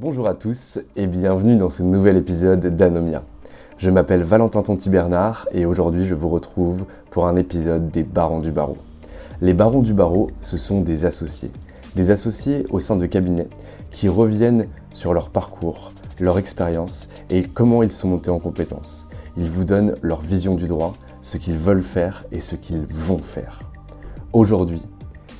Bonjour 0.00 0.28
à 0.28 0.34
tous 0.34 0.78
et 0.94 1.08
bienvenue 1.08 1.56
dans 1.56 1.70
ce 1.70 1.82
nouvel 1.82 2.16
épisode 2.16 2.64
d'Anomia. 2.76 3.24
Je 3.78 3.90
m'appelle 3.90 4.22
Valentin 4.22 4.62
Tonti 4.62 4.90
Bernard 4.90 5.48
et 5.50 5.66
aujourd'hui 5.66 6.06
je 6.06 6.14
vous 6.14 6.28
retrouve 6.28 6.84
pour 7.10 7.26
un 7.26 7.34
épisode 7.34 7.90
des 7.90 8.04
Barons 8.04 8.38
du 8.38 8.52
Barreau. 8.52 8.76
Les 9.40 9.54
Barons 9.54 9.82
du 9.82 9.94
Barreau, 9.94 10.28
ce 10.40 10.56
sont 10.56 10.82
des 10.82 11.04
associés. 11.04 11.50
Des 11.96 12.12
associés 12.12 12.64
au 12.70 12.78
sein 12.78 12.94
de 12.94 13.06
cabinets 13.06 13.48
qui 13.90 14.08
reviennent 14.08 14.68
sur 14.94 15.14
leur 15.14 15.30
parcours, 15.30 15.90
leur 16.20 16.38
expérience 16.38 17.08
et 17.28 17.42
comment 17.42 17.82
ils 17.82 17.90
sont 17.90 18.06
montés 18.06 18.30
en 18.30 18.38
compétences. 18.38 19.04
Ils 19.36 19.50
vous 19.50 19.64
donnent 19.64 19.94
leur 20.02 20.20
vision 20.20 20.54
du 20.54 20.68
droit, 20.68 20.94
ce 21.22 21.38
qu'ils 21.38 21.58
veulent 21.58 21.82
faire 21.82 22.24
et 22.30 22.38
ce 22.38 22.54
qu'ils 22.54 22.86
vont 22.88 23.18
faire. 23.18 23.62
Aujourd'hui, 24.32 24.82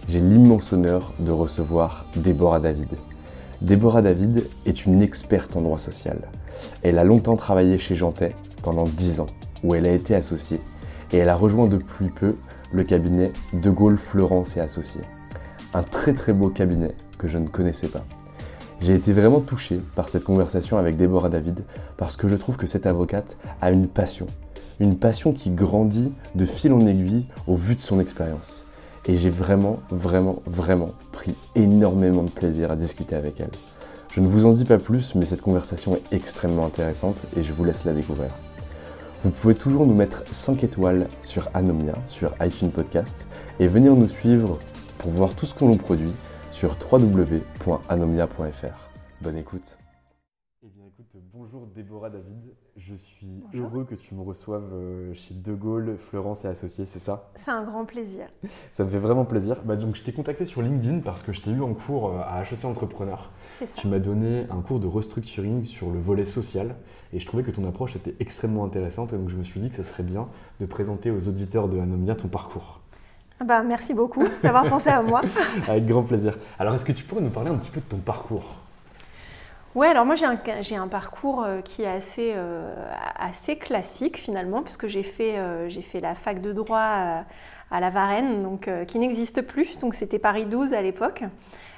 j'ai 0.09 0.19
l'immense 0.19 0.73
honneur 0.73 1.13
de 1.21 1.31
recevoir 1.31 2.07
Déborah 2.17 2.59
David. 2.59 2.89
Déborah 3.61 4.03
David 4.03 4.45
est 4.67 4.87
une 4.87 5.03
experte 5.03 5.57
en 5.57 5.63
droit 5.63 5.81
social. 5.81 6.19
Elle 6.85 6.97
a 6.97 7.03
longtemps 7.03 7.35
travaillé 7.35 7.77
chez 7.81 7.97
Jantet 7.97 8.37
pendant 8.63 8.85
10 8.85 9.19
ans, 9.19 9.27
où 9.65 9.75
elle 9.75 9.87
a 9.89 9.93
été 9.93 10.15
associée, 10.15 10.61
et 11.13 11.19
elle 11.19 11.29
a 11.29 11.35
rejoint 11.35 11.67
depuis 11.67 12.11
peu 12.11 12.37
le 12.73 12.85
cabinet 12.85 13.33
De 13.53 13.71
Gaulle, 13.71 13.99
Florence 13.99 14.57
et 14.57 14.61
Associés. 14.61 15.01
Un 15.75 15.83
très 15.83 16.13
très 16.13 16.33
beau 16.33 16.51
cabinet 16.51 16.95
que 17.19 17.27
je 17.27 17.39
ne 17.39 17.49
connaissais 17.49 17.89
pas. 17.89 18.05
J'ai 18.81 18.95
été 18.95 19.13
vraiment 19.13 19.41
touché 19.41 19.81
par 19.97 20.09
cette 20.09 20.23
conversation 20.23 20.79
avec 20.79 20.97
Déborah 20.97 21.29
David 21.29 21.65
parce 21.97 22.17
que 22.17 22.29
je 22.29 22.37
trouve 22.37 22.57
que 22.57 22.69
cette 22.69 22.87
avocate 22.87 23.37
a 23.61 23.73
une 23.73 23.89
passion. 23.89 24.27
Une 24.79 24.97
passion 24.97 25.33
qui 25.33 25.51
grandit 25.51 26.13
de 26.37 26.45
fil 26.45 26.73
en 26.73 26.87
aiguille 26.87 27.27
au 27.49 27.57
vu 27.57 27.75
de 27.75 27.81
son 27.81 27.99
expérience 27.99 28.68
et 29.09 29.17
j'ai 29.17 29.31
vraiment, 29.31 29.81
vraiment, 29.91 30.43
vraiment 30.47 30.91
pris 31.13 31.35
énormément 31.55 32.23
de 32.23 32.31
plaisir 32.31 32.71
à 32.71 32.77
discuter 32.77 33.17
avec 33.17 33.41
elle. 33.41 33.51
Je 34.13 34.21
ne 34.21 34.27
vous 34.27 34.45
en 34.45 34.53
dis 34.53 34.67
pas 34.67 34.79
plus, 34.79 35.15
mais 35.15 35.25
cette 35.25 35.41
conversation 35.41 35.97
est 35.97 36.13
extrêmement 36.13 36.67
intéressante 36.67 37.25
et 37.37 37.43
je 37.43 37.53
vous 37.53 37.65
laisse 37.65 37.85
la 37.85 37.95
découvrir. 37.95 38.31
Vous 39.25 39.31
pouvez 39.31 39.55
toujours 39.55 39.87
nous 39.87 39.95
mettre 39.95 40.27
5 40.29 40.63
étoiles 40.63 41.09
sur 41.23 41.49
Anomia, 41.55 41.95
sur 42.07 42.35
iTunes 42.41 42.71
Podcast, 42.71 43.27
et 43.59 43.67
venir 43.67 43.97
nous 43.97 44.09
suivre 44.09 44.59
pour 44.99 45.11
voir 45.13 45.35
tout 45.35 45.47
ce 45.47 45.55
que 45.55 45.65
l'on 45.65 45.77
produit 45.77 46.13
sur 46.53 46.77
www.anomia.fr. 46.93 48.91
Bonne 49.23 49.37
écoute. 49.37 49.79
Eh 50.63 50.67
écoute, 50.67 51.17
bonjour 51.33 51.67
Déborah 51.67 52.11
David, 52.11 52.55
je 52.79 52.95
suis 52.95 53.43
heureux 53.55 53.85
que 53.85 53.97
tu 53.97 54.15
me 54.15 54.23
reçoives 54.23 54.73
euh, 54.73 55.13
chez 55.13 55.35
De 55.35 55.53
Gaulle, 55.53 55.97
Florence 55.99 56.45
et 56.45 56.49
Associés, 56.49 56.87
c'est 56.87 57.01
ça? 57.01 57.31
C'est 57.35 57.51
un 57.51 57.65
grand 57.65 57.85
plaisir. 57.85 58.27
Ça 58.73 58.85
me 58.85 58.89
fait 58.89 58.99
vraiment 58.99 59.25
plaisir. 59.25 59.63
Bah, 59.65 59.75
donc 59.75 59.97
je 59.97 60.05
t'ai 60.05 60.13
contacté 60.13 60.45
sur 60.45 60.63
LinkedIn 60.63 61.01
parce 61.01 61.23
que 61.23 61.33
je 61.33 61.43
t'ai 61.43 61.51
eu 61.51 61.63
en 61.63 61.75
cours 61.75 62.11
euh, 62.11 62.21
à 62.21 62.43
HEC 62.43 62.65
Entrepreneur. 62.65 63.33
Tu 63.75 63.89
m'as 63.89 63.99
donné 63.99 64.47
un 64.51 64.61
cours 64.61 64.79
de 64.79 64.87
restructuring 64.87 65.65
sur 65.65 65.91
le 65.91 65.99
volet 65.99 66.25
social 66.25 66.77
et 67.13 67.19
je 67.19 67.27
trouvais 67.27 67.43
que 67.43 67.51
ton 67.51 67.67
approche 67.67 67.97
était 67.97 68.15
extrêmement 68.21 68.65
intéressante 68.65 69.13
donc 69.15 69.29
je 69.29 69.37
me 69.37 69.43
suis 69.43 69.59
dit 69.59 69.71
que 69.71 69.75
ça 69.75 69.83
serait 69.83 70.05
bien 70.05 70.29
de 70.61 70.67
présenter 70.67 71.11
aux 71.11 71.29
auditeurs 71.29 71.69
de 71.69 71.81
Anomia 71.81 72.15
ton 72.15 72.29
parcours. 72.29 72.81
Bah, 73.45 73.63
merci 73.63 73.95
beaucoup 73.95 74.25
d'avoir 74.43 74.67
pensé 74.69 74.89
à 74.89 75.03
moi. 75.03 75.23
Avec 75.69 75.87
grand 75.87 76.03
plaisir. 76.03 76.39
Alors 76.59 76.75
est-ce 76.75 76.85
que 76.85 76.93
tu 76.93 77.05
pourrais 77.05 77.23
nous 77.23 77.31
parler 77.31 77.51
un 77.51 77.57
petit 77.57 77.71
peu 77.71 77.81
de 77.81 77.87
ton 77.87 77.99
parcours? 77.99 78.58
Ouais, 79.75 79.87
alors 79.87 80.07
moi 80.07 80.15
j'ai 80.15 80.25
un, 80.25 80.83
un 80.83 80.89
parcours 80.89 81.45
euh, 81.45 81.61
qui 81.61 81.83
est 81.83 81.87
assez, 81.87 82.33
euh, 82.35 82.73
assez 83.17 83.57
classique 83.57 84.17
finalement, 84.17 84.63
puisque 84.63 84.87
j'ai 84.87 85.03
fait, 85.03 85.39
euh, 85.39 85.69
la 86.01 86.15
fac 86.15 86.41
de 86.41 86.53
droit 86.53 87.25
à, 87.71 87.81
la 87.81 87.91
Varenne, 87.91 88.43
donc, 88.43 88.71
qui 88.87 88.99
n'existe 88.99 89.43
plus, 89.43 89.79
donc 89.79 89.95
c'était 89.95 90.19
Paris 90.19 90.47
12 90.47 90.73
à 90.73 90.81
l'époque. 90.81 91.23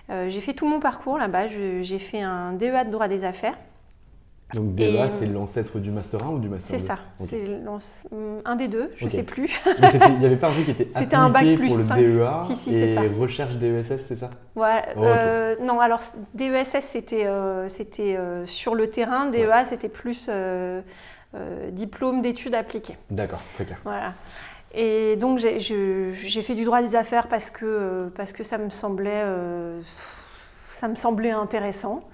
j'ai 0.09 0.41
fait 0.41 0.55
tout 0.55 0.67
mon 0.67 0.79
parcours 0.79 1.19
là-bas, 1.19 1.49
j'ai 1.49 1.99
fait 1.99 2.21
un 2.21 2.53
DEA 2.53 2.85
de 2.85 2.91
droit 2.91 3.09
des 3.09 3.25
affaires. 3.25 3.57
Donc 4.55 4.75
DEA, 4.75 5.09
c'est 5.09 5.27
l'ancêtre 5.27 5.79
du 5.79 5.91
Master 5.91 6.23
1 6.25 6.31
ou 6.31 6.39
du 6.39 6.49
Master 6.49 6.73
2 6.73 6.79
C'est 6.79 6.87
ça, 6.87 6.99
c'est 7.19 7.45
un 8.45 8.57
des 8.57 8.69
deux, 8.69 8.91
je 8.97 9.05
ne 9.05 9.11
sais 9.11 9.23
plus. 9.23 9.61
il 10.09 10.19
n'y 10.19 10.27
avait 10.27 10.37
pas 10.37 10.49
un 10.49 10.53
truc 10.53 10.65
qui 10.65 10.71
était 10.73 10.89
appliqué 10.95 11.17
un 11.17 11.31
bac 11.31 11.45
plus 11.57 11.69
pour 11.69 11.77
le 11.79 11.85
5. 11.85 11.97
DEA 11.99 12.45
si, 12.47 12.55
si, 12.57 12.75
et 12.77 12.95
ça. 12.95 13.01
recherche 13.19 13.55
DESS, 13.57 13.97
c'est 13.99 14.17
ça 14.17 14.31
ouais, 14.57 14.83
Oh, 14.97 15.05
euh, 15.05 15.57
Non, 15.63 15.81
alors 15.81 16.01
DESS, 16.35 16.81
c'était 16.81 17.27
euh, 17.27 17.69
c'était 17.69 18.17
euh, 18.17 18.45
sur 18.47 18.75
le 18.75 18.89
terrain, 18.91 19.27
DEA, 19.27 19.47
Ouais. 19.49 19.65
c'était 19.65 19.89
plus 19.89 20.27
euh, 20.29 20.81
euh, 21.35 21.71
diplôme 21.71 22.23
d'études 22.23 22.55
appliquées. 22.55 22.97
D'accord, 23.11 23.41
très 23.55 23.65
clair. 23.65 23.79
Voilà. 23.85 24.15
Et 24.73 25.17
donc 25.17 25.39
j'ai 25.39 26.43
fait 26.43 26.55
du 26.55 26.65
droit 26.65 26.81
des 26.83 26.95
affaires 26.95 27.27
parce 27.29 27.51
que, 27.51 27.65
euh, 27.65 28.09
parce 28.17 28.33
que 28.33 28.45
ça, 28.45 28.57
me 28.59 28.71
semblait, 28.71 29.11
euh, 29.25 29.81
ça 30.77 30.87
me 30.89 30.95
semblait 30.95 31.31
intéressant. 31.33 32.05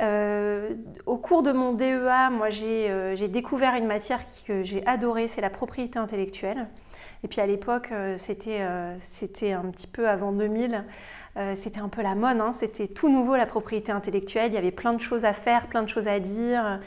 Euh, 0.00 0.74
au 1.04 1.16
cours 1.16 1.42
de 1.42 1.52
mon 1.52 1.74
DEA, 1.74 2.30
moi 2.30 2.48
j'ai 2.48 2.90
euh, 2.90 3.14
j'ai 3.16 3.28
découvert 3.28 3.74
une 3.74 3.86
matière 3.86 4.20
que 4.46 4.62
j'ai 4.62 4.86
adorée, 4.86 5.28
c'est 5.28 5.42
la 5.42 5.50
propriété 5.50 5.98
intellectuelle. 5.98 6.68
Et 7.22 7.28
puis 7.28 7.40
à 7.40 7.46
l'époque, 7.46 7.90
euh, 7.92 8.16
c'était 8.18 8.62
un 8.62 9.70
petit 9.70 9.86
peu 9.86 10.08
avant 10.08 10.32
2000, 10.32 10.84
euh, 11.36 11.54
c'était 11.54 11.80
un 11.80 11.88
peu 11.88 12.02
la 12.02 12.14
mode, 12.14 12.40
hein, 12.40 12.52
c'était 12.54 12.88
tout 12.88 13.10
nouveau 13.10 13.36
la 13.36 13.44
propriété 13.44 13.92
intellectuelle, 13.92 14.52
il 14.52 14.54
y 14.54 14.58
avait 14.58 14.70
plein 14.70 14.94
de 14.94 15.00
choses 15.00 15.26
à 15.26 15.34
faire, 15.34 15.66
plein 15.66 15.82
de 15.82 15.88
choses 15.88 16.08
à 16.08 16.18
dire, 16.18 16.80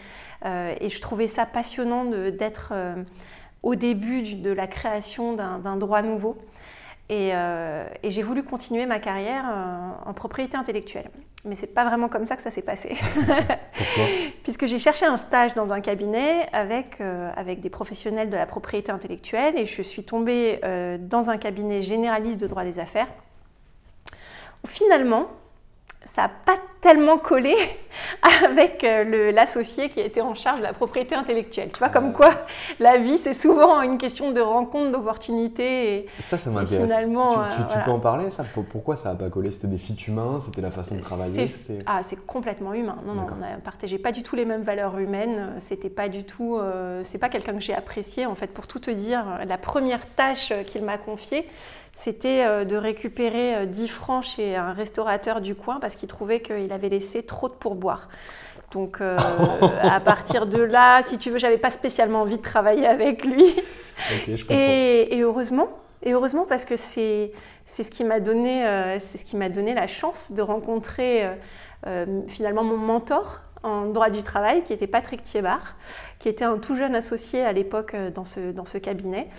et 0.46 0.90
je 0.90 1.02
trouvais 1.02 1.28
ça 1.28 1.46
passionnant 1.46 2.03
d'être 2.06 2.73
au 3.62 3.75
début 3.75 4.35
de 4.35 4.52
la 4.52 4.68
création 4.68 5.35
d'un 5.35 5.78
droit 5.78 6.02
nouveau. 6.02 6.38
Et, 7.09 7.32
euh, 7.34 7.85
et 8.02 8.11
j'ai 8.11 8.22
voulu 8.22 8.44
continuer 8.44 8.85
ma 8.85 9.00
carrière 9.00 9.46
euh, 9.50 10.09
en 10.09 10.14
propriété 10.14 10.55
intellectuelle. 10.55 11.09
Mais 11.46 11.55
c'est 11.55 11.67
pas 11.67 11.84
vraiment 11.84 12.08
comme 12.08 12.26
ça 12.26 12.38
que 12.38 12.41
ça 12.41 12.52
s'est 12.52 12.61
passé. 12.61 12.96
Pourquoi? 13.14 14.05
Puisque 14.44 14.66
j'ai 14.66 14.79
cherché 14.79 15.05
un 15.05 15.17
stage 15.17 15.53
dans 15.53 15.73
un 15.73 15.82
cabinet 15.82 16.47
avec, 16.53 17.02
euh, 17.02 17.32
avec 17.35 17.59
des 17.59 17.70
professionnels 17.70 18.29
de 18.29 18.35
la 18.38 18.46
propriété 18.46 18.91
intellectuelle 18.91 19.58
et 19.58 19.66
je 19.66 19.82
suis 19.82 20.03
tombée 20.03 20.59
dans 21.02 21.29
un 21.29 21.38
cabinet 21.38 21.82
généraliste 21.82 22.40
de 22.40 22.47
droit 22.47 22.64
des 22.64 22.79
affaires. 22.79 23.09
Où 24.64 24.67
finalement, 24.67 25.28
ça 26.05 26.23
n'a 26.23 26.29
pas 26.29 26.58
tellement 26.82 27.17
collé 27.17 27.55
avec 28.46 28.84
euh, 28.84 29.32
l'associé 29.32 29.88
qui 29.88 30.02
était 30.02 30.22
en 30.22 30.35
charge 30.35 30.59
de 30.59 30.64
la 30.64 30.73
propriété 30.73 31.16
intellectuelle. 31.16 31.70
Tu 31.72 31.79
vois, 31.79 31.90
comme 31.90 32.11
quoi 32.14 32.32
la 32.79 32.97
vie, 32.97 33.17
c'est 33.17 33.34
souvent 33.34 33.82
une 33.82 33.97
question 33.97 34.32
de 34.32 34.41
rencontre, 34.41 34.91
d'opportunités. 34.91 36.08
Ça, 36.20 36.38
ça 36.38 36.50
m'intéresse. 36.50 36.84
Finalement, 36.84 37.47
tu, 37.50 37.61
tu, 37.72 37.79
peux 37.85 37.91
en 37.91 38.00
parler, 38.00 38.29
ça? 38.29 38.44
Pourquoi 38.70 38.96
ça 38.96 39.09
n'a 39.09 39.16
pas 39.16 39.29
collé? 39.29 39.50
C'était 39.52 39.67
des 39.67 39.78
fit 39.78 39.96
humains 40.08 40.40
C'était 40.41 40.61
la 40.61 40.72
façon 40.72 40.96
de 40.96 41.02
travailler 41.02 41.50
Ah, 41.85 42.03
c'est 42.03 42.26
complètement 42.26 42.73
humain. 42.73 42.97
Non, 43.06 43.14
non, 43.14 43.26
on 43.32 43.38
n'a 43.38 43.58
partagé 43.64 43.97
pas 43.97 44.11
du 44.11 44.23
tout 44.23 44.35
les 44.35 44.46
mêmes 44.46 44.64
valeurs 44.64 44.97
humaines. 44.99 45.53
C'était 45.59 45.90
pas 45.90 46.09
du 46.09 46.26
tout. 46.26 46.58
Euh, 46.58 47.02
c'est 47.06 47.17
pas 47.17 47.29
quelqu'un 47.29 47.53
que 47.53 47.61
j'ai 47.61 47.73
apprécié, 47.73 48.26
en 48.26 48.35
fait, 48.35 48.47
pour 48.47 48.67
tout 48.67 48.79
te 48.79 48.91
dire. 48.91 49.23
La 49.47 49.58
première 49.58 50.06
tâche 50.06 50.52
qu'il 50.66 50.84
m'a 50.84 50.97
confiée, 50.97 51.47
c'était 51.93 52.43
euh, 52.43 52.66
de 52.66 52.75
récupérer 52.75 53.67
10 53.67 53.84
euh, 53.84 53.87
francs 53.87 54.23
chez 54.23 54.55
un 54.55 54.73
restaurateur 54.73 55.41
du 55.41 55.55
coin 55.55 55.79
parce 55.79 55.95
qu'il 55.95 56.09
trouvait 56.09 56.41
qu'il 56.41 56.72
avait 56.72 56.90
laissé 56.90 57.23
trop 57.23 57.47
de 57.47 57.53
pourboire. 57.53 58.09
Donc 58.72 58.99
euh, 58.99 59.17
à 59.81 59.99
partir 59.99 60.47
de 60.47 60.59
là, 60.59 61.03
si 61.03 61.17
tu 61.17 61.29
veux, 61.29 61.37
j'avais 61.37 61.59
pas 61.59 61.72
spécialement 61.72 62.22
envie 62.22 62.37
de 62.37 62.41
travailler 62.41 62.87
avec 62.87 63.23
lui. 63.23 63.55
et, 64.49 65.22
heureusement, 65.22 65.69
et 66.01 66.13
heureusement 66.13 66.45
parce 66.47 66.66
que 66.66 66.75
c'est 66.75 67.31
c'est 67.66 67.84
ce 67.84 67.91
qui 67.91 68.03
m'a 68.03 68.19
donné 68.19 68.66
c'est 68.99 69.17
ce 69.17 69.23
qui 69.23 69.37
m'a 69.37 69.47
donné 69.47 69.73
la 69.73 69.87
chance 69.87 70.34
de 70.34 70.41
rencontrer 70.41 71.29
finalement 72.28 72.63
mon 72.63 72.75
mentor 72.75 73.41
en 73.63 73.85
droit 73.85 74.09
du 74.09 74.23
travail, 74.23 74.63
qui 74.63 74.73
était 74.73 74.87
Patrick 74.87 75.23
Thiebart, 75.23 75.75
qui 76.19 76.29
était 76.29 76.45
un 76.45 76.57
tout 76.57 76.75
jeune 76.75 76.95
associé 76.95 77.43
à 77.43 77.53
l'époque 77.53 77.95
dans 78.13 78.23
ce, 78.23 78.51
dans 78.51 78.63
cabinet 78.63 79.29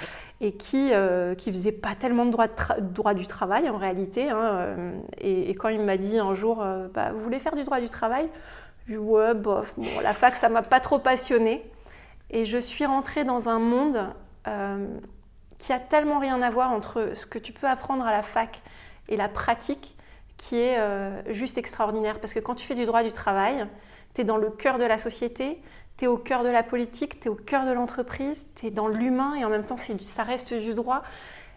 et 0.41 0.53
qui 0.53 0.91
ne 0.91 1.35
qui 1.35 1.51
faisait 1.53 1.73
pas 1.73 1.95
tellement 1.95 2.27
de 2.27 2.37
droit, 2.81 3.15
du 3.15 3.27
travail 3.27 3.71
en 3.71 3.77
réalité. 3.77 4.31
Hein, 4.31 4.43
euh, 4.43 4.93
et, 5.19 5.55
quand 5.55 5.69
il 5.69 5.81
m'a 5.81 5.97
dit 5.97 6.19
un 6.19 6.35
jour, 6.35 6.63
euh, 6.63 6.89
bah, 6.93 7.13
vous 7.13 7.21
voulez 7.21 7.39
faire 7.39 7.55
du 7.55 7.65
droit 7.65 7.81
du 7.81 7.89
travail? 7.89 8.29
Je 8.89 8.97
ouais, 8.97 9.35
bof, 9.35 9.75
la 10.03 10.13
fac, 10.13 10.37
ça 10.37 10.49
m'a 10.49 10.63
pas 10.63 10.81
trop 10.81 10.99
passionné. 10.99 11.65
Et 12.31 12.45
je 12.45 12.59
suis 12.59 12.85
rentrée 12.85 13.25
dans 13.25 13.49
un 13.49 13.59
monde 13.59 13.99
euh, 14.49 14.87
qui 15.59 15.73
a 15.73 15.79
tellement 15.79 16.19
rien 16.19 16.43
à 16.43 16.51
voir 16.51 16.73
entre 16.73 17.13
ce 17.15 17.27
que 17.27 17.39
tu 17.39 17.53
peux 17.53 17.69
apprendre 17.69 18.05
à 18.05 18.13
la 18.13 18.23
fac 18.23 18.61
et 19.09 19.17
la 19.17 19.29
pratique 19.29 19.97
qui 20.37 20.57
est 20.57 20.79
juste 21.33 21.57
extraordinaire. 21.57 22.21
Parce 22.21 22.35
que 22.35 22.41
quand 22.41 22.55
tu 22.55 22.67
fais 22.67 22.75
du 22.75 22.85
droit 22.85 23.03
du 23.03 23.13
travail, 23.13 23.67
tu 24.15 24.21
es 24.21 24.25
dans 24.25 24.37
le 24.37 24.51
cœur 24.51 24.79
de 24.79 24.85
la 24.85 24.99
société, 24.99 25.61
tu 25.97 26.05
es 26.05 26.09
au 26.09 26.17
cœur 26.17 26.43
de 26.43 26.49
la 26.49 26.63
politique, 26.63 27.21
tu 27.21 27.29
es 27.29 27.31
au 27.31 27.35
cœur 27.35 27.67
de 27.67 27.73
l'entreprise, 27.73 28.47
tu 28.57 28.67
es 28.67 28.71
dans 28.71 28.89
l'humain 28.89 29.35
et 29.35 29.45
en 29.45 29.49
même 29.49 29.65
temps 29.65 29.77
ça 29.77 30.23
reste 30.23 30.55
du 30.55 30.75
droit. 30.75 31.03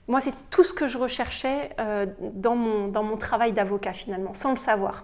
Moi, 0.08 0.22
c'est 0.22 0.34
tout 0.50 0.64
ce 0.64 0.74
que 0.74 0.88
je 0.88 0.98
recherchais 0.98 1.72
euh, 1.80 2.06
dans, 2.20 2.56
mon, 2.56 2.88
dans 2.88 3.04
mon 3.04 3.18
travail 3.18 3.52
d'avocat 3.52 3.92
finalement, 3.92 4.34
sans 4.34 4.52
le 4.52 4.58
savoir. 4.58 5.04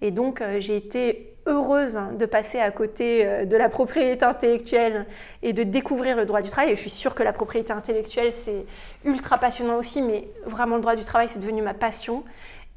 Et 0.00 0.10
donc, 0.10 0.40
euh, 0.40 0.58
j'ai 0.58 0.76
été 0.76 1.36
heureuse 1.46 1.96
de 2.18 2.26
passer 2.26 2.58
à 2.58 2.70
côté 2.70 3.24
euh, 3.24 3.44
de 3.44 3.56
la 3.56 3.68
propriété 3.68 4.24
intellectuelle 4.24 5.06
et 5.42 5.52
de 5.52 5.62
découvrir 5.62 6.16
le 6.16 6.26
droit 6.26 6.42
du 6.42 6.50
travail. 6.50 6.72
Et 6.72 6.76
je 6.76 6.80
suis 6.80 6.90
sûre 6.90 7.14
que 7.14 7.22
la 7.22 7.32
propriété 7.32 7.72
intellectuelle, 7.72 8.32
c'est 8.32 8.66
ultra 9.04 9.38
passionnant 9.38 9.76
aussi, 9.76 10.02
mais 10.02 10.28
vraiment 10.46 10.76
le 10.76 10.82
droit 10.82 10.96
du 10.96 11.04
travail, 11.04 11.28
c'est 11.28 11.38
devenu 11.38 11.62
ma 11.62 11.74
passion. 11.74 12.24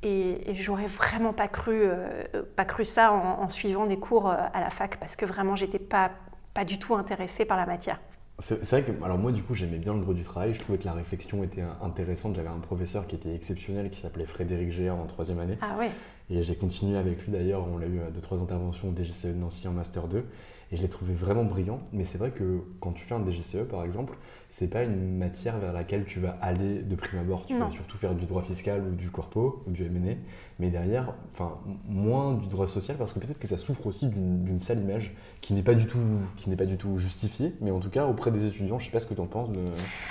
Et, 0.03 0.55
j'aurais 0.55 0.87
vraiment 0.87 1.33
pas 1.33 1.47
cru, 1.47 1.81
euh, 1.81 2.23
pas 2.55 2.65
cru 2.65 2.85
ça 2.85 3.11
en, 3.11 3.49
suivant 3.49 3.87
des 3.87 3.97
cours 3.97 4.29
euh, 4.29 4.35
à 4.53 4.61
la 4.61 4.69
fac 4.69 4.99
parce 4.99 5.15
que 5.15 5.25
vraiment 5.25 5.55
j'étais 5.55 5.79
pas, 5.79 6.11
pas 6.53 6.65
du 6.65 6.77
tout 6.77 6.95
intéressée 6.95 7.45
par 7.45 7.57
la 7.57 7.65
matière. 7.65 7.99
C'est 8.39 8.69
vrai 8.69 8.83
que, 8.83 9.03
alors 9.03 9.17
moi 9.17 9.31
du 9.31 9.41
coup 9.41 9.55
j'aimais 9.55 9.79
bien 9.79 9.95
le 9.95 10.01
droit 10.01 10.13
du 10.13 10.21
travail, 10.21 10.53
je 10.53 10.59
trouvais 10.59 10.77
que 10.77 10.85
la 10.85 10.93
réflexion 10.93 11.43
était 11.43 11.63
intéressante. 11.81 12.35
J'avais 12.35 12.49
un 12.49 12.59
professeur 12.59 13.07
qui 13.07 13.15
était 13.15 13.33
exceptionnel 13.33 13.89
qui 13.89 13.99
s'appelait 13.99 14.27
Frédéric 14.27 14.71
Géant 14.71 15.01
en 15.01 15.07
troisième 15.07 15.39
année. 15.39 15.57
Ah 15.61 15.75
ouais. 15.79 15.89
Et 16.29 16.43
j'ai 16.43 16.55
continué 16.55 16.99
avec 16.99 17.23
lui 17.23 17.31
d'ailleurs, 17.31 17.67
on 17.67 17.79
l'a 17.79 17.87
eu 17.87 17.99
à 18.01 18.11
deux 18.11 18.21
trois 18.21 18.43
interventions 18.43 18.89
au 18.89 18.95
DGCE 18.95 19.27
de 19.27 19.39
Nancy 19.39 19.67
en 19.67 19.71
Master 19.71 20.07
2 20.07 20.23
et 20.71 20.75
je 20.75 20.81
l'ai 20.83 20.89
trouvé 20.89 21.15
vraiment 21.15 21.45
brillant. 21.45 21.79
Mais 21.93 22.03
c'est 22.03 22.19
vrai 22.19 22.29
que 22.29 22.61
quand 22.79 22.91
tu 22.91 23.03
fais 23.03 23.15
un 23.15 23.25
DGCE 23.25 23.67
par 23.67 23.83
exemple, 23.83 24.15
c'est 24.49 24.69
pas 24.69 24.83
une 24.83 25.17
matière 25.17 25.57
vers 25.57 25.73
laquelle 25.73 26.05
tu 26.05 26.19
vas 26.19 26.37
aller 26.41 26.79
de 26.79 26.95
prime 26.95 27.19
abord. 27.19 27.45
Tu 27.45 27.57
vas 27.57 27.69
surtout 27.69 27.97
faire 27.97 28.15
du 28.15 28.25
droit 28.25 28.41
fiscal 28.41 28.81
ou 28.81 28.95
du 28.95 29.11
corpo 29.11 29.63
ou 29.67 29.71
du 29.71 29.85
M&A, 29.85 30.15
mais 30.59 30.69
derrière, 30.69 31.13
enfin, 31.33 31.57
moins 31.87 32.33
du 32.33 32.47
droit 32.47 32.67
social 32.67 32.97
parce 32.97 33.13
que 33.13 33.19
peut-être 33.19 33.39
que 33.39 33.47
ça 33.47 33.57
souffre 33.57 33.85
aussi 33.85 34.07
d'une 34.07 34.59
sale 34.59 34.79
image 34.79 35.13
qui 35.41 35.53
n'est 35.53 35.63
pas 35.63 35.75
du 35.75 35.85
tout, 35.85 35.99
qui 36.37 36.49
n'est 36.49 36.55
pas 36.55 36.65
du 36.65 36.77
tout 36.77 36.97
justifiée, 36.97 37.53
mais 37.61 37.71
en 37.71 37.79
tout 37.79 37.89
cas 37.89 38.05
auprès 38.05 38.31
des 38.31 38.45
étudiants, 38.45 38.79
je 38.79 38.85
sais 38.85 38.91
pas 38.91 38.99
ce 38.99 39.05
que 39.05 39.13
tu 39.13 39.21
en 39.21 39.27
penses. 39.27 39.51
De... 39.51 39.59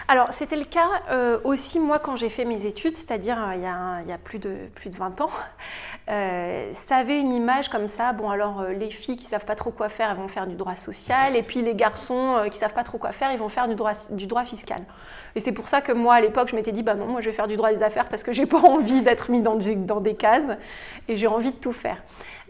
Alors 0.06 0.32
c'était 0.32 0.56
le 0.56 0.64
cas 0.64 0.88
euh, 1.10 1.38
aussi 1.44 1.80
moi 1.80 1.98
quand 1.98 2.16
j'ai 2.16 2.30
fait 2.30 2.44
mes 2.44 2.66
études, 2.66 2.96
c'est-à-dire 2.96 3.38
euh, 3.38 3.54
il, 3.54 3.62
y 4.08 4.12
a, 4.12 4.18
plus 4.18 4.38
de 4.38 4.68
plus 4.74 4.90
de 4.90 4.96
20 4.96 5.20
ans, 5.22 5.30
euh, 6.08 6.70
ça 6.74 6.96
avait 6.96 7.20
une 7.20 7.32
image 7.32 7.68
comme 7.70 7.88
ça. 7.88 8.12
Bon 8.12 8.30
alors 8.30 8.64
les 8.64 8.90
filles 8.90 9.16
qui 9.16 9.24
savent 9.24 9.46
pas 9.46 9.56
trop 9.56 9.70
quoi 9.70 9.88
faire, 9.88 10.10
elles 10.10 10.18
vont 10.18 10.28
faire 10.28 10.46
du 10.46 10.54
droit 10.54 10.76
social, 10.76 11.36
et 11.36 11.42
puis 11.42 11.62
les 11.62 11.74
garçons 11.74 12.46
qui 12.50 12.58
savent 12.58 12.74
pas 12.74 12.84
trop 12.84 12.98
quoi 12.98 13.12
faire, 13.12 13.32
ils 13.32 13.38
vont 13.38 13.48
faire 13.48 13.66
du 13.66 13.74
droit 13.74 13.94
du 14.10 14.25
droit 14.26 14.44
fiscal. 14.44 14.82
Et 15.34 15.40
c'est 15.40 15.52
pour 15.52 15.69
ça 15.69 15.81
que 15.81 15.93
moi, 15.93 16.14
à 16.14 16.20
l'époque, 16.20 16.49
je 16.49 16.56
m'étais 16.56 16.73
dit, 16.73 16.82
bah 16.82 16.94
non, 16.94 17.06
moi, 17.06 17.20
je 17.20 17.28
vais 17.28 17.34
faire 17.34 17.46
du 17.46 17.56
droit 17.56 17.73
des 17.73 17.82
affaires 17.82 18.08
parce 18.08 18.23
que 18.23 18.32
j'ai 18.32 18.46
pas 18.46 18.58
envie 18.62 19.02
d'être 19.02 19.31
mis 19.31 19.43
dans, 19.43 19.56
dans, 19.56 20.00
des 20.00 20.14
cases 20.14 20.56
et 21.08 21.17
j'ai 21.17 21.26
envie 21.26 21.52
de 21.52 21.56
tout 21.56 21.73
faire. 21.73 22.02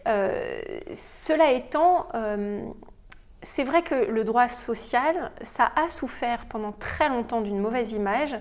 Euh, 0.06 0.60
cela 0.94 1.50
étant, 1.50 2.06
euh, 2.14 2.64
c'est 3.42 3.64
vrai 3.64 3.82
que 3.82 3.94
le 3.94 4.22
droit 4.22 4.48
social, 4.48 5.32
ça 5.42 5.72
a 5.74 5.88
souffert 5.88 6.46
pendant 6.48 6.72
très 6.72 7.08
longtemps 7.08 7.40
d'une 7.40 7.58
mauvaise 7.58 7.92
image 7.92 8.36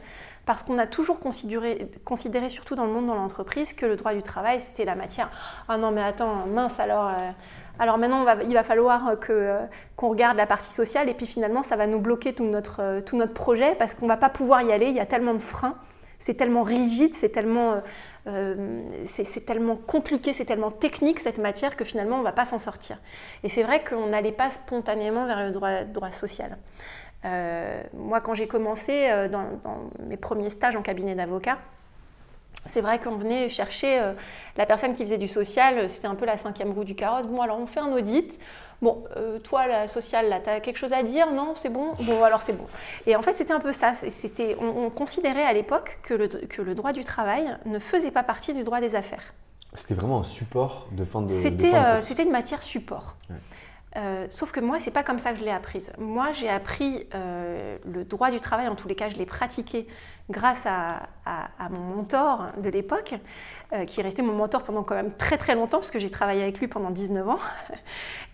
parce 0.45 0.61
qu'on 0.61 0.77
a 0.77 0.85
toujours 0.85 1.19
considéré, 1.19 1.89
considéré, 2.03 2.49
surtout 2.49 2.75
dans 2.75 2.85
le 2.85 2.91
monde 2.91 3.07
de 3.07 3.13
l'entreprise, 3.13 3.73
que 3.73 3.87
le 3.87 3.95
droit 3.95 4.13
du 4.13 4.21
travail, 4.21 4.61
c'était 4.61 4.85
la 4.85 4.93
matière. 4.93 5.31
Ah 5.67 5.77
non, 5.77 5.91
mais 5.91 6.03
attends, 6.03 6.45
mince, 6.45 6.79
alors... 6.79 7.07
Euh, 7.07 7.31
alors 7.79 7.97
maintenant, 7.97 8.25
il 8.43 8.53
va 8.53 8.63
falloir 8.63 9.09
euh, 9.09 9.15
euh, 9.29 9.65
qu'on 9.95 10.09
regarde 10.09 10.37
la 10.37 10.45
partie 10.45 10.71
sociale 10.71 11.09
et 11.09 11.13
puis 11.13 11.25
finalement, 11.25 11.63
ça 11.63 11.75
va 11.75 11.87
nous 11.87 11.99
bloquer 11.99 12.33
tout 12.33 12.45
notre, 12.45 12.81
euh, 12.81 13.01
tout 13.01 13.17
notre 13.17 13.33
projet 13.33 13.75
parce 13.75 13.95
qu'on 13.95 14.05
ne 14.05 14.11
va 14.11 14.17
pas 14.17 14.29
pouvoir 14.29 14.61
y 14.61 14.71
aller. 14.71 14.87
Il 14.87 14.95
y 14.95 14.99
a 14.99 15.05
tellement 15.05 15.33
de 15.33 15.39
freins, 15.39 15.75
c'est 16.19 16.35
tellement 16.35 16.63
rigide, 16.63 17.13
c'est 17.13 17.29
tellement, 17.29 17.81
c'est 19.05 19.45
tellement 19.45 19.75
compliqué, 19.75 20.33
c'est 20.33 20.45
tellement 20.45 20.71
technique 20.71 21.19
cette 21.19 21.37
matière 21.37 21.75
que 21.75 21.83
finalement, 21.83 22.15
on 22.15 22.19
ne 22.19 22.23
va 22.23 22.31
pas 22.31 22.45
s'en 22.45 22.57
sortir. 22.57 22.97
Et 23.43 23.49
c'est 23.49 23.63
vrai 23.63 23.83
qu'on 23.83 24.07
n'allait 24.07 24.31
pas 24.31 24.49
spontanément 24.49 25.25
vers 25.25 25.45
le 25.45 25.51
droit, 25.51 25.83
droit 25.83 26.11
social. 26.11 26.57
moi, 27.93 28.21
quand 28.21 28.33
j'ai 28.33 28.47
commencé 28.47 29.07
dans, 29.29 29.43
dans, 29.63 29.89
mes 30.07 30.17
premiers 30.17 30.49
stages 30.49 30.75
en 30.75 30.81
cabinet 30.81 31.13
d'avocat, 31.13 31.57
c'est 32.65 32.81
vrai 32.81 32.99
qu'on 32.99 33.15
venait 33.15 33.49
chercher 33.49 33.99
euh, 33.99 34.13
la 34.57 34.65
personne 34.65 34.93
qui 34.93 35.03
faisait 35.03 35.17
du 35.17 35.27
social, 35.27 35.77
euh, 35.77 35.87
c'était 35.87 36.07
un 36.07 36.15
peu 36.15 36.25
la 36.25 36.37
cinquième 36.37 36.71
roue 36.71 36.83
du 36.83 36.95
carrosse. 36.95 37.27
Bon, 37.27 37.41
alors 37.41 37.59
on 37.59 37.67
fait 37.67 37.79
un 37.79 37.91
audit. 37.91 38.39
Bon, 38.81 39.03
euh, 39.15 39.39
toi, 39.39 39.67
la 39.67 39.87
sociale, 39.87 40.29
là, 40.29 40.39
tu 40.39 40.49
as 40.49 40.59
quelque 40.59 40.77
chose 40.77 40.91
à 40.91 41.03
dire? 41.03 41.31
Non, 41.31 41.53
c'est 41.55 41.69
bon? 41.69 41.93
Bon, 42.01 42.23
alors 42.23 42.41
c'est 42.41 42.53
bon. 42.53 42.65
Et 43.05 43.15
en 43.15 43.21
fait, 43.21 43.37
c'était 43.37 43.53
un 43.53 43.59
peu 43.59 43.71
ça. 43.71 43.93
C'était, 44.11 44.57
on, 44.59 44.89
considérait 44.89 45.45
à 45.45 45.53
l'époque 45.53 45.99
que 46.03 46.13
le, 46.13 46.27
que 46.27 46.61
le 46.61 46.75
droit 46.75 46.91
du 46.91 47.03
travail 47.03 47.55
ne 47.65 47.79
faisait 47.79 48.11
pas 48.11 48.23
partie 48.23 48.53
du 48.53 48.63
droit 48.63 48.81
des 48.81 48.95
affaires. 48.95 49.33
C'était 49.73 49.93
vraiment 49.93 50.19
un 50.19 50.23
support 50.23 50.87
de 50.91 51.05
fin 51.05 51.21
de. 51.21 51.39
C'était, 51.41 51.71
c'était 52.01 52.23
une 52.23 52.31
matière 52.31 52.63
support. 52.63 53.15
Sauf 54.29 54.51
que 54.51 54.59
moi, 54.59 54.79
c'est 54.79 54.91
pas 54.91 55.03
comme 55.03 55.19
ça 55.19 55.31
que 55.31 55.39
je 55.39 55.43
l'ai 55.43 55.51
apprise. 55.51 55.91
Moi, 55.97 56.31
j'ai 56.33 56.49
appris 56.49 57.07
le 57.13 58.03
droit 58.03 58.31
du 58.31 58.39
travail, 58.39 58.67
en 58.67 58.75
tous 58.75 58.87
les 58.87 58.95
cas, 58.95 59.09
je 59.09 59.15
l'ai 59.15 59.25
pratiqué 59.25 59.87
grâce 60.29 60.65
à, 60.65 61.07
mon 61.69 61.95
mentor 61.95 62.47
de 62.57 62.69
l'époque, 62.69 63.13
euh, 63.73 63.85
qui 63.85 63.99
est 63.99 64.03
resté 64.03 64.21
mon 64.21 64.33
mentor 64.33 64.63
pendant 64.63 64.83
quand 64.83 64.95
même 64.95 65.13
très 65.15 65.37
très 65.37 65.55
longtemps, 65.55 65.79
parce 65.79 65.91
que 65.91 65.99
j'ai 65.99 66.09
travaillé 66.09 66.41
avec 66.41 66.59
lui 66.59 66.67
pendant 66.67 66.91
19 66.91 67.29
ans. 67.29 67.39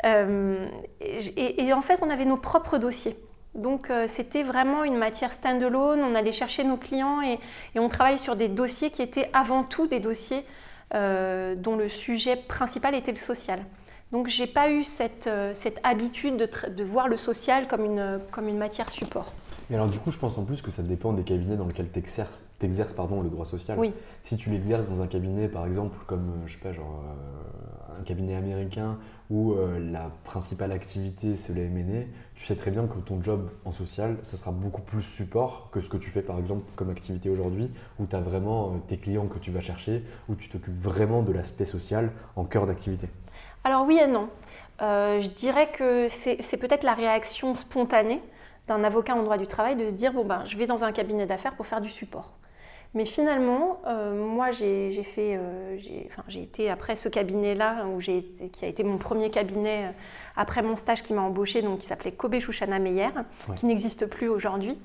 Euh, 0.04 0.68
et, 1.00 1.74
en 1.74 1.82
fait, 1.82 2.00
on 2.02 2.10
avait 2.10 2.26
nos 2.26 2.38
propres 2.38 2.80
dossiers. 2.80 3.16
Donc 3.54 3.92
euh, 3.92 4.08
c'était 4.08 4.42
vraiment 4.42 4.84
une 4.84 4.98
matière 4.98 5.32
stand-alone, 5.32 6.02
on 6.02 6.16
allait 6.16 6.32
chercher 6.32 6.64
nos 6.64 6.78
clients 6.78 7.22
et, 7.22 7.38
on 7.76 7.88
travaillait 7.88 8.18
sur 8.18 8.36
des 8.36 8.48
dossiers 8.48 8.90
qui 8.90 9.04
étaient 9.04 9.30
avant 9.32 9.64
tout 9.64 9.86
des 9.86 10.00
dossiers 10.00 10.44
dont 10.92 11.76
le 11.76 11.88
sujet 11.88 12.36
principal 12.36 12.96
était 12.96 13.12
le 13.12 13.20
social. 13.20 13.64
Donc 14.12 14.28
j'ai 14.28 14.48
pas 14.48 14.72
eu 14.72 14.84
cette, 14.84 15.30
cette 15.54 15.80
habitude 15.84 16.38
de, 16.38 16.70
de, 16.70 16.84
voir 16.84 17.08
le 17.08 17.18
social 17.18 17.68
comme 17.68 17.86
une, 17.86 18.20
comme 18.32 18.48
une 18.48 18.58
matière 18.58 18.90
support. 18.90 19.32
Mais 19.72 19.78
alors 19.78 19.88
du 19.88 20.00
coup, 20.00 20.12
je 20.12 20.18
pense 20.18 20.38
en 20.38 20.44
plus 20.44 20.62
que 20.62 20.70
ça 20.70 20.84
dépend 20.84 21.14
des 21.14 21.24
cabinets 21.24 21.56
dans 21.56 21.66
lesquels 21.66 21.90
tu 21.90 21.98
exerces, 21.98 22.44
le 22.62 23.30
droit 23.30 23.46
social. 23.46 23.80
Oui. 23.80 23.94
Si 24.22 24.36
tu 24.36 24.50
l'exerces 24.50 24.90
dans 24.90 25.02
un 25.02 25.08
cabinet, 25.08 25.48
par 25.48 25.66
exemple, 25.66 25.98
comme 26.08 26.28
euh, 26.30 26.46
je 26.46 26.54
sais 26.54 26.60
pas, 26.60 26.74
genre 26.74 27.06
euh, 27.06 28.02
un 28.02 28.04
cabinet 28.04 28.36
américain 28.36 28.98
où 29.30 29.54
euh, 29.54 29.80
la 29.80 30.12
principale 30.26 30.74
activité 30.74 31.38
c'est 31.38 31.54
le 31.54 31.62
M&A, 31.62 32.04
tu 32.36 32.46
sais 32.46 32.56
très 32.56 32.70
bien 32.70 32.86
que 32.86 33.00
ton 33.00 33.24
job 33.24 33.50
en 33.64 33.72
social, 33.72 34.18
ça 34.24 34.36
sera 34.36 34.52
beaucoup 34.52 34.82
plus 34.82 35.04
support 35.04 35.70
que 35.72 35.80
ce 35.80 35.88
que 35.88 35.96
tu 35.96 36.10
fais 36.10 36.22
par 36.22 36.38
exemple 36.38 36.64
comme 36.76 36.90
activité 36.90 37.30
aujourd'hui, 37.30 37.72
où 37.98 38.06
tu 38.06 38.16
as 38.18 38.20
vraiment 38.20 38.78
tes 38.90 38.98
clients 38.98 39.28
que 39.28 39.40
tu 39.40 39.52
vas 39.52 39.62
chercher, 39.62 40.04
où 40.28 40.36
tu 40.36 40.50
t'occupes 40.50 40.78
vraiment 40.82 41.22
de 41.22 41.32
l'aspect 41.32 41.64
social 41.64 42.12
en 42.36 42.44
cœur 42.44 42.68
d'activité. 42.68 43.08
Alors 43.64 43.86
oui 43.86 44.00
et 44.02 44.08
non. 44.08 44.30
je 44.80 45.28
dirais 45.28 45.72
que 45.72 46.08
c'est 46.10 46.58
peut-être 46.58 46.84
la 46.84 46.94
réaction 46.94 47.56
spontanée 47.56 48.22
d'un 48.68 48.84
avocat 48.84 49.16
en 49.16 49.24
droit 49.24 49.38
du 49.38 49.48
travail 49.48 49.76
de 49.76 49.88
se 49.88 49.94
dire 49.94 50.14
bon 50.14 50.26
ben 50.26 50.44
je 50.46 50.58
vais 50.58 50.68
dans 50.68 50.84
un 50.84 50.92
cabinet 50.92 51.26
d'affaires 51.26 51.56
pour 51.56 51.68
faire 51.68 51.82
du 51.82 51.90
support. 51.90 52.34
Mais 52.94 53.06
finalement, 53.06 53.82
moi, 54.14 54.52
j'ai 54.52 55.04
fait, 55.04 55.40
j'ai 56.28 56.42
été 56.42 56.70
après 56.70 56.98
ce 56.98 57.08
cabinet-là, 57.08 57.86
qui 58.52 58.66
a 58.66 58.68
été 58.68 58.84
mon 58.84 58.98
premier 58.98 59.30
cabinet 59.30 59.94
après 60.36 60.62
mon 60.62 60.76
stage 60.76 61.02
qui 61.02 61.14
m'a 61.14 61.22
embauché, 61.22 61.62
donc 61.62 61.80
qui 61.80 61.86
s'appelait 61.86 62.12
Kobe 62.12 62.40
Shushana 62.40 62.80
Meyer, 62.80 63.12
qui 63.56 63.66
n'existe 63.66 64.08
plus 64.08 64.28
aujourd'hui. 64.28 64.78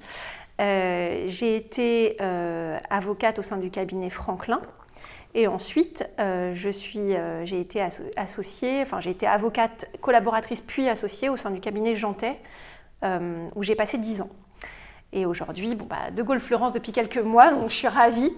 j'ai 0.61 1.57
été 1.57 2.17
avocate 2.91 3.41
au 3.41 3.43
sein 3.43 3.57
du 3.57 3.71
cabinet 3.71 4.11
Franklin. 4.11 4.61
Et 5.37 5.47
ensuite, 5.49 6.09
euh, 6.19 6.53
je 6.55 6.71
suis, 6.71 7.15
euh, 7.15 7.45
j'ai 7.45 7.61
été 7.61 7.87
associée, 8.17 8.81
enfin 8.81 9.01
j'ai 9.01 9.11
été 9.11 9.27
avocate 9.27 9.85
collaboratrice 10.01 10.63
puis 10.63 10.89
associée 10.89 11.29
au 11.29 11.37
sein 11.37 11.51
du 11.51 11.61
cabinet 11.61 11.95
Jantet, 11.95 12.39
euh, 13.05 13.47
où 13.55 13.63
j'ai 13.63 13.75
passé 13.75 13.99
10 13.99 14.23
ans. 14.23 14.31
Et 15.13 15.27
aujourd'hui, 15.27 15.75
bon, 15.75 15.85
bah, 15.85 16.11
De 16.11 16.23
Gaulle 16.23 16.41
Florence 16.41 16.73
depuis 16.73 16.91
quelques 16.91 17.19
mois, 17.19 17.53
donc 17.53 17.69
je 17.69 17.75
suis 17.75 17.87
ravie. 17.87 18.33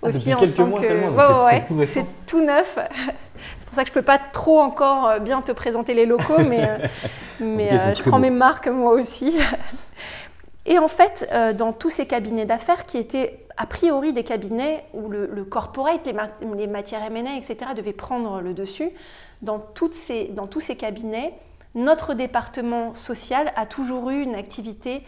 Ah, 0.00 0.06
aussi 0.06 0.30
depuis 0.30 0.46
quelques 0.46 0.60
mois 0.60 0.80
seulement, 0.80 1.48
c'est 1.84 2.02
tout 2.02 2.06
tout 2.28 2.44
neuf. 2.44 2.78
c'est 3.58 3.66
pour 3.66 3.74
ça 3.74 3.82
que 3.82 3.88
je 3.88 3.92
ne 3.92 3.94
peux 3.94 4.02
pas 4.02 4.20
trop 4.32 4.60
encore 4.60 5.18
bien 5.18 5.42
te 5.42 5.50
présenter 5.50 5.92
les 5.92 6.06
locaux, 6.06 6.38
mais, 6.38 6.68
mais 7.40 7.94
je 7.96 8.02
prends 8.04 8.20
mes 8.20 8.30
marques 8.30 8.68
moi 8.68 8.92
aussi. 8.92 9.36
Et 10.66 10.78
en 10.78 10.88
fait, 10.88 11.28
dans 11.56 11.72
tous 11.72 11.90
ces 11.90 12.06
cabinets 12.06 12.46
d'affaires 12.46 12.86
qui 12.86 12.96
étaient 12.96 13.44
a 13.56 13.66
priori 13.66 14.12
des 14.12 14.24
cabinets 14.24 14.84
où 14.92 15.08
le, 15.08 15.44
corporate, 15.44 16.06
les, 16.06 16.66
matières 16.66 17.02
M&A, 17.04 17.36
etc. 17.36 17.72
devaient 17.76 17.92
prendre 17.92 18.40
le 18.40 18.54
dessus. 18.54 18.90
Dans 19.42 19.58
tous 19.58 19.92
ces 19.92 20.76
cabinets, 20.76 21.34
notre 21.74 22.14
département 22.14 22.94
social 22.94 23.52
a 23.56 23.66
toujours 23.66 24.10
eu 24.10 24.22
une 24.22 24.34
activité 24.34 25.02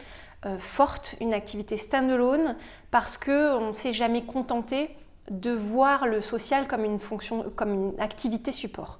euh, 0.45 0.59
forte, 0.59 1.15
une 1.21 1.33
activité 1.33 1.79
standalone, 1.79 2.57
parce 2.91 3.19
qu'on 3.19 3.69
ne 3.69 3.73
s'est 3.73 3.93
jamais 3.93 4.23
contenté 4.23 4.91
de 5.31 5.51
voir 5.51 6.07
le 6.07 6.21
social 6.21 6.69
comme 6.69 6.85
une, 6.85 7.01
fonction, 7.01 7.47
comme 7.57 7.73
une 7.73 8.01
activité 8.01 8.53
support. 8.53 8.99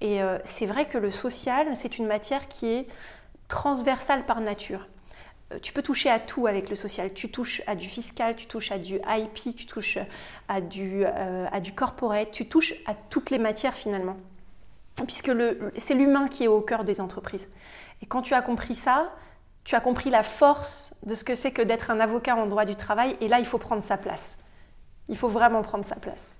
Et 0.00 0.22
euh, 0.22 0.38
c'est 0.44 0.66
vrai 0.66 0.86
que 0.86 0.98
le 0.98 1.10
social, 1.10 1.68
c'est 1.74 1.98
une 1.98 2.06
matière 2.06 2.48
qui 2.48 2.66
est 2.66 2.86
transversale 3.48 4.26
par 4.26 4.40
nature. 4.40 4.88
Euh, 5.52 5.58
tu 5.60 5.72
peux 5.72 5.82
toucher 5.82 6.10
à 6.10 6.18
tout 6.18 6.46
avec 6.46 6.70
le 6.70 6.76
social. 6.76 7.12
Tu 7.12 7.30
touches 7.30 7.62
à 7.66 7.74
du 7.74 7.88
fiscal, 7.88 8.36
tu 8.36 8.46
touches 8.46 8.72
à 8.72 8.78
du 8.78 9.00
IP, 9.06 9.56
tu 9.56 9.66
touches 9.66 9.98
à 10.48 10.60
du, 10.60 11.04
euh, 11.04 11.46
à 11.50 11.60
du 11.60 11.74
corporate, 11.74 12.30
tu 12.30 12.48
touches 12.48 12.74
à 12.86 12.94
toutes 12.94 13.30
les 13.30 13.38
matières 13.38 13.74
finalement. 13.74 14.16
Puisque 15.06 15.32
c'est 15.78 15.94
l'humain 15.94 16.28
qui 16.28 16.44
est 16.44 16.48
au 16.48 16.60
cœur 16.60 16.84
des 16.84 17.00
entreprises. 17.00 17.48
Et 18.00 18.06
quand 18.06 18.22
tu 18.22 18.34
as 18.34 18.42
compris 18.42 18.74
ça, 18.74 19.12
tu 19.64 19.74
as 19.74 19.80
compris 19.80 20.10
la 20.10 20.22
force 20.22 20.94
de 21.04 21.14
ce 21.14 21.24
que 21.24 21.34
c'est 21.34 21.50
que 21.50 21.62
d'être 21.62 21.90
un 21.90 21.98
avocat 21.98 22.36
en 22.36 22.46
droit 22.46 22.64
du 22.64 22.76
travail. 22.76 23.16
Et 23.20 23.28
là, 23.28 23.40
il 23.40 23.46
faut 23.46 23.58
prendre 23.58 23.82
sa 23.82 23.96
place. 23.96 24.36
Il 25.08 25.16
faut 25.16 25.28
vraiment 25.28 25.62
prendre 25.62 25.84
sa 25.84 25.96
place. 25.96 26.34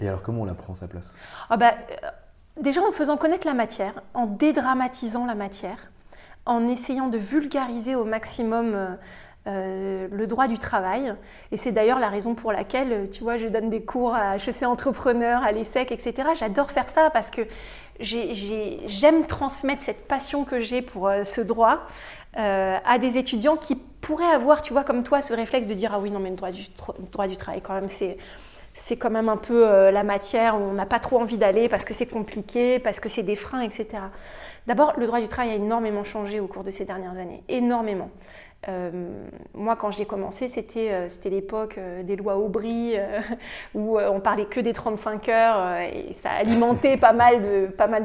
Et 0.00 0.06
alors, 0.06 0.22
comment 0.22 0.42
on 0.42 0.44
la 0.44 0.54
prend 0.54 0.74
sa 0.74 0.86
place? 0.86 1.16
Ah 1.50 1.56
bah, 1.56 1.74
euh, 2.04 2.10
Déjà 2.60 2.82
en 2.82 2.92
faisant 2.92 3.16
connaître 3.16 3.46
la 3.46 3.54
matière, 3.54 3.94
en 4.12 4.26
dédramatisant 4.26 5.24
la 5.24 5.34
matière 5.34 5.90
en 6.46 6.66
essayant 6.68 7.08
de 7.08 7.18
vulgariser 7.18 7.94
au 7.94 8.04
maximum 8.04 8.74
euh, 8.74 8.86
euh, 9.46 10.08
le 10.10 10.26
droit 10.26 10.48
du 10.48 10.58
travail. 10.58 11.14
Et 11.50 11.56
c'est 11.56 11.72
d'ailleurs 11.72 11.98
la 11.98 12.08
raison 12.08 12.34
pour 12.34 12.52
laquelle, 12.52 13.08
tu 13.10 13.22
vois, 13.22 13.38
je 13.38 13.46
donne 13.46 13.70
des 13.70 13.82
cours 13.82 14.14
à 14.14 14.36
HEC 14.36 14.62
Entrepreneur, 14.62 15.42
à 15.42 15.52
l'ESSEC, 15.52 15.92
etc. 15.92 16.28
J'adore 16.36 16.70
faire 16.70 16.90
ça 16.90 17.10
parce 17.10 17.30
que 17.30 17.42
j'aime 18.00 19.26
transmettre 19.26 19.82
cette 19.82 20.06
passion 20.08 20.44
que 20.44 20.60
j'ai 20.60 20.82
pour 20.82 21.08
euh, 21.08 21.24
ce 21.24 21.40
droit 21.40 21.86
à 22.34 22.98
des 22.98 23.18
étudiants 23.18 23.58
qui 23.58 23.76
pourraient 23.76 24.24
avoir, 24.24 24.62
tu 24.62 24.72
vois, 24.72 24.84
comme 24.84 25.04
toi, 25.04 25.20
ce 25.20 25.34
réflexe 25.34 25.66
de 25.66 25.74
dire 25.74 25.90
Ah 25.92 25.98
oui, 25.98 26.10
non, 26.10 26.18
mais 26.18 26.30
le 26.30 26.36
droit 26.36 26.50
du, 26.50 27.36
travail, 27.36 27.60
quand 27.60 27.74
même, 27.74 27.90
c'est 27.90 28.16
c'est 28.72 28.96
quand 28.96 29.10
même 29.10 29.28
un 29.28 29.36
peu 29.36 29.90
la 29.90 30.02
matière 30.02 30.58
où 30.58 30.64
on 30.64 30.72
n'a 30.72 30.86
pas 30.86 30.98
trop 30.98 31.20
envie 31.20 31.36
d'aller 31.36 31.68
parce 31.68 31.84
que 31.84 31.92
c'est 31.92 32.06
compliqué, 32.06 32.78
parce 32.78 33.00
que 33.00 33.10
c'est 33.10 33.22
des 33.22 33.36
freins, 33.36 33.60
etc. 33.60 33.98
D'abord, 34.66 34.94
le 34.96 35.06
droit 35.06 35.20
du 35.20 35.28
travail 35.28 35.52
a 35.52 35.54
énormément 35.56 36.04
changé 36.04 36.40
au 36.40 36.46
cours 36.46 36.64
de 36.64 36.70
ces 36.70 36.84
dernières 36.84 37.18
années, 37.18 37.42
énormément. 37.48 38.10
Euh, 38.68 38.90
moi, 39.54 39.74
quand 39.74 39.90
j'ai 39.90 40.04
commencé, 40.04 40.48
c'était 40.48 40.90
euh, 40.92 41.08
l'époque 41.24 41.78
euh, 41.78 42.04
des 42.04 42.14
lois 42.14 42.36
Aubry, 42.36 42.94
où 43.74 43.98
on 43.98 44.20
parlait 44.20 44.44
que 44.44 44.60
des 44.60 44.72
35 44.72 45.28
heures, 45.28 45.80
et 45.80 46.12
ça 46.12 46.30
alimentait 46.30 46.96
pas 46.96 47.12
mal 47.12 47.40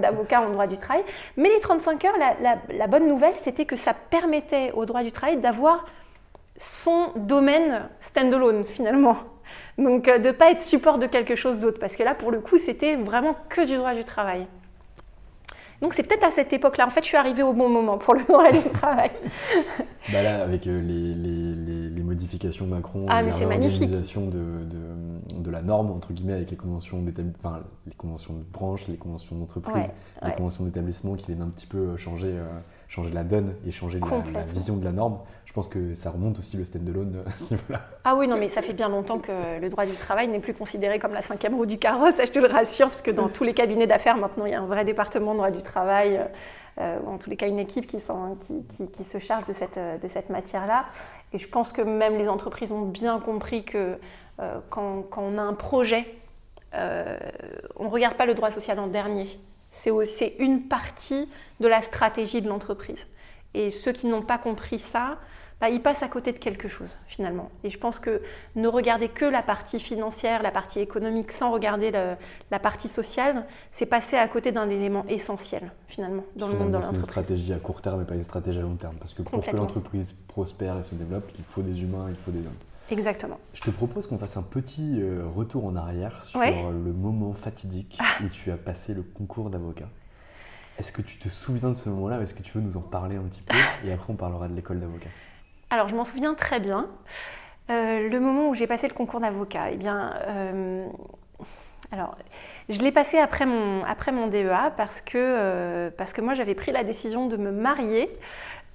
d'avocats 0.02 0.42
en 0.42 0.50
droit 0.50 0.68
du 0.68 0.78
travail. 0.78 1.04
Mais 1.36 1.50
les 1.50 1.60
35 1.60 2.06
heures, 2.06 2.16
la, 2.20 2.88
bonne 2.88 3.08
nouvelle, 3.08 3.36
c'était 3.38 3.66
que 3.66 3.76
ça 3.76 3.94
permettait 3.94 4.72
au 4.72 4.86
droit 4.86 5.04
du 5.04 5.12
travail 5.12 5.38
d'avoir 5.38 5.86
son 6.58 7.12
domaine 7.16 7.88
standalone, 8.00 8.66
finalement. 8.66 9.18
Donc, 9.78 10.06
de 10.06 10.28
ne 10.28 10.32
pas 10.32 10.50
être 10.50 10.60
support 10.60 10.98
de 10.98 11.06
quelque 11.06 11.36
chose 11.36 11.60
d'autre, 11.60 11.78
parce 11.80 11.96
que 11.96 12.02
là, 12.02 12.16
pour 12.16 12.32
le 12.32 12.40
coup, 12.40 12.58
c'était 12.58 12.96
vraiment 12.96 13.36
que 13.50 13.62
du 13.62 13.76
droit 13.76 13.94
du 13.94 14.04
travail. 14.04 14.48
Donc 15.82 15.94
c'est 15.94 16.04
peut-être 16.04 16.24
à 16.24 16.32
cette 16.32 16.52
époque-là. 16.54 16.88
En 16.88 16.90
fait, 16.90 17.02
je 17.02 17.08
suis 17.08 17.18
arrivée 17.18 17.44
au 17.44 17.54
bon 17.54 17.70
moment 17.70 17.98
pour 17.98 18.16
le 18.16 18.24
droit 18.28 18.52
du 18.52 18.70
travail. 18.72 19.12
bah 20.12 20.24
là, 20.24 20.42
avec 20.42 20.66
euh, 20.66 20.82
les, 20.82 21.14
les, 21.14 21.90
les, 21.90 22.04
modifications 22.04 22.66
Macron, 22.66 23.06
ah, 23.10 23.22
la 23.22 23.34
réorganisation 23.34 24.28
de, 24.28 24.64
de, 24.64 25.42
de, 25.42 25.52
la 25.52 25.62
norme, 25.62 25.92
entre 25.92 26.14
guillemets, 26.14 26.34
avec 26.34 26.50
les 26.50 26.58
conventions, 26.58 27.04
enfin, 27.40 27.64
les 27.86 27.94
conventions 27.94 28.34
de 28.34 28.44
branche, 28.44 28.88
les 28.88 28.98
conventions 28.98 29.36
d'entreprise, 29.36 29.92
les 30.26 30.32
conventions 30.32 30.64
d'établissement 30.64 31.16
qui 31.16 31.28
viennent 31.28 31.42
un 31.42 31.50
petit 31.50 31.68
peu 31.68 31.96
changer, 31.98 32.32
euh, 32.32 32.60
changer 32.88 33.12
la 33.12 33.24
donne 33.24 33.54
et 33.66 33.72
changer 33.72 34.00
la, 34.34 34.44
vision 34.44 34.78
de 34.78 34.86
la 34.86 34.92
norme 34.92 35.20
pense 35.58 35.70
que 35.70 35.96
ça 35.96 36.12
remonte 36.12 36.38
aussi 36.38 36.56
le 36.56 36.66
stand-alone 36.66 37.24
à 37.26 37.32
ce 37.32 37.46
niveau-là. 37.52 37.82
Ah 38.04 38.16
oui, 38.16 38.28
non, 38.28 38.38
mais 38.38 38.48
ça 38.48 38.62
fait 38.62 38.74
bien 38.74 38.90
longtemps 38.90 39.18
que 39.18 39.60
le 39.60 39.70
droit 39.70 39.88
du 39.88 39.96
travail 39.96 40.28
n'est 40.28 40.38
plus 40.38 40.54
considéré 40.54 41.00
comme 41.00 41.14
la 41.14 41.24
cinquième 41.24 41.56
roue 41.56 41.66
du 41.66 41.80
carrosse, 41.80 42.14
je 42.24 42.32
te 42.32 42.38
le 42.38 42.46
rassure, 42.46 42.90
parce 42.90 43.02
que 43.02 43.10
dans 43.10 43.28
tous 43.28 43.44
les 43.44 43.56
cabinets 43.56 43.88
d'affaires, 43.88 44.18
maintenant, 44.18 44.46
il 44.46 44.52
y 44.52 44.54
a 44.54 44.62
un 44.62 44.68
vrai 44.68 44.86
département 44.86 45.32
de 45.32 45.38
droit 45.38 45.50
du 45.50 45.64
travail, 45.64 46.22
euh, 46.80 47.00
ou 47.04 47.10
en 47.10 47.18
tous 47.18 47.32
les 47.32 47.38
cas 47.38 47.48
une 47.48 47.58
équipe 47.58 47.88
qui, 47.88 48.00
se 48.00 49.18
charge 49.20 49.46
de 49.48 49.54
cette, 49.54 50.30
matière-là. 50.30 50.86
Et 51.34 51.40
je 51.40 51.48
pense 51.48 51.72
que 51.72 51.82
même 51.82 52.20
les 52.20 52.30
entreprises 52.30 52.72
ont 52.72 52.86
bien 52.86 53.20
compris 53.20 53.64
que 53.64 53.98
euh, 54.40 54.60
quand, 54.70 55.08
on 55.18 55.40
a 55.40 55.42
un 55.42 55.56
projet, 55.56 56.06
euh, 56.76 57.18
on 57.78 57.86
ne 57.86 57.90
regarde 57.90 58.14
pas 58.14 58.28
le 58.28 58.36
droit 58.36 58.52
social 58.52 58.78
en 58.78 58.86
dernier. 58.86 59.40
C'est 59.72 60.36
une 60.38 60.68
partie 60.68 61.28
de 61.60 61.68
la 61.68 61.82
stratégie 61.82 62.44
de 62.44 62.48
l'entreprise. 62.48 63.08
Et 63.56 63.72
ceux 63.72 63.92
qui 63.92 64.06
n'ont 64.06 64.22
pas 64.22 64.38
compris 64.38 64.78
ça, 64.78 65.18
bah, 65.60 65.70
il 65.70 65.82
passe 65.82 66.04
à 66.04 66.08
côté 66.08 66.32
de 66.32 66.38
quelque 66.38 66.68
chose 66.68 66.98
finalement. 67.08 67.50
Et 67.64 67.70
je 67.70 67.80
pense 67.80 68.00
que 68.00 68.22
ne 68.56 68.68
regarder 68.68 69.10
que 69.10 69.26
la 69.26 69.42
partie 69.42 69.80
financière, 69.80 70.44
la 70.44 70.52
partie 70.52 70.80
économique, 70.80 71.32
sans 71.32 71.52
regarder 71.52 71.92
la 71.92 72.60
partie 72.60 72.88
sociale, 72.88 73.46
c'est 73.72 73.86
passer 73.86 74.18
à 74.18 74.28
côté 74.28 74.52
d'un 74.52 74.70
élément 74.70 75.06
essentiel 75.08 75.72
finalement 75.88 76.24
dans 76.36 76.48
le 76.48 76.54
monde 76.54 76.70
de 76.70 76.74
l'entreprise. 76.74 76.92
C'est 76.92 76.98
une 76.98 77.04
stratégie 77.10 77.54
à 77.54 77.58
court 77.58 77.82
terme 77.82 78.02
et 78.02 78.06
pas 78.06 78.16
une 78.16 78.24
stratégie 78.24 78.60
à 78.60 78.64
long 78.64 78.76
terme. 78.76 78.96
Parce 79.00 79.14
que 79.14 79.24
pour 79.24 79.44
que 79.44 79.56
l'entreprise 79.56 80.14
prospère 80.28 80.78
et 80.78 80.84
se 80.84 80.96
développe, 80.96 81.30
il 81.38 81.44
faut 81.44 81.62
des 81.62 81.82
humains, 81.82 82.08
il 82.10 82.16
faut 82.16 82.32
des 82.32 82.46
hommes. 82.46 82.54
Exactement. 82.90 83.40
Je 83.54 83.62
te 83.62 83.70
propose 83.70 84.08
qu'on 84.08 84.18
fasse 84.18 84.38
un 84.38 84.44
petit 84.44 85.02
euh, 85.02 85.28
retour 85.28 85.66
en 85.66 85.76
arrière 85.76 86.24
sur 86.24 86.40
le 86.40 86.94
moment 86.94 87.34
fatidique 87.34 87.98
ah. 88.00 88.24
où 88.24 88.30
tu 88.30 88.52
as 88.52 88.58
passé 88.58 88.94
le 88.94 89.04
concours 89.04 89.50
d'avocat. 89.50 89.90
Est-ce 90.78 90.92
que 90.92 91.02
tu 91.02 91.18
te 91.18 91.28
souviens 91.28 91.70
de 91.70 91.74
ce 91.74 91.90
moment-là 91.90 92.22
Est-ce 92.22 92.36
que 92.36 92.44
tu 92.44 92.54
veux 92.54 92.64
nous 92.64 92.78
en 92.78 92.82
parler 92.82 93.16
un 93.16 93.24
petit 93.24 93.42
peu? 93.42 93.58
Et 93.84 93.92
après, 93.92 94.14
on 94.14 94.16
parlera 94.16 94.48
de 94.48 94.54
l'école 94.54 94.80
d'avocat. 94.80 95.10
Alors, 95.70 95.90
je 95.90 95.96
m'en 95.96 96.06
souviens 96.06 96.34
très 96.34 96.60
bien. 96.60 96.88
Euh, 97.70 98.08
le 98.08 98.20
moment 98.20 98.50
où 98.50 98.56
j'ai 98.56 98.68
passé 98.68 98.88
le 98.88 98.94
concours 98.94 99.20
d'avocat, 99.20 99.72
eh 99.72 99.76
bien, 99.76 100.14
euh, 100.28 100.88
alors, 101.92 102.18
je 102.70 102.80
l'ai 102.80 102.94
passé 102.94 103.18
après 103.18 103.46
mon, 103.46 103.84
après 103.84 104.14
DEA 104.30 104.72
parce 104.78 105.02
que, 105.02 105.18
euh, 105.18 105.90
parce 105.98 106.14
que 106.14 106.22
moi, 106.22 106.34
j'avais 106.34 106.56
pris 106.56 106.72
la 106.72 106.86
décision 106.86 107.28
de 107.28 107.38
me 107.38 107.52
marier 107.52 108.10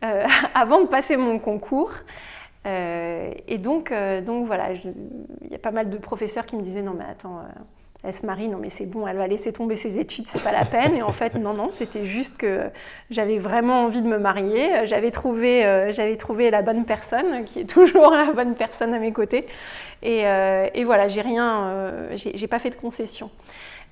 avant 0.54 0.80
de 0.80 0.86
passer 0.86 1.16
mon 1.16 1.38
concours. 1.38 1.92
et 2.66 3.58
donc, 3.58 3.94
donc 4.26 4.46
voilà, 4.46 4.72
il 4.72 5.50
y 5.50 5.54
a 5.54 5.58
pas 5.58 5.70
mal 5.70 5.90
de 5.90 5.96
professeurs 5.96 6.44
qui 6.44 6.56
me 6.56 6.62
disaient 6.62 6.82
non 6.82 6.92
mais 6.92 7.04
attends, 7.04 7.40
elle 8.04 8.14
se 8.14 8.26
marie, 8.26 8.48
non 8.48 8.58
mais 8.58 8.70
c'est 8.70 8.86
bon, 8.86 9.06
elle 9.06 9.16
va 9.16 9.28
laisser 9.28 9.52
tomber 9.52 9.76
ses 9.76 9.98
études, 9.98 10.26
c'est 10.26 10.42
pas 10.42 10.50
la 10.50 10.64
peine. 10.64 10.96
Et 10.96 11.02
en 11.02 11.12
fait, 11.12 11.34
non, 11.36 11.54
non, 11.54 11.70
c'était 11.70 12.04
juste 12.04 12.36
que 12.36 12.68
j'avais 13.10 13.38
vraiment 13.38 13.84
envie 13.84 14.02
de 14.02 14.08
me 14.08 14.18
marier. 14.18 14.86
J'avais 14.86 15.12
trouvé, 15.12 15.64
euh, 15.64 15.92
j'avais 15.92 16.16
trouvé 16.16 16.50
la 16.50 16.62
bonne 16.62 16.84
personne, 16.84 17.44
qui 17.44 17.60
est 17.60 17.70
toujours 17.70 18.10
la 18.10 18.32
bonne 18.32 18.56
personne 18.56 18.92
à 18.92 18.98
mes 18.98 19.12
côtés. 19.12 19.46
Et, 20.02 20.26
euh, 20.26 20.68
voilà, 20.84 21.06
j'ai 21.06 21.20
rien, 21.20 21.68
euh, 21.68 22.08
j'ai 22.16 22.46
pas 22.48 22.58
fait 22.58 22.70
de 22.70 22.74
concession. 22.74 23.30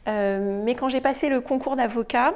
mais 0.07 0.75
quand 0.75 0.89
j'ai 0.89 1.01
passé 1.01 1.29
le 1.29 1.41
concours 1.41 1.77
d'avocat, 1.77 2.35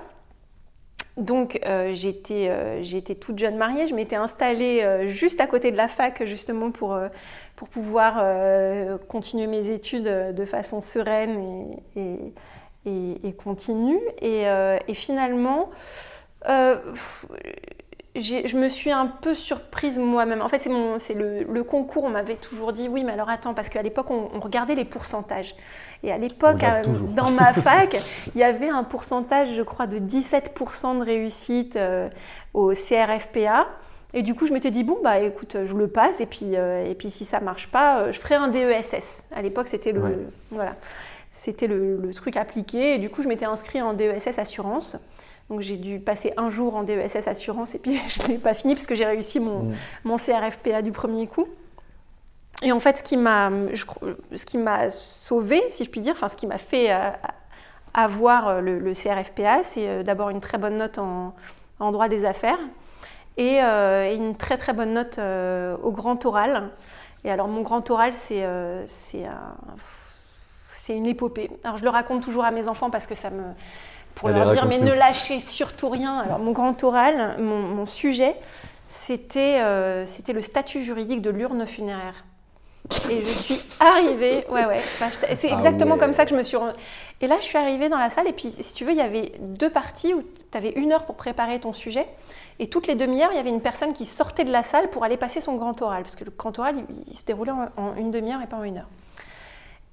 donc 1.17 1.61
j'étais 1.93 3.15
toute 3.15 3.39
jeune 3.39 3.57
mariée, 3.57 3.87
je 3.87 3.95
m'étais 3.95 4.17
installée 4.17 5.07
juste 5.09 5.41
à 5.41 5.47
côté 5.47 5.71
de 5.71 5.77
la 5.77 5.89
fac 5.89 6.25
justement 6.25 6.71
pour 6.71 6.97
pour 7.57 7.69
pouvoir 7.69 8.17
euh, 8.19 8.99
continuer 9.09 9.47
mes 9.47 9.69
études 9.71 10.07
euh, 10.07 10.33
de 10.33 10.45
façon 10.45 10.81
sereine 10.81 11.77
et, 11.97 12.35
et, 12.87 13.33
continue. 13.33 14.01
Et, 14.21 14.47
euh, 14.49 14.79
finalement, 14.93 15.71
je 18.21 18.57
me 18.57 18.69
suis 18.69 18.93
un 18.93 19.07
peu 19.07 19.35
surprise 19.35 19.99
moi-même. 19.99 20.41
En 20.41 20.49
fait, 20.49 20.61
c'est, 20.61 21.15
le, 21.15 21.63
concours, 21.63 22.05
on 22.05 22.11
m'avait 22.11 22.37
toujours 22.37 22.73
dit, 22.73 22.89
oui, 22.89 23.03
mais 23.03 23.13
alors 23.13 23.29
attends, 23.29 23.55
parce 23.55 23.69
qu'à 23.69 23.83
l'époque, 23.83 24.11
on, 24.11 24.39
regardait 24.39 24.77
les 24.77 24.85
pourcentages. 24.85 25.55
Et 26.05 26.13
à 26.13 26.19
l'époque, 26.19 26.63
euh, 26.63 26.83
dans 27.17 27.31
ma 27.31 27.53
fac, 27.55 27.97
il 28.35 28.41
y 28.41 28.45
avait 28.45 28.69
un 28.69 28.85
pourcentage, 28.85 29.55
je 29.55 29.63
crois, 29.63 29.89
de 29.89 29.99
17% 29.99 30.99
de 31.01 31.05
réussite 31.05 31.75
euh, 31.75 32.09
au 32.53 32.73
CRFPA. 32.73 33.67
Et 34.13 34.23
du 34.23 34.35
coup, 34.35 34.47
je 34.47 34.53
m'étais 34.53 34.71
dit, 34.71 34.85
bon, 34.85 34.99
bah 35.03 35.19
écoute, 35.19 35.57
je 35.65 35.75
le 35.75 35.89
passe, 35.89 36.21
et 36.21 36.27
puis, 36.27 36.55
euh, 36.55 36.89
et 36.89 36.95
puis 36.95 37.11
si 37.11 37.25
ça 37.25 37.41
marche 37.41 37.69
pas, 37.69 38.13
je 38.13 38.21
ferai 38.21 38.37
un 38.37 38.47
DESS. 38.47 39.25
À 39.35 39.43
l'époque, 39.43 39.67
c'était 39.67 39.91
le, 39.91 40.29
voilà, 40.53 40.77
c'était 41.33 41.67
le, 41.67 41.97
le, 41.97 42.15
truc 42.15 42.37
appliqué. 42.37 42.95
Et 42.95 42.99
du 42.99 43.11
coup, 43.11 43.25
je 43.25 43.29
m'étais 43.29 43.47
inscrit 43.47 43.83
en 43.83 43.93
DESS 43.93 44.39
assurance. 44.39 44.97
Donc 45.51 45.61
j'ai 45.61 45.77
dû 45.77 46.01
passer 46.01 46.33
un 46.37 46.49
jour 46.49 46.75
en 46.75 46.85
DESS 46.85 47.27
assurance 47.27 47.75
et 47.75 47.79
puis 47.79 48.01
je 48.09 48.27
n'ai 48.29 48.39
pas 48.39 48.55
fini 48.55 48.75
parce 48.75 48.87
que 48.87 48.95
j'ai 48.95 49.05
réussi 49.05 49.41
mon, 49.41 49.65
mm. 49.65 49.75
mon 50.05 50.17
CRFPA 50.17 50.83
du 50.83 50.93
premier 50.93 51.27
coup. 51.27 51.47
Et 52.63 52.73
en 52.73 52.79
fait, 52.79 52.99
ce 52.99 53.03
qui 53.03 53.17
m'a, 53.17 53.51
ce 53.75 54.47
qui 54.47 54.59
m'a 54.59 54.89
sauvé, 54.91 55.63
si 55.71 55.85
je 55.85 55.91
puis 55.91 56.01
dire, 56.01 56.13
enfin 56.13 56.29
ce 56.29 56.37
qui 56.37 56.47
m'a 56.47 56.59
fait 56.59 56.93
euh, 56.93 57.11
avoir 57.93 58.49
euh, 58.49 58.61
le, 58.61 58.95
CRFPA, 58.95 59.63
c'est 59.63 59.89
euh, 59.89 60.03
d'abord 60.03 60.31
une 60.31 60.41
très 60.41 60.57
bonne 60.57 60.79
note 60.79 60.99
en, 60.99 61.35
en 61.79 61.93
droit 61.93 62.09
des 62.09 62.25
affaires 62.25 62.59
et, 63.37 63.59
une 63.59 64.37
très 64.37 64.57
très 64.57 64.73
bonne 64.73 64.95
note 64.95 65.19
au 65.83 65.91
grand 65.91 66.25
oral. 66.25 66.71
Et 67.25 67.31
alors 67.31 67.49
mon 67.49 67.63
grand 67.63 67.91
oral, 67.91 68.13
c'est 68.15 68.47
c'est 70.71 70.97
une 70.97 71.07
épopée. 71.07 71.51
Alors 71.65 71.79
je 71.79 71.83
le 71.83 71.91
raconte 71.91 72.23
toujours 72.23 72.45
à 72.45 72.53
mes 72.53 72.69
enfants 72.69 72.91
parce 72.91 73.07
que 73.07 73.17
ça 73.17 73.31
me 73.31 73.43
pour 74.15 74.29
leur 74.29 74.49
dire 74.49 74.67
mais 74.67 74.79
ne 74.79 74.93
lâchez 74.93 75.41
surtout 75.41 75.89
rien. 75.89 76.19
Alors 76.19 76.39
mon 76.39 76.53
grand 76.53 76.83
oral, 76.85 77.37
mon, 77.39 77.87
sujet, 77.87 78.37
c'était 78.89 79.61
euh, 79.61 80.07
c'était 80.07 80.33
le 80.33 80.43
statut 80.43 80.83
juridique 80.83 81.23
de 81.23 81.31
l'urne 81.31 81.67
funéraire. 81.67 82.25
Et 83.11 83.23
je 83.23 83.27
suis 83.27 83.65
arrivée, 83.81 84.45
ouais 84.51 84.67
ouais, 84.67 84.79
c'est 84.79 85.51
ah 85.51 85.57
exactement 85.57 85.97
comme 85.97 86.13
ça 86.13 86.25
que 86.25 86.31
je 86.31 86.37
me 86.37 86.43
suis. 86.43 86.59
Et 87.23 87.27
là, 87.27 87.37
je 87.41 87.45
suis 87.45 87.57
arrivée 87.57 87.89
dans 87.89 87.97
la 87.97 88.11
salle 88.11 88.29
et 88.29 88.35
puis, 88.35 88.55
si 88.61 88.75
tu 88.75 88.85
veux, 88.85 88.91
il 88.91 88.99
y 88.99 89.01
avait 89.01 89.33
deux 89.41 89.71
parties 89.71 90.13
où 90.13 90.23
tu 90.23 90.59
avais 90.59 90.71
une 90.73 90.93
heure 90.93 91.07
pour 91.07 91.15
préparer 91.15 91.59
ton 91.61 91.73
sujet 91.73 92.07
et 92.59 92.67
toutes 92.67 92.87
les 92.87 92.95
demi-heures, 92.95 93.31
il 93.33 93.37
y 93.37 93.41
avait 93.41 93.49
une 93.49 93.63
personne 93.63 93.95
qui 93.95 94.05
sortait 94.05 94.45
de 94.45 94.53
la 94.53 94.63
salle 94.63 94.91
pour 94.91 95.03
aller 95.03 95.17
passer 95.17 95.41
son 95.41 95.55
grand 95.55 95.81
oral 95.81 96.03
parce 96.03 96.15
que 96.15 96.25
le 96.25 96.31
grand 96.31 96.59
oral, 96.59 96.77
il, 97.09 97.17
se 97.17 97.25
déroulait 97.25 97.53
en 97.53 97.95
une 97.97 98.11
demi-heure 98.11 98.43
et 98.43 98.47
pas 98.47 98.59
en 98.59 98.65
une 98.65 98.77
heure. 98.77 98.89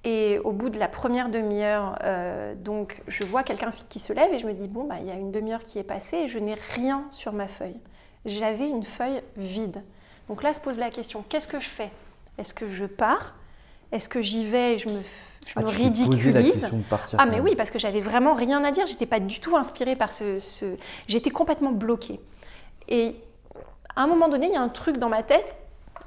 Et 0.03 0.39
au 0.39 0.51
bout 0.51 0.69
de 0.69 0.79
la 0.79 0.87
première 0.87 1.29
demi-heure, 1.29 1.99
euh, 2.03 2.55
donc 2.55 3.03
je 3.07 3.23
vois 3.23 3.43
quelqu'un 3.43 3.69
qui 3.89 3.99
se 3.99 4.13
lève 4.13 4.33
et 4.33 4.39
je 4.39 4.47
me 4.47 4.53
dis 4.53 4.67
bon 4.67 4.85
bah 4.85 4.95
il 4.99 5.05
y 5.05 5.11
a 5.11 5.13
une 5.13 5.31
demi-heure 5.31 5.63
qui 5.63 5.77
est 5.77 5.83
passée 5.83 6.17
et 6.17 6.27
je 6.27 6.39
n'ai 6.39 6.55
rien 6.75 7.05
sur 7.11 7.33
ma 7.33 7.47
feuille. 7.47 7.77
J'avais 8.25 8.67
une 8.67 8.83
feuille 8.83 9.21
vide. 9.37 9.83
Donc 10.27 10.41
là 10.41 10.55
se 10.55 10.59
pose 10.59 10.79
la 10.79 10.89
question 10.89 11.23
qu'est-ce 11.29 11.47
que 11.47 11.59
je 11.59 11.67
fais? 11.67 11.91
Est-ce 12.39 12.53
que 12.53 12.67
je 12.67 12.85
pars? 12.85 13.35
Est-ce 13.91 14.09
que 14.09 14.23
j'y 14.23 14.45
vais 14.45 14.75
et 14.75 14.77
je 14.79 14.89
me, 14.89 15.01
je 15.45 15.53
ah, 15.57 15.61
me 15.61 15.67
ridiculise 15.67 16.33
la 16.33 16.41
question 16.41 16.77
de 16.77 16.83
partir, 16.83 17.19
Ah 17.21 17.27
mais 17.27 17.39
oui 17.39 17.55
parce 17.55 17.69
que 17.69 17.77
j'avais 17.77 18.01
vraiment 18.01 18.33
rien 18.33 18.63
à 18.63 18.71
dire. 18.71 18.87
J'étais 18.87 19.05
pas 19.05 19.19
du 19.19 19.39
tout 19.39 19.55
inspirée 19.55 19.95
par 19.95 20.11
ce, 20.11 20.39
ce... 20.39 20.77
j'étais 21.07 21.29
complètement 21.29 21.71
bloquée. 21.71 22.19
Et 22.87 23.15
à 23.95 24.01
un 24.01 24.07
moment 24.07 24.29
donné 24.29 24.47
il 24.47 24.53
y 24.53 24.57
a 24.57 24.61
un 24.61 24.69
truc 24.69 24.97
dans 24.97 25.09
ma 25.09 25.21
tête 25.21 25.53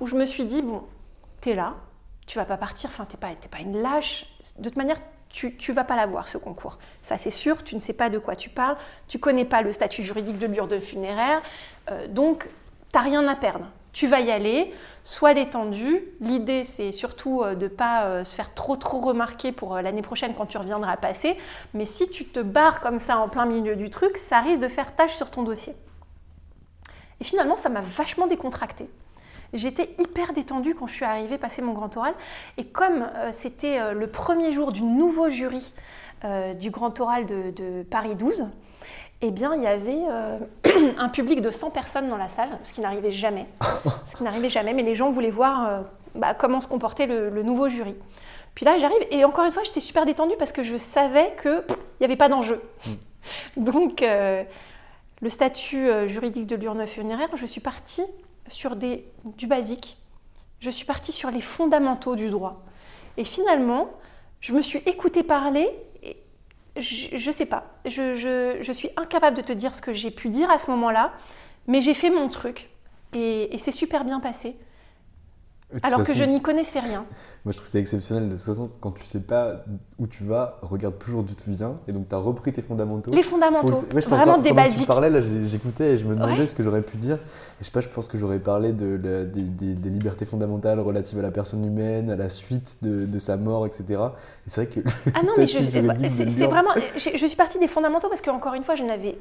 où 0.01 0.09
je 0.09 0.17
me 0.17 0.27
suis 0.27 0.47
dit 0.47 0.63
bon 0.63 0.83
t'es 1.41 1.55
là 1.55 1.77
tu 2.27 2.39
vas 2.39 2.45
pas 2.45 2.57
partir, 2.57 2.91
enfin, 2.91 3.07
tu 3.07 3.17
n'es 3.17 3.21
pas, 3.21 3.49
pas 3.51 3.63
une 3.63 3.81
lâche. 3.81 4.27
De 4.59 4.69
toute 4.69 4.77
manière, 4.77 4.99
tu 5.35 5.57
ne 5.69 5.75
vas 5.75 5.85
pas 5.85 5.97
l'avoir, 5.97 6.29
ce 6.29 6.39
concours. 6.39 6.79
Ça, 7.03 7.19
c'est 7.19 7.31
sûr, 7.31 7.65
tu 7.65 7.75
ne 7.75 7.81
sais 7.81 7.93
pas 7.93 8.09
de 8.09 8.19
quoi 8.19 8.37
tu 8.37 8.51
parles, 8.51 8.77
tu 9.09 9.19
connais 9.19 9.45
pas 9.45 9.63
le 9.63 9.73
statut 9.73 10.03
juridique 10.03 10.39
de 10.39 10.47
l'urde 10.47 10.79
funéraire, 10.79 11.43
euh, 11.91 12.07
donc 12.07 12.49
tu 12.93 12.99
n'as 12.99 13.03
rien 13.03 13.27
à 13.27 13.35
perdre. 13.35 13.67
Tu 13.93 14.09
vas 14.09 14.21
y 14.21 14.33
aller, 14.33 14.75
sois 15.05 15.35
détendu. 15.35 16.03
L'idée, 16.21 16.65
c'est 16.65 16.91
surtout 16.91 17.43
euh, 17.43 17.55
de 17.55 17.65
ne 17.65 17.69
pas 17.69 18.05
euh, 18.05 18.25
se 18.25 18.35
faire 18.35 18.53
trop 18.53 18.77
trop 18.77 19.01
remarquer 19.01 19.53
pour 19.53 19.77
l'année 19.77 20.03
prochaine 20.03 20.35
quand 20.35 20.47
tu 20.47 20.59
reviendras 20.59 20.97
passer. 20.97 21.37
Mais 21.75 21.87
si 21.87 22.09
tu 22.09 22.25
te 22.25 22.41
barres 22.41 22.81
comme 22.81 22.99
ça 22.99 23.19
en 23.19 23.29
plein 23.29 23.47
milieu 23.47 23.77
du 23.77 23.91
truc, 23.91 24.17
ça 24.17 24.41
risque 24.41 24.61
de 24.61 24.69
faire 24.69 24.95
tâche 24.97 25.15
sur 25.15 25.31
ton 25.31 25.43
dossier. 25.43 25.75
Et 27.21 27.25
finalement, 27.25 27.57
ça 27.57 27.69
m'a 27.69 27.83
vachement 27.83 28.27
décontracté. 28.27 28.89
J'étais 29.55 29.95
hyper 30.01 30.33
détendue 30.33 30.75
quand 30.75 30.89
je 30.89 30.95
suis 30.95 31.05
arrivée 31.05 31.39
passer 31.39 31.63
mon 31.63 31.73
grand 31.73 31.97
oral. 31.97 32.15
Et 32.59 32.65
comme 32.65 33.09
euh, 33.15 33.31
c'était 33.33 33.79
euh, 33.79 33.93
le 33.93 34.09
premier 34.09 34.53
jour 34.53 34.73
du 34.73 34.83
nouveau 34.83 35.31
jury 35.31 35.73
euh, 36.25 36.55
du 36.55 36.71
grand 36.71 36.99
oral 37.01 37.25
de, 37.25 37.85
Paris 37.89 38.17
12, 38.17 38.49
eh 39.23 39.31
bien, 39.31 39.55
il 39.55 39.63
y 39.63 39.67
avait 39.67 40.03
un 40.99 41.09
public 41.09 41.41
de 41.41 41.51
100 41.51 41.71
personnes 41.71 42.09
dans 42.09 42.17
la 42.17 42.29
salle, 42.29 42.59
ce 42.65 42.73
qui 42.73 42.81
n'arrivait 42.81 43.13
jamais. 43.13 43.47
ce 44.11 44.17
qui 44.17 44.25
n'arrivait 44.25 44.51
jamais, 44.51 44.75
mais 44.75 44.83
les 44.83 44.97
gens 44.97 45.09
voulaient 45.09 45.31
voir 45.31 45.85
bah, 46.15 46.35
comment 46.35 46.61
se 46.61 46.69
comportait 46.69 47.07
le, 47.07 47.43
nouveau 47.43 47.69
jury. 47.69 47.95
Puis 48.55 48.67
là, 48.67 48.77
j'arrive, 48.77 48.99
et 49.11 49.25
encore 49.25 49.45
une 49.45 49.53
fois, 49.53 49.63
j'étais 49.63 49.81
super 49.81 50.05
détendue 50.05 50.35
parce 50.39 50.53
que 50.53 50.63
je 50.63 50.77
savais 50.77 51.35
qu'il 51.41 51.63
n'y 52.01 52.05
avait 52.05 52.17
pas 52.17 52.29
d'enjeu. 52.29 52.61
Mm. 52.87 52.91
Donc, 53.65 54.05
le 54.05 55.31
statut 55.31 55.89
juridique 56.07 56.47
de 56.47 56.57
l'urne 56.57 56.87
funéraire, 56.87 57.29
je 57.35 57.47
suis 57.47 57.61
partie 57.61 58.05
sur 58.49 58.77
des, 58.77 59.07
du 59.25 59.47
basique. 59.47 59.99
Je 60.61 60.71
suis 60.71 60.85
partie 60.85 61.13
sur 61.13 61.31
les 61.31 61.41
fondamentaux 61.41 62.17
du 62.17 62.29
droit. 62.29 62.63
Et 63.17 63.25
finalement, 63.25 63.91
je 64.41 64.53
me 64.53 64.63
suis 64.63 64.81
écoutée 64.87 65.23
parler. 65.23 65.69
Et 66.03 66.17
je 66.77 67.15
ne 67.15 67.33
sais 67.33 67.47
pas. 67.47 67.67
Je, 67.85 68.71
suis 68.73 68.91
incapable 68.97 69.37
de 69.37 69.43
te 69.43 69.53
dire 69.53 69.75
ce 69.75 69.83
que 69.83 69.93
j'ai 69.93 70.11
pu 70.11 70.29
dire 70.29 70.51
à 70.51 70.59
ce 70.59 70.71
moment-là. 70.71 71.13
Mais 71.67 71.81
j'ai 71.81 71.95
fait 71.95 72.11
mon 72.11 72.29
truc. 72.29 72.69
Et 73.15 73.57
c'est 73.59 73.73
super 73.73 74.05
bien 74.05 74.21
passé. 74.21 74.57
Alors 75.83 76.03
que 76.03 76.15
je 76.15 76.25
n'y 76.25 76.41
connaissais 76.41 76.81
rien. 76.81 77.05
Moi, 77.45 77.53
je 77.53 77.59
trouve 77.59 77.69
ça 77.69 77.79
exceptionnel. 77.79 78.29
De 78.29 78.35
toute 78.35 78.45
façon, 78.45 78.71
quand 78.81 78.93
tu 78.93 79.05
sais 79.05 79.21
pas 79.21 79.65
où 79.99 80.07
tu 80.07 80.25
vas, 80.25 80.59
regarde 80.63 80.99
toujours 80.99 81.23
d'où 81.23 81.35
tu 81.35 81.51
viens. 81.51 81.77
Et 81.89 81.93
donc, 81.93 82.09
tu 82.09 82.15
as 82.15 82.19
repris 82.19 82.53
tes 82.53 82.63
fondamentaux. 82.63 83.11
Les 83.11 83.23
fondamentaux. 83.23 83.85
vraiment 84.09 84.39
des 84.39 84.53
basiques. 84.53 84.83
Tu 84.83 84.87
parlais, 84.87 85.11
là, 85.11 85.21
j'écoutais 85.21 85.93
et 85.93 85.97
je 85.97 86.05
me 86.05 86.15
demandais 86.15 86.47
ce 86.47 86.55
que 86.55 86.63
j'aurais 86.63 86.83
pu 86.83 86.97
dire. 86.97 87.17
Et 87.17 87.19
je 87.61 87.65
sais 87.65 87.71
pas, 87.71 87.81
je 87.81 87.89
pense 87.89 88.09
que 88.09 88.19
j'aurais 88.19 88.39
parlé 88.39 88.73
de, 88.73 88.97
des, 88.97 89.91
libertés 89.91 90.25
fondamentales 90.25 90.81
relatives 90.81 91.19
à 91.19 91.23
la 91.23 91.31
personne 91.31 91.65
humaine, 91.65 92.11
à 92.11 92.17
la 92.17 92.29
suite 92.29 92.79
de, 92.83 93.19
sa 93.19 93.37
mort, 93.37 93.67
etc. 93.67 93.85
Et 94.47 94.51
c'est 94.51 94.65
vrai 94.65 94.75
que. 94.75 94.81
Ah 95.15 95.23
non, 95.23 95.33
mais 95.39 95.47
c'est 95.47 96.47
vraiment. 96.47 96.71
Je 96.97 97.27
suis 97.27 97.37
partie 97.37 97.59
des 97.59 97.69
fondamentaux 97.69 98.09
parce 98.09 98.21
qu'encore 98.21 98.55
une 98.55 98.65
fois, 98.65 98.75
je 98.75 98.85
n'avais 98.85 99.19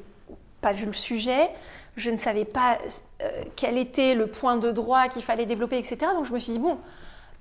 pas 0.61 0.73
vu 0.73 0.85
le 0.85 0.93
sujet 0.93 1.49
je 1.95 2.09
ne 2.09 2.17
savais 2.17 2.45
pas 2.45 2.77
euh, 3.21 3.43
quel 3.55 3.77
était 3.77 4.15
le 4.15 4.27
point 4.27 4.57
de 4.57 4.71
droit 4.71 5.07
qu'il 5.07 5.23
fallait 5.23 5.45
développer, 5.45 5.77
etc. 5.77 5.97
Donc 6.15 6.25
je 6.25 6.33
me 6.33 6.39
suis 6.39 6.53
dit, 6.53 6.59
bon, 6.59 6.77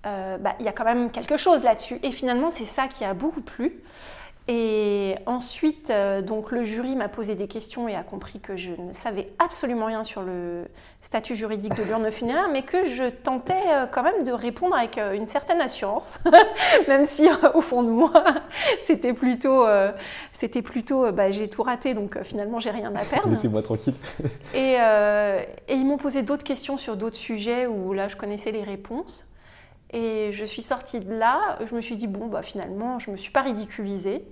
euh, 0.04 0.36
bah, 0.38 0.54
il 0.58 0.66
y 0.66 0.68
a 0.68 0.72
quand 0.72 0.84
même 0.84 1.10
quelque 1.10 1.36
chose 1.36 1.62
là-dessus. 1.62 1.98
Et 2.02 2.10
finalement, 2.10 2.50
c'est 2.50 2.66
ça 2.66 2.88
qui 2.88 3.04
a 3.04 3.14
beaucoup 3.14 3.40
plu. 3.40 3.80
Et 4.48 5.14
ensuite, 5.26 5.90
euh, 5.90 6.20
donc 6.20 6.50
le 6.50 6.64
jury 6.64 6.96
m'a 6.96 7.08
posé 7.08 7.36
des 7.36 7.46
questions 7.46 7.86
et 7.86 7.94
a 7.94 8.02
compris 8.02 8.40
que 8.40 8.56
je 8.56 8.70
ne 8.70 8.92
savais 8.92 9.28
absolument 9.38 9.86
rien 9.86 10.02
sur 10.02 10.22
le 10.22 10.64
statut 11.00 11.36
juridique 11.36 11.76
de 11.76 11.84
l'urne 11.84 12.10
funéraire, 12.10 12.48
mais 12.52 12.62
que 12.62 12.86
je 12.86 13.04
tentais 13.04 13.52
euh, 13.52 13.86
quand 13.86 14.02
même 14.02 14.24
de 14.24 14.32
répondre 14.32 14.74
avec 14.76 14.98
euh, 14.98 15.12
une 15.12 15.28
certaine 15.28 15.60
assurance, 15.60 16.10
même 16.88 17.04
si 17.04 17.28
au 17.54 17.60
fond 17.60 17.84
de 17.84 17.90
moi, 17.90 18.12
c'était 18.84 19.12
plutôt, 19.12 19.64
c'était 20.32 20.62
plutôt, 20.62 21.12
bah, 21.12 21.30
j'ai 21.30 21.48
tout 21.48 21.62
raté, 21.62 21.94
donc 21.94 22.20
finalement 22.22 22.58
j'ai 22.58 22.70
rien 22.70 22.92
à 22.96 23.04
perdre. 23.04 23.28
Laissez-moi 23.28 23.62
tranquille. 23.62 23.94
et, 24.54 24.74
et 24.74 25.74
ils 25.74 25.86
m'ont 25.86 25.98
posé 25.98 26.22
d'autres 26.22 26.44
questions 26.44 26.76
sur 26.76 26.96
d'autres 26.96 27.16
sujets 27.16 27.66
où 27.66 27.92
là 27.92 28.08
je 28.08 28.16
connaissais 28.16 28.50
les 28.50 28.62
réponses. 28.62 29.31
Et 29.92 30.32
je 30.32 30.44
suis 30.44 30.62
sortie 30.62 31.00
de 31.00 31.12
là, 31.12 31.58
je 31.64 31.74
me 31.74 31.80
suis 31.80 31.96
dit, 31.96 32.06
bon, 32.06 32.26
bah, 32.26 32.42
finalement, 32.42 32.98
je 32.98 33.10
ne 33.10 33.12
me 33.12 33.18
suis 33.18 33.30
pas 33.30 33.42
ridiculisée. 33.42 34.24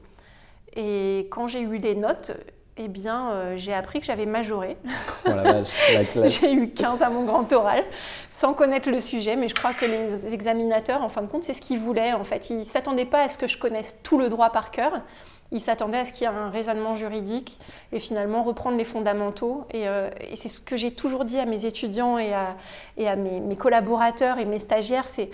Et 0.74 1.28
quand 1.30 1.46
j'ai 1.48 1.60
eu 1.60 1.76
les 1.76 1.94
notes, 1.94 2.32
eh 2.82 2.88
bien, 2.88 3.30
euh, 3.30 3.54
j'ai 3.58 3.74
appris 3.74 4.00
que 4.00 4.06
j'avais 4.06 4.24
majoré. 4.24 4.78
Oh 5.26 5.28
la 5.28 5.42
vache, 5.42 5.68
la 5.92 6.04
classe. 6.04 6.40
j'ai 6.40 6.54
eu 6.54 6.70
15 6.70 7.02
à 7.02 7.10
mon 7.10 7.24
grand 7.24 7.52
oral, 7.52 7.84
sans 8.30 8.54
connaître 8.54 8.90
le 8.90 9.00
sujet, 9.00 9.36
mais 9.36 9.48
je 9.48 9.54
crois 9.54 9.74
que 9.74 9.84
les 9.84 10.32
examinateurs, 10.32 11.02
en 11.02 11.10
fin 11.10 11.20
de 11.20 11.26
compte, 11.26 11.44
c'est 11.44 11.52
ce 11.52 11.60
qu'ils 11.60 11.78
voulaient. 11.78 12.14
En 12.14 12.24
fait, 12.24 12.48
ils 12.48 12.58
ne 12.58 12.64
s'attendaient 12.64 13.04
pas 13.04 13.22
à 13.22 13.28
ce 13.28 13.36
que 13.36 13.46
je 13.46 13.58
connaisse 13.58 13.96
tout 14.02 14.18
le 14.18 14.30
droit 14.30 14.48
par 14.48 14.70
cœur. 14.70 15.02
Ils 15.52 15.60
s'attendaient 15.60 15.98
à 15.98 16.04
ce 16.06 16.12
qu'il 16.12 16.22
y 16.22 16.24
ait 16.24 16.34
un 16.34 16.48
raisonnement 16.48 16.94
juridique 16.94 17.58
et 17.92 17.98
finalement 17.98 18.42
reprendre 18.42 18.78
les 18.78 18.84
fondamentaux. 18.84 19.66
Et, 19.72 19.86
euh, 19.86 20.08
c'est 20.36 20.48
ce 20.48 20.60
que 20.60 20.78
j'ai 20.78 20.92
toujours 20.92 21.26
dit 21.26 21.38
à 21.38 21.44
mes 21.44 21.66
étudiants 21.66 22.16
et 22.16 22.32
à, 22.32 22.56
et 22.96 23.08
à 23.08 23.16
mes, 23.16 23.56
collaborateurs 23.56 24.38
et 24.38 24.46
mes 24.46 24.58
stagiaires, 24.58 25.08
c'est 25.08 25.28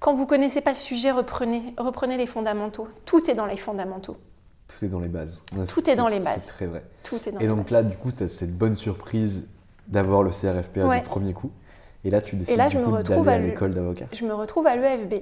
quand 0.00 0.14
vous 0.14 0.22
ne 0.22 0.28
connaissez 0.28 0.62
pas 0.62 0.70
le 0.70 0.78
sujet, 0.78 1.10
reprenez, 1.10 1.74
reprenez 1.76 2.16
les 2.16 2.26
fondamentaux. 2.26 2.88
Tout 3.04 3.30
est 3.30 3.34
dans 3.34 3.46
les 3.46 3.58
fondamentaux. 3.58 4.16
Tout 4.78 4.84
est 4.84 4.88
dans 4.88 5.00
les 5.00 5.08
bases. 5.08 5.42
Tout 5.72 5.90
est, 5.90 5.96
dans 5.96 6.08
les 6.08 6.18
bases. 6.18 6.40
C'est 6.44 6.52
très 6.52 6.66
vrai. 6.66 6.82
Tout 7.02 7.16
est 7.26 7.32
dans 7.32 7.40
et 7.40 7.46
donc 7.46 7.70
là, 7.70 7.82
du 7.82 7.96
coup, 7.96 8.12
tu 8.12 8.24
as 8.24 8.28
cette 8.28 8.56
bonne 8.56 8.76
surprise 8.76 9.46
d'avoir 9.86 10.22
le 10.22 10.30
CRFPA 10.30 10.98
du 10.98 11.02
premier 11.02 11.32
coup. 11.32 11.50
Et 12.04 12.10
là, 12.10 12.20
tu 12.20 12.36
décides 12.36 12.56
d'aller 12.56 13.28
à 13.28 13.38
l'école 13.38 13.74
d'avocat. 13.74 14.06
Je 14.12 14.24
me 14.24 14.34
retrouve 14.34 14.66
à 14.66 14.76
l'EFB. 14.76 15.14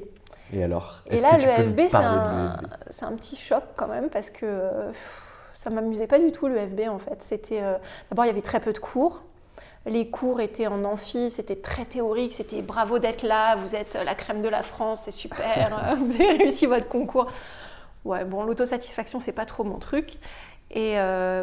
Et 0.53 0.65
alors 0.65 1.03
Et 1.07 1.19
là, 1.19 1.37
l'EFB, 1.37 1.81
c'est 1.91 1.97
un, 1.97 2.59
un, 3.03 3.13
petit 3.13 3.37
choc 3.37 3.63
quand 3.77 3.89
même 3.89 4.09
parce 4.09 4.31
que 4.31 4.47
ça 5.55 5.65
ça 5.65 5.71
m'amusait 5.71 6.07
pas 6.07 6.19
du 6.19 6.33
tout 6.33 6.49
l'EFB 6.49 6.89
en 6.89 6.99
fait. 6.99 7.23
C'était 7.23 7.63
euh, 7.63 7.77
d'abord 8.11 8.25
il 8.25 8.29
y 8.29 8.31
avait 8.31 8.41
très 8.41 8.61
peu 8.61 8.73
de 8.73 8.79
cours. 8.79 9.23
les 9.87 10.09
cours 10.09 10.41
étaient 10.41 10.67
en 10.67 10.85
amphi, 10.85 11.31
c'était 11.31 11.57
très 11.57 11.85
théorique, 11.85 12.33
c'était 12.33 12.63
bravo 12.63 12.99
d'être 12.99 13.23
là, 13.23 13.57
vous 13.57 13.77
êtes 13.77 13.99
la 14.03 14.15
crème 14.15 14.41
de 14.43 14.49
la 14.49 14.63
France, 14.63 15.03
c'est 15.05 15.11
super, 15.11 15.97
vous 16.05 16.15
avez 16.15 16.33
réussi 16.33 16.67
votre 16.67 16.89
concours. 16.89 17.31
Ouais, 18.05 18.25
bon, 18.25 18.45
l'autosatisfaction, 18.45 19.21
c'est 19.21 19.33
pas 19.33 19.47
trop 19.47 19.65
mon 19.65 19.79
truc. 19.79 20.17
Et 20.71 20.99
euh, 20.99 21.43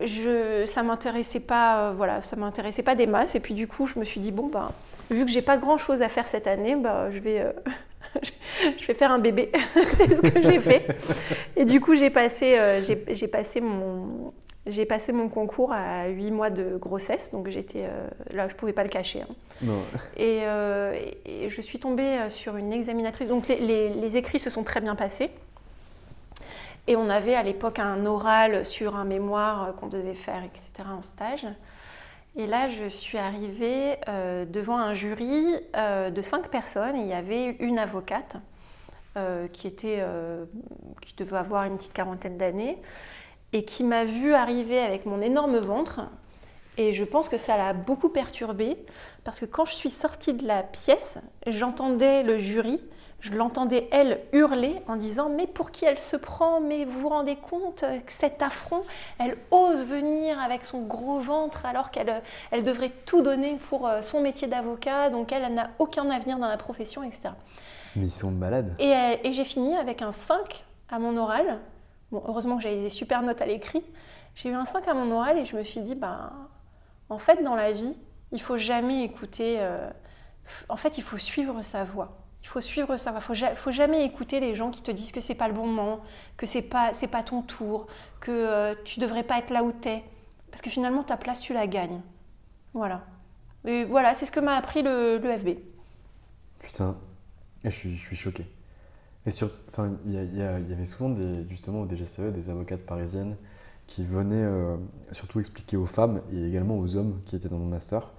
je, 0.00 0.64
ça 0.66 0.82
m'intéressait 0.82 1.40
pas, 1.40 1.88
euh, 1.88 1.92
voilà, 1.96 2.22
ça 2.22 2.36
m'intéressait 2.36 2.82
pas 2.82 2.94
des 2.94 3.06
masses. 3.06 3.34
Et 3.34 3.40
puis 3.40 3.54
du 3.54 3.66
coup, 3.66 3.86
je 3.86 3.98
me 3.98 4.04
suis 4.04 4.20
dit 4.20 4.32
bon 4.32 4.46
ben, 4.46 4.70
vu 5.10 5.24
que 5.24 5.30
j'ai 5.30 5.42
pas 5.42 5.56
grand 5.56 5.78
chose 5.78 6.02
à 6.02 6.08
faire 6.08 6.28
cette 6.28 6.46
année, 6.46 6.76
bah, 6.76 7.10
je 7.10 7.18
vais, 7.18 7.40
euh, 7.40 7.52
je 8.78 8.86
vais 8.86 8.94
faire 8.94 9.10
un 9.10 9.18
bébé. 9.18 9.50
c'est 9.84 10.14
ce 10.14 10.22
que 10.22 10.42
j'ai 10.42 10.60
fait. 10.60 10.86
Et 11.56 11.64
du 11.64 11.80
coup, 11.80 11.94
j'ai 11.94 12.10
passé, 12.10 12.56
j'ai 13.08 13.28
passé 13.28 13.60
mon, 13.60 14.32
j'ai 14.66 14.86
passé 14.86 15.12
mon 15.12 15.28
concours 15.28 15.72
à 15.72 16.06
8 16.08 16.30
mois 16.30 16.50
de 16.50 16.76
grossesse, 16.76 17.30
donc 17.32 17.48
j'étais 17.48 17.88
là, 18.30 18.48
je 18.48 18.54
pouvais 18.54 18.72
pas 18.72 18.84
le 18.84 18.88
cacher. 18.88 19.22
Hein. 19.22 19.66
Et, 20.16 20.44
et, 21.26 21.50
je 21.50 21.60
suis 21.60 21.80
tombée 21.80 22.16
sur 22.28 22.56
une 22.56 22.72
examinatrice. 22.72 23.28
Donc 23.28 23.48
les, 23.48 23.58
les, 23.58 23.88
les 23.88 24.16
écrits 24.16 24.38
se 24.38 24.50
sont 24.50 24.62
très 24.62 24.80
bien 24.80 24.94
passés. 24.94 25.30
Et 26.88 26.96
on 26.96 27.10
avait 27.10 27.34
à 27.34 27.42
l'époque 27.42 27.80
un 27.80 28.06
oral 28.06 28.64
sur 28.64 28.96
un 28.96 29.04
mémoire 29.04 29.74
qu'on 29.76 29.88
devait 29.88 30.14
faire, 30.14 30.42
etc., 30.42 30.88
en 30.90 31.02
stage. 31.02 31.46
Et 32.34 32.46
là, 32.46 32.70
je 32.70 32.88
suis 32.88 33.18
arrivée 33.18 33.96
euh, 34.08 34.46
devant 34.46 34.78
un 34.78 34.94
jury 34.94 35.54
euh, 35.76 36.08
de 36.08 36.22
cinq 36.22 36.48
personnes. 36.48 36.96
il 36.96 37.06
y 37.06 37.12
avait 37.12 37.56
une 37.60 37.78
avocate 37.78 38.36
euh, 39.18 39.48
qui, 39.48 39.66
était, 39.66 40.02
qui 41.02 41.14
devait 41.14 41.36
avoir 41.36 41.64
une 41.64 41.76
petite 41.76 41.92
quarantaine 41.92 42.38
d'années 42.38 42.78
et 43.52 43.66
qui 43.66 43.84
m'a 43.84 44.06
vue 44.06 44.32
arriver 44.32 44.78
avec 44.78 45.04
mon 45.04 45.20
énorme 45.20 45.58
ventre. 45.58 46.00
Et 46.78 46.94
je 46.94 47.04
pense 47.04 47.28
que 47.28 47.36
ça 47.36 47.58
l'a 47.58 47.74
beaucoup 47.74 48.08
perturbée 48.08 48.78
parce 49.24 49.40
que 49.40 49.44
quand 49.44 49.66
je 49.66 49.74
suis 49.74 49.90
sortie 49.90 50.32
de 50.32 50.46
la 50.46 50.62
pièce, 50.62 51.18
j'entendais 51.46 52.22
le 52.22 52.38
jury 52.38 52.80
je 53.20 53.32
l'entendais, 53.32 53.88
elle, 53.90 54.20
hurler 54.32 54.76
en 54.86 54.96
disant 54.96 55.28
Mais 55.28 55.46
pour 55.46 55.70
qui 55.70 55.84
elle 55.84 55.98
se 55.98 56.16
prend? 56.16 56.60
Mais 56.60 56.84
vous 56.84 57.00
vous 57.00 57.08
rendez 57.08 57.36
compte 57.36 57.80
que 57.80 58.12
cet 58.12 58.42
affront 58.42 58.82
Elle 59.18 59.36
ose 59.50 59.84
venir 59.86 60.38
avec 60.40 60.64
son 60.64 60.82
gros 60.82 61.18
ventre 61.18 61.66
alors 61.66 61.90
qu'elle 61.90 62.22
elle 62.50 62.62
devrait 62.62 62.92
tout 63.06 63.22
donner 63.22 63.56
pour 63.68 63.88
euh, 63.88 64.02
son 64.02 64.20
métier 64.20 64.46
d'avocat, 64.46 65.10
donc 65.10 65.32
elle, 65.32 65.52
n'a 65.52 65.70
aucun 65.78 66.08
avenir 66.10 66.38
dans 66.38 66.48
la 66.48 66.56
profession, 66.56 67.02
etc. 67.02 67.30
Mais 67.96 68.06
ils 68.06 68.10
sont 68.10 68.30
malades. 68.30 68.74
Et, 68.78 68.94
euh, 68.94 69.16
et 69.24 69.32
j'ai 69.32 69.44
fini 69.44 69.76
avec 69.76 70.02
un 70.02 70.12
5 70.12 70.64
à 70.88 70.98
mon 70.98 71.16
oral. 71.16 71.58
Bon, 72.12 72.22
heureusement 72.26 72.56
que 72.56 72.62
j'avais 72.62 72.82
des 72.82 72.88
super 72.88 73.22
notes 73.22 73.42
à 73.42 73.46
l'écrit. 73.46 73.82
J'ai 74.34 74.50
eu 74.50 74.54
un 74.54 74.64
5 74.64 74.86
à 74.86 74.94
mon 74.94 75.10
oral 75.10 75.38
et 75.38 75.44
je 75.44 75.56
me 75.56 75.64
suis 75.64 75.80
dit 75.80 75.96
bah, 75.96 76.32
En 77.08 77.18
fait, 77.18 77.42
dans 77.42 77.56
la 77.56 77.72
vie, 77.72 77.96
il 78.30 78.40
faut 78.40 78.58
jamais 78.58 79.02
écouter. 79.02 79.56
Euh, 79.58 79.90
en 80.68 80.76
fait, 80.76 80.96
il 80.98 81.02
faut 81.02 81.18
suivre 81.18 81.60
sa 81.62 81.84
voix. 81.84 82.16
Il 82.48 82.50
faut 82.50 82.60
suivre 82.62 82.96
ça. 82.96 83.10
Il 83.10 83.44
ne 83.44 83.54
faut 83.54 83.72
jamais 83.72 84.06
écouter 84.06 84.40
les 84.40 84.54
gens 84.54 84.70
qui 84.70 84.82
te 84.82 84.90
disent 84.90 85.12
que 85.12 85.20
c'est 85.20 85.34
pas 85.34 85.48
le 85.48 85.54
bon 85.54 85.66
moment, 85.66 86.00
que 86.38 86.46
c'est 86.46 86.62
pas 86.62 86.94
c'est 86.94 87.06
pas 87.06 87.22
ton 87.22 87.42
tour, 87.42 87.88
que 88.20 88.30
euh, 88.30 88.74
tu 88.86 89.00
devrais 89.00 89.22
pas 89.22 89.38
être 89.38 89.50
là 89.50 89.62
où 89.62 89.70
tu 89.70 89.90
es. 89.90 90.02
Parce 90.50 90.62
que 90.62 90.70
finalement, 90.70 91.02
ta 91.02 91.18
place, 91.18 91.40
tu 91.42 91.52
la 91.52 91.66
gagnes. 91.66 92.00
Voilà. 92.72 93.04
Et 93.66 93.84
voilà, 93.84 94.14
c'est 94.14 94.24
ce 94.24 94.32
que 94.32 94.40
m'a 94.40 94.56
appris 94.56 94.80
le, 94.80 95.18
le, 95.18 95.36
FB. 95.36 95.58
Putain, 96.62 96.96
je 97.64 97.68
suis, 97.68 97.94
je 97.94 98.00
suis 98.00 98.16
choqué. 98.16 98.46
Et 99.26 99.30
enfin, 99.68 99.92
il 100.06 100.14
y, 100.14 100.40
avait 100.40 100.86
souvent 100.86 101.14
justement 101.50 101.82
au 101.82 101.86
DGCE 101.86 102.32
des 102.32 102.48
avocates 102.48 102.80
parisiennes 102.80 103.36
qui 103.86 104.06
venaient 104.06 104.36
euh, 104.36 104.78
surtout 105.12 105.38
expliquer 105.38 105.76
aux 105.76 105.84
femmes 105.84 106.22
et 106.32 106.46
également 106.46 106.78
aux 106.78 106.96
hommes 106.96 107.20
qui 107.26 107.36
étaient 107.36 107.50
dans 107.50 107.58
mon 107.58 107.66
master 107.66 108.10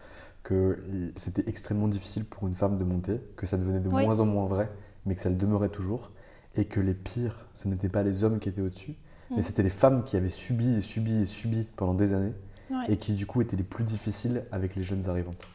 que 0.44 0.80
c'était 1.16 1.48
extrêmement 1.48 1.88
difficile 1.88 2.26
pour 2.26 2.48
une 2.48 2.54
femme 2.54 2.78
de 2.78 2.84
monter, 2.84 3.22
que 3.36 3.46
ça 3.46 3.58
devenait 3.58 3.80
de 3.80 3.90
moins 3.90 4.20
en 4.20 4.26
moins 4.26 4.46
vrai, 4.46 4.70
mais 5.06 5.16
que 5.16 5.22
ça 5.22 5.30
le 5.30 5.36
demeurait 5.36 5.70
toujours, 5.70 6.12
et 6.56 6.66
que 6.66 6.80
les 6.80 6.94
pires, 6.94 7.48
ce 7.54 7.68
n'étaient 7.68 7.90
pas 7.90 8.04
les 8.04 8.24
hommes 8.24 8.40
qui 8.40 8.50
étaient 8.50 8.62
au-dessus, 8.62 8.96
mais 9.32 9.38
mm. 9.38 9.42
c'était 9.42 9.64
les 9.64 9.70
femmes 9.70 10.04
qui 10.04 10.18
avaient 10.18 10.30
subi 10.30 10.76
et 10.76 10.82
subi 10.82 11.20
et 11.20 11.26
subi 11.26 11.68
pendant 11.76 11.94
des 11.94 12.14
années, 12.14 12.34
et 12.88 12.98
qui 12.98 13.14
du 13.14 13.26
coup 13.26 13.42
étaient 13.42 13.58
les 13.58 13.64
plus 13.64 13.84
difficiles 13.84 14.44
avec 14.52 14.76
les 14.76 14.84
jeunes 14.84 15.10
arrivantes. 15.10 15.48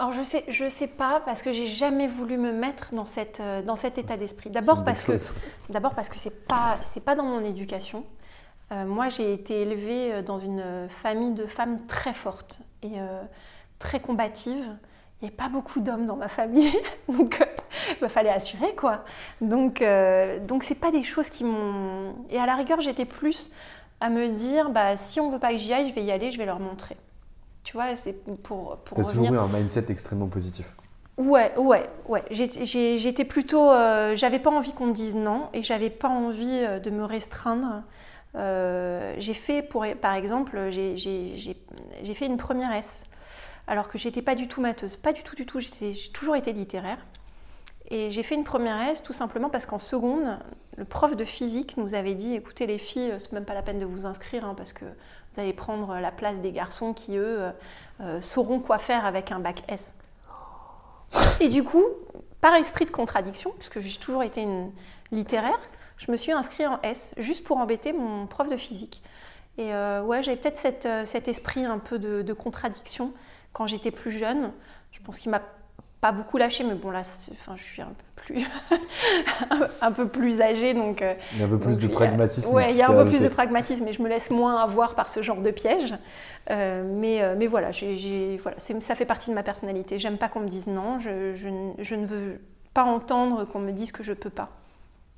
Alors 0.00 0.12
je 0.12 0.22
sais, 0.22 0.44
je 0.48 0.66
sais 0.70 0.86
pas 0.86 1.20
parce 1.20 1.42
que 1.42 1.52
j'ai 1.52 1.66
jamais 1.66 2.08
voulu 2.08 2.38
me 2.38 2.52
mettre 2.52 2.94
dans, 2.94 3.04
cette, 3.04 3.38
euh, 3.40 3.60
dans 3.60 3.76
cet 3.76 3.98
état 3.98 4.16
d'esprit. 4.16 4.48
D'abord 4.48 4.82
parce, 4.82 5.04
que, 5.04 5.12
d'abord 5.70 5.94
parce 5.94 6.08
que 6.08 6.18
c'est 6.18 6.46
pas 6.46 6.78
c'est 6.82 7.04
pas 7.04 7.14
dans 7.14 7.24
mon 7.24 7.44
éducation. 7.44 8.06
Euh, 8.72 8.86
moi 8.86 9.10
j'ai 9.10 9.34
été 9.34 9.60
élevée 9.60 10.14
euh, 10.14 10.22
dans 10.22 10.38
une 10.38 10.88
famille 10.88 11.34
de 11.34 11.44
femmes 11.44 11.86
très 11.86 12.14
fortes 12.14 12.60
et 12.82 12.94
très 13.80 13.98
combative. 13.98 14.64
Il 15.20 15.28
n'y 15.28 15.34
a 15.34 15.36
pas 15.36 15.48
beaucoup 15.48 15.80
d'hommes 15.80 16.06
dans 16.06 16.16
ma 16.16 16.28
famille, 16.28 16.72
donc 17.08 17.40
euh, 17.40 17.44
il 18.00 18.08
fallait 18.08 18.30
assurer 18.30 18.74
quoi. 18.74 19.04
Donc 19.42 19.82
euh, 19.82 20.38
donc 20.38 20.62
c'est 20.62 20.76
pas 20.76 20.92
des 20.92 21.02
choses 21.02 21.28
qui 21.28 21.44
m'ont. 21.44 22.14
Et 22.30 22.38
à 22.38 22.46
la 22.46 22.54
rigueur, 22.54 22.80
j'étais 22.80 23.04
plus 23.04 23.50
à 24.00 24.08
me 24.08 24.28
dire 24.28 24.70
bah 24.70 24.96
si 24.96 25.20
on 25.20 25.30
veut 25.30 25.38
pas 25.38 25.50
que 25.50 25.58
j'y 25.58 25.74
aille, 25.74 25.90
je 25.90 25.94
vais 25.94 26.04
y 26.04 26.10
aller, 26.10 26.30
je 26.30 26.38
vais 26.38 26.46
leur 26.46 26.60
montrer. 26.60 26.96
Tu 27.64 27.74
vois, 27.74 27.96
c'est 27.96 28.14
pour 28.42 28.78
pour. 28.78 28.96
T'as 28.96 29.10
toujours 29.10 29.30
eu 29.30 29.36
un 29.36 29.48
mindset 29.48 29.86
extrêmement 29.90 30.28
positif. 30.28 30.74
Ouais, 31.18 31.52
ouais, 31.58 31.86
ouais. 32.08 32.24
J'étais 32.30 33.26
plutôt, 33.26 33.70
euh, 33.70 34.16
j'avais 34.16 34.38
pas 34.38 34.48
envie 34.48 34.72
qu'on 34.72 34.86
me 34.86 34.94
dise 34.94 35.16
non 35.16 35.50
et 35.52 35.62
j'avais 35.62 35.90
pas 35.90 36.08
envie 36.08 36.66
de 36.82 36.88
me 36.88 37.04
restreindre. 37.04 37.82
j'ai 38.34 39.34
fait, 39.34 39.60
pour, 39.60 39.84
par 40.00 40.14
exemple, 40.14 40.70
j'ai 40.70 42.14
fait 42.14 42.24
une 42.24 42.38
première 42.38 42.72
S 42.72 43.04
alors 43.70 43.86
que 43.86 43.98
j'étais 43.98 44.20
pas 44.20 44.34
du 44.34 44.48
tout 44.48 44.60
matheuse, 44.60 44.96
pas 44.96 45.12
du 45.12 45.22
tout, 45.22 45.36
du 45.36 45.46
tout, 45.46 45.60
j'ai 45.60 45.94
toujours 46.12 46.34
été 46.34 46.52
littéraire. 46.52 46.98
Et 47.88 48.10
j'ai 48.10 48.24
fait 48.24 48.34
une 48.34 48.42
première 48.42 48.80
S 48.88 49.00
tout 49.00 49.12
simplement 49.12 49.48
parce 49.48 49.64
qu'en 49.64 49.78
seconde, 49.78 50.40
le 50.76 50.84
prof 50.84 51.14
de 51.14 51.24
physique 51.24 51.76
nous 51.76 51.94
avait 51.94 52.14
dit 52.14 52.34
écoutez 52.34 52.66
les 52.66 52.78
filles, 52.78 53.14
c'est 53.20 53.30
même 53.30 53.44
pas 53.44 53.54
la 53.54 53.62
peine 53.62 53.78
de 53.78 53.84
vous 53.84 54.06
inscrire 54.06 54.44
hein, 54.44 54.54
parce 54.56 54.72
que 54.72 54.84
vous 54.84 55.40
allez 55.40 55.52
prendre 55.52 55.94
la 56.00 56.10
place 56.10 56.40
des 56.40 56.50
garçons 56.50 56.94
qui 56.94 57.16
eux 57.16 57.42
euh, 57.42 57.50
euh, 58.00 58.20
sauront 58.20 58.58
quoi 58.58 58.78
faire 58.78 59.06
avec 59.06 59.30
un 59.30 59.38
bac 59.38 59.62
S. 59.68 59.94
Et 61.38 61.48
du 61.48 61.62
coup, 61.62 61.84
par 62.40 62.56
esprit 62.56 62.86
de 62.86 62.90
contradiction, 62.90 63.52
puisque 63.56 63.78
j'ai 63.78 64.00
toujours 64.00 64.24
été 64.24 64.48
littéraire, 65.12 65.60
je 65.96 66.10
me 66.10 66.16
suis 66.16 66.32
inscrite 66.32 66.66
en 66.66 66.80
S 66.82 67.14
juste 67.18 67.44
pour 67.44 67.58
embêter 67.58 67.92
mon 67.92 68.26
prof 68.26 68.48
de 68.48 68.56
physique. 68.56 69.00
Et 69.58 69.72
euh, 69.72 70.02
ouais, 70.02 70.24
j'avais 70.24 70.38
peut-être 70.38 71.06
cet 71.06 71.28
esprit 71.28 71.64
un 71.64 71.78
peu 71.78 72.00
de 72.00 72.32
contradiction 72.32 73.12
quand 73.52 73.66
j'étais 73.66 73.90
plus 73.90 74.12
jeune. 74.12 74.52
Je 74.92 75.00
pense 75.00 75.18
qu'il 75.18 75.30
m'a 75.30 75.42
pas 76.00 76.12
beaucoup 76.12 76.38
lâché, 76.38 76.64
mais 76.64 76.74
bon 76.74 76.90
là, 76.90 77.02
enfin, 77.32 77.54
je 77.56 77.62
suis 77.62 77.82
un 77.82 77.86
peu 77.86 78.22
plus, 78.22 78.46
un 79.82 79.92
peu 79.92 80.08
plus 80.08 80.40
âgée, 80.40 80.72
donc. 80.72 81.02
Euh, 81.02 81.14
il 81.34 81.40
y 81.40 81.42
a 81.42 81.46
un 81.46 81.48
peu 81.48 81.58
plus 81.58 81.78
de 81.78 81.88
pragmatisme. 81.88 82.50
Oui, 82.54 82.62
il 82.70 82.76
y 82.76 82.82
a 82.82 82.90
un 82.90 83.04
peu 83.04 83.08
plus 83.08 83.20
de 83.20 83.28
pragmatisme, 83.28 83.86
et 83.86 83.92
je 83.92 84.02
me 84.02 84.08
laisse 84.08 84.30
moins 84.30 84.62
avoir 84.62 84.94
par 84.94 85.08
ce 85.08 85.22
genre 85.22 85.42
de 85.42 85.50
piège. 85.50 85.94
Euh, 86.50 86.82
mais, 86.98 87.22
euh, 87.22 87.34
mais 87.38 87.46
voilà, 87.46 87.70
j'ai, 87.70 88.38
voilà 88.38 88.56
ça 88.58 88.94
fait 88.94 89.04
partie 89.04 89.30
de 89.30 89.34
ma 89.34 89.42
personnalité. 89.42 89.98
J'aime 89.98 90.16
pas 90.16 90.28
qu'on 90.28 90.40
me 90.40 90.48
dise 90.48 90.66
non. 90.66 90.98
Je, 90.98 91.34
je, 91.36 91.48
je, 91.78 91.94
ne 91.94 92.06
veux 92.06 92.40
pas 92.72 92.84
entendre 92.84 93.44
qu'on 93.44 93.60
me 93.60 93.72
dise 93.72 93.92
que 93.92 94.02
je 94.02 94.14
peux 94.14 94.30
pas. 94.30 94.48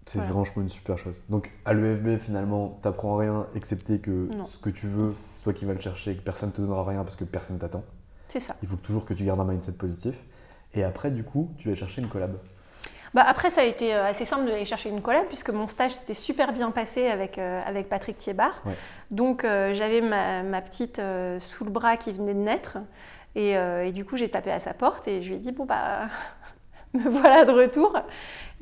C'est 0.05 0.21
franchement 0.21 0.63
une 0.63 0.69
super 0.69 0.99
chose. 0.99 1.23
Donc 1.29 1.53
à 1.65 1.75
l'EFB, 1.75 2.19
finalement, 2.19 2.81
t'apprends 2.83 3.17
rien, 3.17 3.47
excepté 3.55 4.01
que 4.01 4.29
ce 4.45 4.59
que 4.59 4.69
tu 4.69 4.89
veux, 4.89 5.15
c'est 5.31 5.45
toi 5.45 5.53
qui 5.53 5.65
vas 5.65 5.75
le 5.75 5.81
chercher, 5.81 6.17
que 6.17 6.23
personne 6.23 6.49
ne 6.49 6.55
te 6.55 6.61
donnera 6.61 6.83
rien 6.83 7.05
parce 7.05 7.15
que 7.15 7.23
personne 7.23 7.59
t'attend. 7.59 7.85
C'est 8.33 8.41
ça. 8.41 8.57
Il 8.63 8.69
faut 8.69 8.77
toujours 8.77 9.05
que 9.05 9.13
tu 9.13 9.25
gardes 9.25 9.41
un 9.41 9.45
mindset 9.45 9.73
positif. 9.73 10.15
Et 10.73 10.85
après, 10.85 11.11
du 11.11 11.23
coup, 11.23 11.51
tu 11.59 11.69
vas 11.69 11.75
chercher 11.75 12.01
une 12.01 12.09
collab. 12.09 12.39
Bah 13.13 13.25
après, 13.27 13.51
ça 13.51 13.61
a 13.61 13.65
été 13.65 13.95
euh, 13.95 14.07
assez 14.07 14.25
simple 14.25 14.47
d'aller 14.47 14.65
chercher 14.65 14.89
une 14.89 15.03
collab 15.03 15.27
puisque 15.27 15.51
mon 15.51 15.67
stage 15.67 15.93
s'était 15.93 16.15
super 16.15 16.55
bien 16.55 16.71
passé 16.71 17.09
avec, 17.09 17.37
euh, 17.37 17.61
avec 17.67 17.91
Patrick 17.91 18.17
Thiebart. 18.17 18.63
Donc 19.11 19.45
euh, 19.45 19.75
j'avais 19.75 20.01
ma, 20.01 20.43
ma, 20.43 20.63
petite 20.63 20.99
sous 21.41 21.65
le 21.67 21.71
bras 21.71 21.99
qui 21.99 22.11
venait 22.11 22.33
de 22.33 22.39
naître. 22.39 22.79
Et, 23.35 23.51
et 23.51 23.93
du 23.93 24.07
coup, 24.07 24.17
j'ai 24.17 24.31
tapé 24.31 24.51
à 24.51 24.61
sa 24.61 24.73
porte 24.73 25.09
et 25.09 25.21
je 25.21 25.29
lui 25.29 25.37
ai 25.37 25.39
dit 25.39 25.53
Bon, 25.53 25.67
bah, 25.67 26.07
me 26.95 27.07
voilà 27.11 27.45
de 27.45 27.53
retour. 27.53 27.99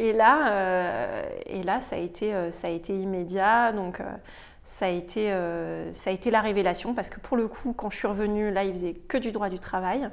Et 0.01 0.13
là, 0.13 1.23
et 1.47 1.63
là 1.63 1.81
ça, 1.81 1.95
a 1.95 1.99
été, 2.01 2.35
ça 2.51 2.67
a 2.67 2.71
été 2.71 2.93
immédiat. 2.93 3.71
Donc 3.71 4.01
ça 4.65 4.87
a, 4.87 4.89
été, 4.89 5.33
euh, 5.33 5.93
ça 5.93 6.11
a 6.11 6.13
été 6.13 6.31
la 6.31 6.41
révélation 6.41 6.95
parce 6.95 7.11
que 7.11 7.21
pour 7.21 7.37
le 7.37 7.49
coup, 7.49 7.73
quand 7.73 7.91
je 7.91 7.97
suis 7.97 8.07
revenue, 8.07 8.51
là, 8.51 8.65
il 8.65 8.73
faisait 8.73 8.95
que 8.95 9.19
du 9.19 9.33
droit 9.33 9.49
du 9.49 9.59
travail. 9.59 10.09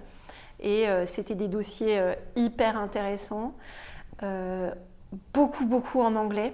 Et 0.59 0.87
euh, 0.87 1.05
c'était 1.05 1.35
des 1.35 1.47
dossiers 1.47 1.99
euh, 1.99 2.15
hyper 2.35 2.77
intéressants, 2.77 3.53
beaucoup, 5.33 5.65
beaucoup 5.65 6.01
en 6.01 6.15
anglais. 6.15 6.53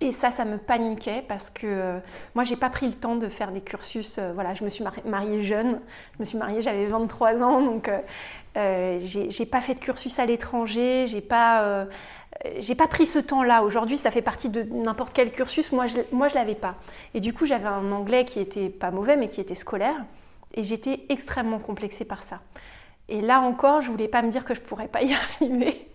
Et 0.00 0.12
ça, 0.12 0.30
ça 0.30 0.44
me 0.44 0.58
paniquait 0.58 1.24
parce 1.26 1.50
que 1.50 1.98
moi, 2.34 2.44
j'ai 2.44 2.56
pas 2.56 2.70
pris 2.70 2.86
le 2.86 2.94
temps 2.94 3.16
de 3.16 3.28
faire 3.28 3.52
des 3.52 3.60
cursus. 3.60 4.18
voilà, 4.34 4.54
je 4.54 4.64
me 4.64 4.70
suis 4.70 4.84
mariée 5.04 5.42
jeune, 5.42 5.80
je 6.14 6.18
me 6.20 6.24
suis 6.24 6.36
mariée, 6.36 6.62
j'avais 6.62 6.86
23 6.86 7.42
ans, 7.42 7.62
donc 7.62 7.90
j'ai 8.54 9.46
pas 9.46 9.60
fait 9.60 9.74
de 9.74 9.80
cursus 9.80 10.18
à 10.18 10.26
l'étranger, 10.26 11.06
j'ai 11.06 11.20
pas 11.20 11.86
j'ai 12.58 12.74
pas 12.74 12.88
pris 12.88 13.06
ce 13.06 13.18
temps-là. 13.18 13.62
Aujourd'hui, 13.62 13.96
ça 13.96 14.10
fait 14.10 14.22
partie 14.22 14.48
de 14.48 14.62
n'importe 14.62 15.12
quel 15.12 15.30
cursus. 15.30 15.72
Moi, 15.72 15.86
je, 15.86 15.96
moi, 16.12 16.28
je 16.28 16.34
l'avais 16.34 16.54
pas. 16.54 16.76
Et 17.14 17.20
du 17.20 17.32
coup, 17.32 17.46
j'avais 17.46 17.68
un 17.68 17.92
anglais 17.92 18.24
qui 18.24 18.40
était 18.40 18.68
pas 18.68 18.90
mauvais, 18.90 19.16
mais 19.16 19.28
qui 19.28 19.40
était 19.40 19.54
scolaire. 19.54 20.04
Et 20.54 20.64
j'étais 20.64 21.00
extrêmement 21.08 21.58
complexée 21.58 22.04
par 22.04 22.22
ça. 22.22 22.40
Et 23.08 23.20
là 23.20 23.40
encore, 23.40 23.82
je 23.82 23.90
voulais 23.90 24.08
pas 24.08 24.22
me 24.22 24.30
dire 24.30 24.44
que 24.44 24.54
je 24.54 24.60
pourrais 24.60 24.88
pas 24.88 25.02
y 25.02 25.14
arriver. 25.40 25.88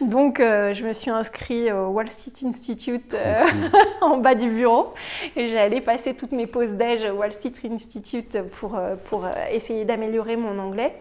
Donc, 0.00 0.40
euh, 0.40 0.72
je 0.72 0.86
me 0.86 0.92
suis 0.92 1.10
inscrite 1.10 1.70
au 1.72 1.88
Wall 1.88 2.08
Street 2.08 2.46
Institute 2.48 3.14
euh, 3.14 3.44
en 4.00 4.16
bas 4.16 4.34
du 4.34 4.48
bureau 4.48 4.94
et 5.36 5.58
allé 5.58 5.80
passer 5.80 6.14
toutes 6.14 6.32
mes 6.32 6.46
pauses 6.46 6.70
déj 6.70 7.04
au 7.04 7.16
Wall 7.16 7.32
Street 7.32 7.52
Institute 7.70 8.38
pour, 8.52 8.76
euh, 8.76 8.94
pour 9.10 9.26
essayer 9.50 9.84
d'améliorer 9.84 10.36
mon 10.36 10.58
anglais. 10.58 10.94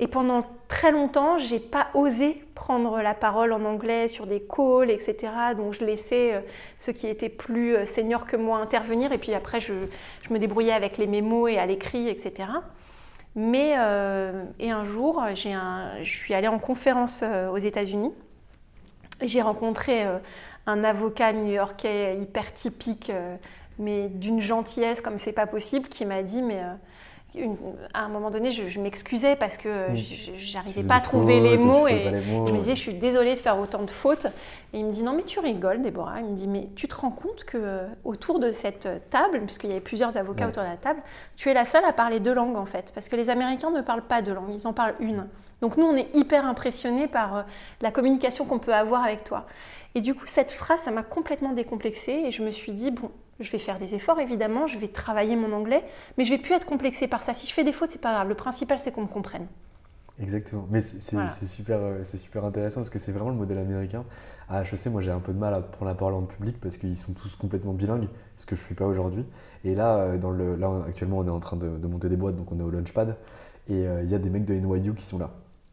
Et 0.00 0.08
pendant 0.08 0.42
très 0.68 0.90
longtemps, 0.90 1.38
j'ai 1.38 1.60
pas 1.60 1.88
osé 1.94 2.42
prendre 2.54 3.00
la 3.00 3.14
parole 3.14 3.52
en 3.52 3.64
anglais 3.64 4.08
sur 4.08 4.26
des 4.26 4.40
calls, 4.40 4.90
etc. 4.90 5.32
Donc, 5.56 5.74
je 5.74 5.84
laissais 5.84 6.44
ceux 6.78 6.92
qui 6.92 7.06
étaient 7.06 7.28
plus 7.28 7.76
seniors 7.86 8.26
que 8.26 8.36
moi 8.36 8.58
intervenir 8.58 9.12
et 9.12 9.18
puis 9.18 9.34
après, 9.34 9.60
je, 9.60 9.72
me 10.30 10.38
débrouillais 10.38 10.72
avec 10.72 10.98
les 10.98 11.06
mémos 11.06 11.50
et 11.50 11.58
à 11.58 11.66
l'écrit, 11.66 12.08
etc. 12.08 12.48
Mais 13.34 13.74
euh, 13.78 14.44
et 14.58 14.70
un 14.70 14.84
jour, 14.84 15.22
je 15.34 16.02
suis 16.02 16.34
allée 16.34 16.48
en 16.48 16.58
conférence 16.58 17.22
euh, 17.22 17.48
aux 17.50 17.58
États-Unis. 17.58 18.12
J'ai 19.22 19.42
rencontré 19.42 20.06
euh, 20.06 20.18
un 20.66 20.84
avocat 20.84 21.32
new-yorkais 21.32 22.18
hyper 22.20 22.52
typique, 22.54 23.10
mais 23.78 24.08
d'une 24.08 24.40
gentillesse 24.40 25.00
comme 25.00 25.18
c'est 25.18 25.32
pas 25.32 25.46
possible, 25.46 25.88
qui 25.88 26.06
m'a 26.06 26.22
dit 26.22 26.42
mais 26.42 26.62
à 27.92 28.04
un 28.04 28.08
moment 28.08 28.30
donné, 28.30 28.52
je, 28.52 28.80
m'excusais 28.80 29.34
parce 29.34 29.56
que 29.56 29.88
j'arrivais 30.36 30.84
pas 30.84 30.96
à 30.96 31.00
trouver 31.00 31.40
les 31.40 31.58
mots 31.58 31.88
et 31.88 32.22
je 32.24 32.52
me 32.52 32.58
disais, 32.58 32.74
je 32.74 32.80
suis 32.80 32.94
désolée 32.94 33.34
de 33.34 33.38
faire 33.38 33.58
autant 33.58 33.82
de 33.82 33.90
fautes. 33.90 34.26
Et 34.72 34.78
il 34.78 34.86
me 34.86 34.92
dit, 34.92 35.02
non, 35.02 35.14
mais 35.14 35.24
tu 35.24 35.40
rigoles, 35.40 35.82
Déborah. 35.82 36.20
Il 36.20 36.26
me 36.26 36.36
dit, 36.36 36.46
mais 36.46 36.68
tu 36.76 36.88
te 36.88 36.94
rends 36.94 37.10
compte 37.10 37.44
que 37.44 37.58
euh, 37.58 37.86
autour 38.04 38.38
de 38.38 38.52
cette 38.52 38.88
table, 39.10 39.40
puisqu'il 39.42 39.68
y 39.68 39.72
avait 39.72 39.80
plusieurs 39.80 40.16
avocats 40.16 40.48
autour 40.48 40.62
de 40.62 40.68
la 40.68 40.76
table, 40.76 41.00
tu 41.36 41.50
es 41.50 41.54
la 41.54 41.64
seule 41.64 41.84
à 41.84 41.92
parler 41.92 42.20
deux 42.20 42.34
langues 42.34 42.56
en 42.56 42.66
fait. 42.66 42.92
Parce 42.94 43.08
que 43.08 43.16
les 43.16 43.30
Américains 43.30 43.70
ne 43.70 43.80
parlent 43.80 44.06
pas 44.06 44.22
deux 44.22 44.34
langues, 44.34 44.54
ils 44.54 44.66
en 44.66 44.72
parlent 44.72 44.96
une. 45.00 45.26
Donc 45.60 45.76
nous, 45.76 45.86
on 45.86 45.96
est 45.96 46.14
hyper 46.14 46.46
impressionnés 46.46 47.08
par 47.08 47.36
euh, 47.36 47.42
la 47.80 47.90
communication 47.90 48.44
qu'on 48.44 48.58
peut 48.58 48.74
avoir 48.74 49.02
avec 49.02 49.24
toi. 49.24 49.46
Et 49.94 50.00
du 50.00 50.14
coup, 50.14 50.26
cette 50.26 50.52
phrase, 50.52 50.80
ça 50.84 50.90
m'a 50.90 51.02
complètement 51.02 51.52
décomplexée 51.52 52.24
et 52.26 52.30
je 52.30 52.42
me 52.42 52.50
suis 52.50 52.72
dit, 52.72 52.90
bon, 52.90 53.10
je 53.40 53.50
vais 53.50 53.58
faire 53.58 53.78
des 53.78 53.94
efforts 53.94 54.20
évidemment, 54.20 54.66
je 54.66 54.78
vais 54.78 54.88
travailler 54.88 55.36
mon 55.36 55.52
anglais, 55.52 55.84
mais 56.18 56.24
je 56.24 56.30
vais 56.30 56.38
plus 56.38 56.54
être 56.54 56.66
complexée 56.66 57.08
par 57.08 57.22
ça. 57.22 57.34
Si 57.34 57.46
je 57.46 57.52
fais 57.52 57.64
des 57.64 57.72
fautes, 57.72 57.90
c'est 57.90 58.00
pas 58.00 58.12
grave. 58.12 58.28
Le 58.28 58.34
principal, 58.34 58.78
c'est 58.78 58.90
qu'on 58.90 59.02
me 59.02 59.06
comprenne. 59.06 59.46
Exactement. 60.20 60.66
Mais 60.70 60.80
c'est 60.80 61.46
super, 61.46 61.78
euh, 61.80 62.04
super 62.04 62.44
intéressant 62.44 62.80
parce 62.80 62.90
que 62.90 62.98
c'est 62.98 63.10
vraiment 63.10 63.30
le 63.30 63.36
modèle 63.36 63.58
américain. 63.58 64.04
À 64.48 64.62
HEC, 64.62 64.86
moi 64.86 65.00
j'ai 65.00 65.10
un 65.10 65.18
peu 65.18 65.32
de 65.32 65.38
mal 65.38 65.54
à 65.54 65.60
prendre 65.60 65.90
la 65.90 65.94
parole 65.94 66.14
en 66.14 66.22
public 66.22 66.60
parce 66.60 66.76
qu'ils 66.76 66.96
sont 66.96 67.12
tous 67.14 67.34
complètement 67.34 67.72
bilingues, 67.72 68.08
ce 68.36 68.46
que 68.46 68.54
je 68.54 68.60
ne 68.60 68.66
suis 68.66 68.74
pas 68.74 68.86
aujourd'hui. 68.86 69.24
Et 69.64 69.74
là, 69.74 69.96
euh, 69.96 70.18
dans 70.18 70.30
le, 70.30 70.54
là, 70.54 70.70
actuellement, 70.86 71.18
on 71.18 71.26
est 71.26 71.30
en 71.30 71.40
train 71.40 71.56
de, 71.56 71.86
monter 71.86 72.08
des 72.08 72.16
boîtes, 72.16 72.36
donc 72.36 72.52
on 72.52 72.60
est 72.60 72.62
au 72.62 72.70
Launchpad. 72.70 73.16
Et 73.68 73.86
euh, 73.86 74.02
il 74.04 74.10
y 74.10 74.14
a 74.14 74.18
des 74.18 74.30
mecs 74.30 74.44
de 74.44 74.54
NYU 74.54 74.94
qui 74.94 75.04
sont 75.04 75.18
là. 75.18 75.30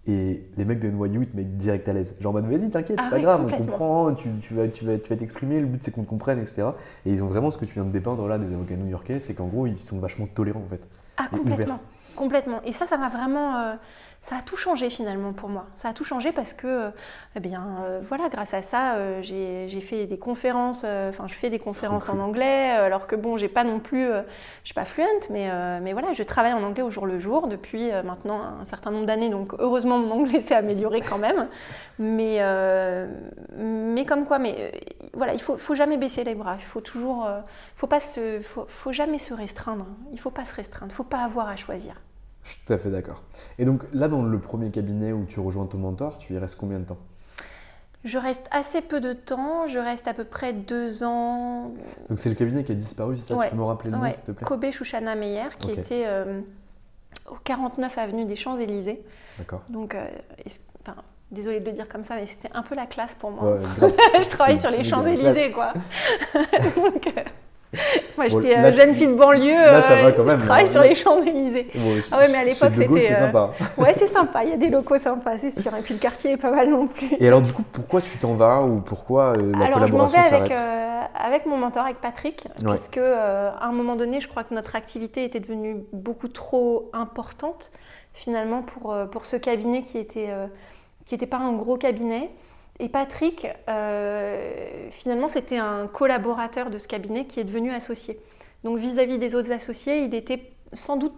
Et 0.07 0.43
les 0.57 0.65
mecs 0.65 0.79
de 0.79 0.89
NYU, 0.89 1.21
ils 1.21 1.27
te 1.27 1.37
mettent 1.37 1.57
direct 1.57 1.87
à 1.87 1.93
l'aise. 1.93 2.15
Genre, 2.19 2.31
en 2.31 2.41
mode, 2.41 2.49
vas-y, 2.49 2.69
t'inquiète, 2.71 2.97
c'est 2.99 3.07
ah 3.07 3.11
pas 3.11 3.19
grave, 3.19 3.45
on 3.45 3.55
comprend, 3.55 4.15
tu, 4.15 4.29
tu, 4.41 4.55
vas, 4.55 4.67
tu, 4.67 4.83
vas, 4.83 4.97
tu 4.97 5.09
vas 5.09 5.15
t'exprimer, 5.15 5.59
le 5.59 5.67
but 5.67 5.83
c'est 5.83 5.91
qu'on 5.91 6.03
te 6.03 6.09
comprenne, 6.09 6.39
etc. 6.39 6.69
Et 7.05 7.11
ils 7.11 7.23
ont 7.23 7.27
vraiment 7.27 7.51
ce 7.51 7.59
que 7.59 7.65
tu 7.65 7.75
viens 7.75 7.83
de 7.83 7.91
dépeindre 7.91 8.27
là 8.27 8.39
des 8.39 8.51
avocats 8.51 8.75
new-yorkais, 8.75 9.19
c'est 9.19 9.35
qu'en 9.35 9.45
gros, 9.45 9.67
ils 9.67 9.77
sont 9.77 9.99
vachement 9.99 10.25
tolérants 10.25 10.63
en 10.65 10.69
fait. 10.69 10.87
Ah, 11.17 11.27
complètement. 11.29 11.79
Complètement. 12.15 12.61
Et 12.65 12.73
ça, 12.73 12.87
ça 12.87 12.97
m'a 12.97 13.09
vraiment. 13.09 13.57
Euh, 13.57 13.75
ça 14.21 14.35
a 14.37 14.41
tout 14.43 14.55
changé 14.55 14.91
finalement 14.91 15.33
pour 15.33 15.49
moi. 15.49 15.65
Ça 15.73 15.89
a 15.89 15.93
tout 15.93 16.03
changé 16.03 16.31
parce 16.31 16.53
que, 16.53 16.67
euh, 16.67 16.89
eh 17.35 17.39
bien, 17.39 17.63
euh, 17.81 18.01
voilà, 18.07 18.29
grâce 18.29 18.53
à 18.53 18.61
ça, 18.61 18.93
euh, 18.95 19.19
j'ai 19.23 19.81
fait 19.81 20.05
des 20.05 20.19
conférences, 20.19 20.85
enfin, 21.09 21.27
je 21.27 21.33
fais 21.33 21.49
des 21.49 21.57
conférences 21.57 22.07
en 22.07 22.19
anglais, 22.19 22.69
alors 22.69 23.07
que 23.07 23.15
bon, 23.15 23.37
j'ai 23.37 23.47
pas 23.47 23.63
non 23.63 23.79
plus, 23.79 24.05
je 24.05 24.65
suis 24.65 24.75
pas 24.75 24.85
fluente, 24.85 25.29
mais, 25.31 25.49
mais 25.81 25.93
voilà, 25.93 26.13
je 26.13 26.21
travaille 26.21 26.53
en 26.53 26.61
anglais 26.61 26.83
au 26.83 26.91
jour 26.91 27.07
le 27.07 27.19
jour 27.19 27.47
depuis 27.47 27.89
maintenant 28.05 28.41
un 28.61 28.65
certain 28.65 28.91
nombre 28.91 29.07
d'années, 29.07 29.29
donc 29.29 29.53
heureusement 29.57 29.97
mon 29.97 30.11
anglais 30.11 30.39
s'est 30.41 30.55
amélioré 30.55 31.01
quand 31.01 31.17
même. 31.17 31.47
Mais, 31.97 32.39
mais 33.57 34.05
comme 34.05 34.25
quoi, 34.25 34.37
mais 34.37 34.71
voilà, 35.13 35.33
il 35.33 35.41
faut, 35.41 35.57
faut 35.57 35.75
jamais 35.75 35.97
baisser 35.97 36.23
les 36.23 36.35
bras, 36.35 36.57
il 36.59 36.63
faut 36.65 36.81
toujours, 36.81 37.27
faut 37.75 37.87
pas 37.87 37.99
se, 37.99 38.39
faut, 38.41 38.65
faut 38.67 38.91
jamais 38.91 39.19
se 39.19 39.33
restreindre, 39.33 39.87
il 40.13 40.19
faut 40.19 40.31
pas 40.31 40.45
se 40.45 40.53
restreindre, 40.53 40.91
il 40.91 40.95
faut 40.95 41.03
pas 41.03 41.23
avoir 41.23 41.47
à 41.47 41.55
choisir. 41.55 41.95
Je 42.43 42.49
suis 42.49 42.65
tout 42.65 42.73
à 42.73 42.77
fait 42.77 42.89
d'accord. 42.89 43.23
Et 43.59 43.65
donc 43.65 43.83
là, 43.93 44.07
dans 44.07 44.23
le 44.23 44.39
premier 44.39 44.71
cabinet 44.71 45.11
où 45.11 45.25
tu 45.25 45.39
rejoins 45.39 45.65
ton 45.65 45.77
mentor, 45.77 46.17
tu 46.17 46.33
y 46.33 46.37
restes 46.37 46.57
combien 46.57 46.79
de 46.79 46.85
temps? 46.85 46.97
Je 48.03 48.17
reste 48.17 48.47
assez 48.49 48.81
peu 48.81 48.99
de 48.99 49.13
temps, 49.13 49.67
je 49.67 49.77
reste 49.77 50.07
à 50.07 50.15
peu 50.15 50.23
près 50.23 50.53
deux 50.53 51.03
ans. 51.03 51.71
Donc 52.09 52.17
c'est 52.17 52.29
le 52.29 52.35
cabinet 52.35 52.63
qui 52.63 52.71
a 52.71 52.75
disparu, 52.75 53.15
c'est 53.15 53.33
ça? 53.33 53.39
Tu 53.43 53.49
peux 53.49 53.55
me 53.55 53.63
rappeler 53.63 53.91
le 53.91 53.97
nom, 53.97 54.11
s'il 54.11 54.23
te 54.23 54.31
plaît? 54.31 54.45
Kobe 54.45 54.71
Shushana 54.71 55.15
Meyer, 55.15 55.49
qui 55.59 55.71
était 55.71 56.05
euh, 56.07 56.41
au 57.29 57.35
49 57.43 57.97
avenue 57.99 58.25
des 58.25 58.35
Champs-Élysées. 58.35 59.03
D'accord. 59.37 59.61
Donc, 59.69 59.93
euh, 59.93 60.07
enfin, 60.81 60.95
désolée 61.29 61.59
de 61.59 61.65
le 61.65 61.73
dire 61.73 61.87
comme 61.87 62.03
ça, 62.03 62.15
mais 62.15 62.25
c'était 62.25 62.49
un 62.55 62.63
peu 62.63 62.73
la 62.73 62.87
classe 62.87 63.13
pour 63.13 63.29
moi. 63.29 63.59
je 63.79 64.29
travaille 64.29 64.57
sur 64.57 64.71
les 64.71 64.83
Champs-Élysées, 64.83 65.51
quoi. 65.51 65.73
Donc, 66.75 67.05
euh, 67.05 67.21
Moi, 68.17 68.27
j'étais 68.27 68.57
euh, 68.57 68.71
jeune 68.73 68.93
fille 68.93 69.07
de 69.07 69.13
banlieue. 69.13 69.55
Là, 69.55 69.81
ça 69.81 70.01
va 70.01 70.11
quand 70.11 70.23
même. 70.23 70.39
Je 70.39 70.45
travaille 70.45 70.67
sur 70.67 70.81
les 70.81 70.95
Champs-Élysées. 70.95 71.67
ah 72.11 72.17
ouais, 72.17 72.27
mais 72.27 72.37
à 72.39 72.43
l'époque, 72.43 72.71
c'était. 72.73 73.07
C'est 73.07 73.15
sympa. 73.15 73.51
Euh, 73.59 73.65
ouais, 73.81 73.93
c'est 73.95 74.07
sympa. 74.07 74.43
Il 74.43 74.49
y 74.49 74.53
a 74.53 74.57
des 74.57 74.69
locaux 74.69 74.97
sympas, 74.97 75.37
c'est 75.37 75.57
sûr. 75.57 75.73
Et 75.75 75.81
puis 75.81 75.93
le 75.93 75.99
quartier 75.99 76.31
est 76.31 76.37
pas 76.37 76.51
mal 76.51 76.69
non 76.69 76.87
plus. 76.87 77.15
Et 77.19 77.27
alors, 77.27 77.41
du 77.41 77.53
coup, 77.53 77.63
pourquoi 77.71 78.01
tu 78.01 78.17
t'en 78.17 78.33
vas 78.33 78.61
ou 78.61 78.81
pourquoi 78.81 79.37
euh, 79.37 79.53
la 79.57 79.67
collaboration 79.69 80.21
s'arrête 80.21 80.51
avec, 80.51 80.57
avec 81.15 81.45
mon 81.45 81.57
mentor, 81.57 81.85
avec 81.85 82.01
Patrick, 82.01 82.47
parce 82.63 82.87
que 82.87 82.99
à 82.99 83.65
un 83.65 83.71
moment 83.71 83.95
donné, 83.95 84.19
je 84.19 84.27
crois 84.27 84.43
que 84.43 84.53
notre 84.53 84.75
activité 84.75 85.23
était 85.23 85.39
devenue 85.39 85.83
beaucoup 85.93 86.27
trop 86.27 86.89
importante 86.93 87.71
finalement 88.13 88.61
pour, 88.61 88.95
pour 89.09 89.25
ce 89.25 89.37
cabinet 89.37 89.83
qui 89.83 89.97
était 89.97 90.29
qui 91.05 91.15
n'était 91.15 91.27
pas 91.27 91.37
un 91.37 91.53
gros 91.53 91.77
cabinet. 91.77 92.29
Et 92.79 92.89
Patrick, 92.89 93.47
euh, 93.69 94.89
finalement, 94.91 95.29
c'était 95.29 95.57
un 95.57 95.87
collaborateur 95.87 96.69
de 96.69 96.77
ce 96.77 96.87
cabinet 96.87 97.25
qui 97.25 97.39
est 97.39 97.43
devenu 97.43 97.71
associé. 97.71 98.19
Donc 98.63 98.77
vis-à-vis 98.77 99.17
des 99.17 99.35
autres 99.35 99.51
associés, 99.51 100.03
il 100.03 100.13
était 100.15 100.51
sans 100.73 100.97
doute... 100.97 101.13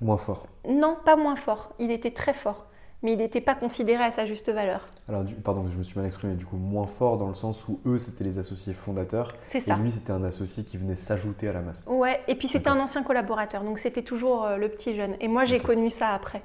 Moins 0.00 0.18
fort. 0.18 0.46
Non, 0.68 0.96
pas 1.04 1.16
moins 1.16 1.36
fort. 1.36 1.72
Il 1.78 1.90
était 1.90 2.10
très 2.10 2.34
fort. 2.34 2.66
Mais 3.02 3.12
il 3.12 3.18
n'était 3.18 3.40
pas 3.40 3.54
considéré 3.54 4.02
à 4.02 4.10
sa 4.10 4.24
juste 4.24 4.50
valeur. 4.50 4.86
Alors, 5.08 5.22
pardon, 5.44 5.66
je 5.68 5.76
me 5.76 5.82
suis 5.82 5.96
mal 5.96 6.06
exprimé. 6.06 6.34
Du 6.34 6.46
coup, 6.46 6.56
moins 6.56 6.86
fort 6.86 7.18
dans 7.18 7.28
le 7.28 7.34
sens 7.34 7.68
où 7.68 7.78
eux, 7.86 7.98
c'était 7.98 8.24
les 8.24 8.38
associés 8.38 8.72
fondateurs. 8.72 9.34
C'est 9.44 9.60
ça. 9.60 9.74
Et 9.74 9.78
lui, 9.78 9.90
c'était 9.90 10.12
un 10.12 10.24
associé 10.24 10.64
qui 10.64 10.78
venait 10.78 10.94
s'ajouter 10.94 11.48
à 11.48 11.52
la 11.52 11.60
masse. 11.60 11.84
Ouais, 11.88 12.20
et 12.26 12.34
puis 12.34 12.48
c'était 12.48 12.70
un 12.70 12.80
ancien 12.80 13.02
collaborateur. 13.02 13.62
Donc, 13.62 13.78
c'était 13.78 14.02
toujours 14.02 14.44
euh, 14.44 14.56
le 14.56 14.68
petit 14.68 14.96
jeune. 14.96 15.14
Et 15.20 15.28
moi, 15.28 15.44
j'ai 15.44 15.60
connu 15.60 15.90
ça 15.90 16.08
après. 16.08 16.42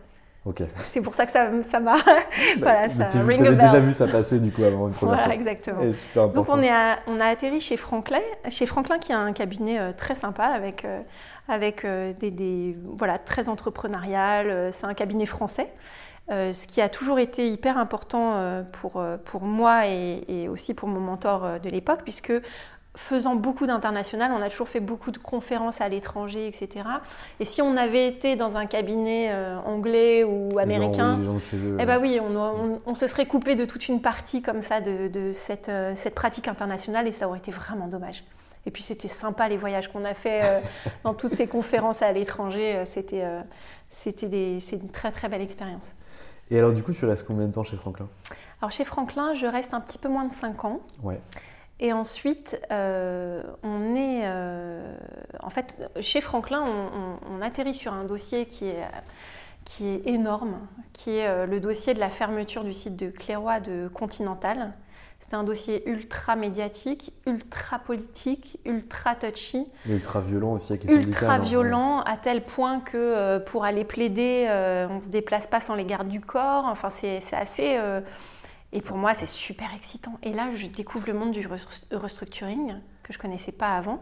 C'est 0.75 1.01
pour 1.01 1.13
ça 1.13 1.27
que 1.27 1.31
ça 1.31 1.79
m'a. 1.79 1.97
voilà, 2.57 2.89
ça 2.89 3.09
ring 3.21 3.45
a 3.45 3.51
déjà 3.51 3.79
vu 3.79 3.93
ça 3.93 4.07
passer 4.07 4.39
du 4.39 4.51
coup 4.51 4.63
avant 4.63 4.87
une 4.87 4.93
première 4.93 5.17
voilà, 5.17 5.35
exactement. 5.35 5.81
Donc 6.33 6.47
on, 6.49 6.61
est 6.63 6.71
on 7.05 7.19
a 7.19 7.25
atterri 7.25 7.61
chez 7.61 7.77
Franklin, 7.77 8.21
chez 8.49 8.65
Franklin 8.65 8.97
qui 8.97 9.13
a 9.13 9.19
un 9.19 9.33
cabinet 9.33 9.79
euh, 9.79 9.91
très 9.95 10.15
sympa 10.15 10.45
avec, 10.45 10.83
euh, 10.83 11.01
avec 11.47 11.85
euh, 11.85 12.13
des, 12.13 12.75
voilà, 12.97 13.19
très 13.19 13.49
entrepreneurial. 13.49 14.73
C'est 14.73 14.85
un 14.85 14.95
cabinet 14.95 15.27
français. 15.27 15.71
ce 16.29 16.65
qui 16.65 16.81
a 16.81 16.89
toujours 16.89 17.19
été 17.19 17.47
hyper 17.47 17.77
important 17.77 18.63
pour, 18.71 19.03
pour 19.25 19.41
moi 19.43 19.87
et, 19.87 20.23
et 20.27 20.49
aussi 20.49 20.73
pour 20.73 20.89
mon 20.89 20.99
mentor 20.99 21.59
de 21.59 21.69
l'époque, 21.69 21.99
puisque 22.03 22.33
faisant 22.95 23.35
beaucoup 23.35 23.67
d'international, 23.67 24.31
on 24.33 24.41
a 24.41 24.49
toujours 24.49 24.67
fait 24.67 24.81
beaucoup 24.81 25.11
de 25.11 25.17
conférences 25.17 25.79
à 25.79 25.87
l'étranger, 25.87 26.47
etc. 26.47 26.85
Et 27.39 27.45
si 27.45 27.61
on 27.61 27.77
avait 27.77 28.07
été 28.07 28.35
dans 28.35 28.57
un 28.57 28.65
cabinet 28.65 29.29
euh, 29.31 29.57
anglais 29.59 30.25
ou 30.25 30.59
américain, 30.59 31.17
eh 31.79 31.85
ben 31.85 31.99
oui, 32.01 32.19
on, 32.19 32.95
se 32.95 33.07
serait 33.07 33.25
coupé 33.25 33.55
de 33.55 33.63
toute 33.63 33.87
une 33.87 34.01
partie 34.01 34.41
comme 34.41 34.61
ça 34.61 34.81
de, 34.81 35.31
cette, 35.33 35.69
euh, 35.69 35.93
cette, 35.95 36.15
pratique 36.15 36.49
internationale 36.49 37.07
et 37.07 37.13
ça 37.13 37.27
aurait 37.27 37.39
été 37.39 37.51
vraiment 37.51 37.87
dommage. 37.87 38.25
Et 38.65 38.71
puis 38.71 38.83
c'était 38.83 39.07
sympa 39.07 39.47
les 39.47 39.57
voyages 39.57 39.91
qu'on 39.91 40.03
a 40.03 40.13
fait 40.13 40.41
euh, 40.43 40.59
dans 41.03 41.13
toutes 41.13 41.33
ces 41.33 41.47
conférences 41.47 42.01
à 42.01 42.11
l'étranger, 42.11 42.83
c'était 42.85 43.23
une 44.19 44.89
très 44.91 45.11
très 45.11 45.29
belle 45.29 45.41
expérience. 45.41 45.93
Et 46.49 46.59
alors 46.59 46.73
du 46.73 46.83
coup, 46.83 46.91
tu 46.91 47.05
restes 47.05 47.25
combien 47.25 47.47
de 47.47 47.53
temps 47.53 47.63
chez 47.63 47.77
Franklin? 47.77 48.09
Alors 48.61 48.71
chez 48.71 48.83
Franklin, 48.83 49.33
je 49.33 49.47
reste 49.47 49.73
un 49.73 49.79
petit 49.79 49.97
peu 49.97 50.09
moins 50.09 50.25
de 50.25 50.33
5 50.33 50.65
ans. 50.65 50.81
Ouais. 51.01 51.21
Et 51.81 51.93
ensuite, 51.93 52.61
euh, 52.71 53.41
on 53.63 53.95
est. 53.95 54.21
Euh, 54.23 54.95
en 55.41 55.49
fait, 55.49 55.89
chez 55.99 56.21
Franklin, 56.21 56.63
on, 56.63 57.41
atterrit 57.41 57.73
sur 57.73 57.91
un 57.91 58.03
dossier 58.03 58.45
qui 58.45 58.67
est, 58.67 58.83
qui 59.65 59.87
est 59.87 60.05
énorme, 60.05 60.59
qui 60.93 61.17
est 61.17 61.27
euh, 61.27 61.47
le 61.47 61.59
dossier 61.59 61.95
de 61.95 61.99
la 61.99 62.11
fermeture 62.11 62.63
du 62.63 62.71
site 62.71 62.95
de 62.97 63.09
Clairoy 63.09 63.59
de 63.61 63.87
Continental. 63.87 64.73
C'est 65.19 65.33
un 65.33 65.43
dossier 65.43 65.87
ultra 65.89 66.35
médiatique, 66.35 67.13
ultra 67.25 67.79
politique, 67.79 68.59
ultra 68.63 69.15
touchy. 69.15 69.67
ultra 69.87 70.21
violent 70.21 70.53
aussi 70.53 70.73
avec 70.73 70.83
les 70.83 70.93
Ultra 70.93 71.39
violent 71.39 72.01
à 72.01 72.17
tel 72.17 72.43
point 72.43 72.79
que 72.79 73.39
pour 73.39 73.65
aller 73.65 73.85
plaider, 73.85 74.47
on 74.89 74.97
ne 74.97 75.01
se 75.01 75.09
déplace 75.09 75.47
pas 75.47 75.61
sans 75.61 75.75
les 75.75 75.85
gardes 75.85 76.07
du 76.07 76.21
corps. 76.21 76.65
Enfin, 76.65 76.89
c'est 76.91 77.21
assez. 77.33 77.79
Et 78.73 78.81
pour 78.81 78.97
moi, 78.97 79.13
c'est 79.13 79.25
super 79.25 79.73
excitant. 79.75 80.17
Et 80.23 80.31
là, 80.31 80.49
je 80.55 80.67
découvre 80.67 81.07
le 81.07 81.13
monde 81.13 81.31
du 81.31 81.47
restructuring 81.91 82.75
que 83.03 83.13
je 83.13 83.19
connaissais 83.19 83.51
pas 83.51 83.75
avant. 83.75 83.99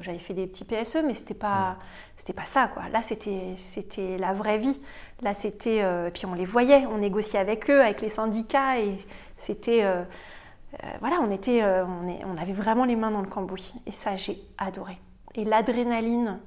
j'avais 0.00 0.18
fait 0.18 0.34
des 0.34 0.46
petits 0.46 0.64
PSE, 0.64 0.98
mais 1.06 1.14
c'était 1.14 1.34
pas, 1.34 1.78
c'était 2.16 2.32
pas 2.34 2.44
ça, 2.44 2.68
quoi. 2.68 2.88
Là, 2.90 3.02
c'était, 3.02 3.54
c'était 3.56 4.18
la 4.18 4.32
vraie 4.32 4.58
vie. 4.58 4.78
Là, 5.22 5.32
c'était, 5.32 5.82
puis 6.12 6.26
on 6.26 6.34
les 6.34 6.44
voyait, 6.44 6.86
on 6.86 6.98
négociait 6.98 7.38
avec 7.38 7.70
eux, 7.70 7.80
avec 7.80 8.02
les 8.02 8.10
syndicats, 8.10 8.78
et 8.78 8.98
c'était, 9.36 9.84
voilà, 11.00 11.20
on 11.22 11.30
était, 11.30 11.64
on, 11.64 12.06
est, 12.08 12.22
on 12.26 12.36
avait 12.36 12.52
vraiment 12.52 12.84
les 12.84 12.96
mains 12.96 13.10
dans 13.10 13.22
le 13.22 13.28
cambouis. 13.28 13.72
Et 13.86 13.92
ça, 13.92 14.16
j'ai 14.16 14.42
adoré. 14.58 14.98
Et 15.34 15.44
l'adrénaline 15.44 16.40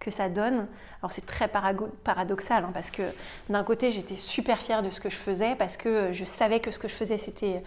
que 0.00 0.10
ça 0.10 0.28
donne. 0.28 0.66
Alors 1.02 1.12
c'est 1.12 1.24
très 1.24 1.48
paradoxal 1.48 2.64
hein, 2.64 2.70
parce 2.74 2.90
que 2.90 3.02
d'un 3.48 3.62
côté 3.62 3.92
j'étais 3.92 4.16
super 4.16 4.58
fière 4.58 4.82
de 4.82 4.90
ce 4.90 5.00
que 5.00 5.10
je 5.10 5.16
faisais 5.16 5.54
parce 5.54 5.76
que 5.76 6.12
je 6.12 6.24
savais 6.24 6.60
que 6.60 6.70
ce 6.70 6.78
que 6.78 6.88
je 6.88 6.94
faisais 6.94 7.18
c'était, 7.18 7.62